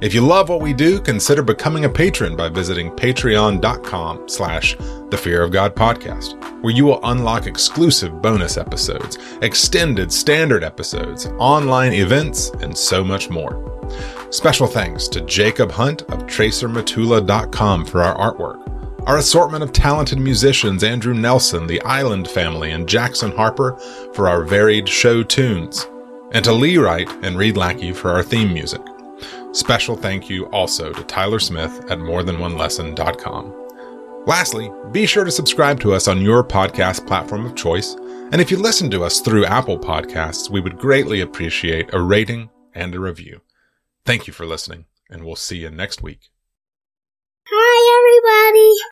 If 0.02 0.16
you 0.16 0.22
love 0.26 0.50
what 0.50 0.62
we 0.62 0.74
do, 0.74 1.00
consider 1.00 1.44
becoming 1.44 1.86
a 1.86 1.90
patron 1.90 2.36
by 2.36 2.50
visiting 2.50 2.90
patreon.com 2.90 4.28
slash 4.28 4.76
the 5.12 5.18
Fear 5.18 5.44
of 5.44 5.52
God 5.52 5.76
podcast, 5.76 6.42
where 6.64 6.74
you 6.74 6.86
will 6.86 7.00
unlock 7.04 7.46
exclusive 7.46 8.20
bonus 8.20 8.58
episodes, 8.58 9.20
extended 9.44 10.12
standard 10.12 10.64
episodes, 10.64 11.28
online 11.38 11.94
events, 11.94 12.50
and 12.62 12.76
so 12.76 13.04
much 13.04 13.30
more. 13.30 13.68
Special 14.32 14.66
thanks 14.66 15.08
to 15.10 15.22
Jacob 15.22 15.70
Hunt 15.70 16.02
of 16.04 16.24
TracerMatula.com 16.24 17.86
for 17.86 18.02
our 18.02 18.34
artwork. 18.34 19.08
Our 19.08 19.20
assortment 19.20 19.64
of 19.64 19.72
talented 19.72 20.18
musicians 20.18 20.84
Andrew 20.84 21.14
Nelson, 21.14 21.68
the 21.68 21.82
Island 21.82 22.28
Family, 22.28 22.72
and 22.72 22.90
Jackson 22.90 23.32
Harper 23.32 23.78
for 24.16 24.28
our 24.28 24.44
varied 24.44 24.90
show 24.90 25.22
tunes. 25.22 25.88
And 26.32 26.44
to 26.46 26.54
Lee 26.54 26.78
Wright 26.78 27.10
and 27.22 27.38
Reed 27.38 27.56
Lackey 27.56 27.94
for 27.94 28.10
our 28.10 28.24
theme 28.24 28.52
music. 28.52 28.82
Special 29.54 29.96
thank 29.96 30.30
you 30.30 30.46
also 30.48 30.92
to 30.94 31.04
Tyler 31.04 31.40
Smith 31.40 31.86
at 31.90 32.00
morethanonelesson.com. 32.00 33.58
Lastly, 34.26 34.72
be 34.92 35.06
sure 35.06 35.24
to 35.24 35.32
subscribe 35.32 35.80
to 35.80 35.94
us 35.94 36.08
on 36.08 36.22
your 36.22 36.44
podcast 36.44 37.08
platform 37.08 37.46
of 37.46 37.56
choice 37.56 37.96
And 38.32 38.40
if 38.40 38.50
you 38.50 38.56
listen 38.56 38.90
to 38.92 39.04
us 39.04 39.20
through 39.20 39.46
Apple 39.46 39.78
Podcasts, 39.78 40.50
we 40.50 40.62
would 40.62 40.78
greatly 40.78 41.20
appreciate 41.20 41.94
a 41.94 42.02
rating 42.02 42.50
and 42.74 42.96
a 42.96 43.00
review. 43.00 43.42
Thank 44.06 44.26
you 44.26 44.32
for 44.32 44.46
listening, 44.46 44.86
and 45.10 45.26
we'll 45.26 45.36
see 45.36 45.58
you 45.58 45.70
next 45.70 46.02
week. 46.02 46.30
Hi, 47.52 48.00
everybody. 48.00 48.74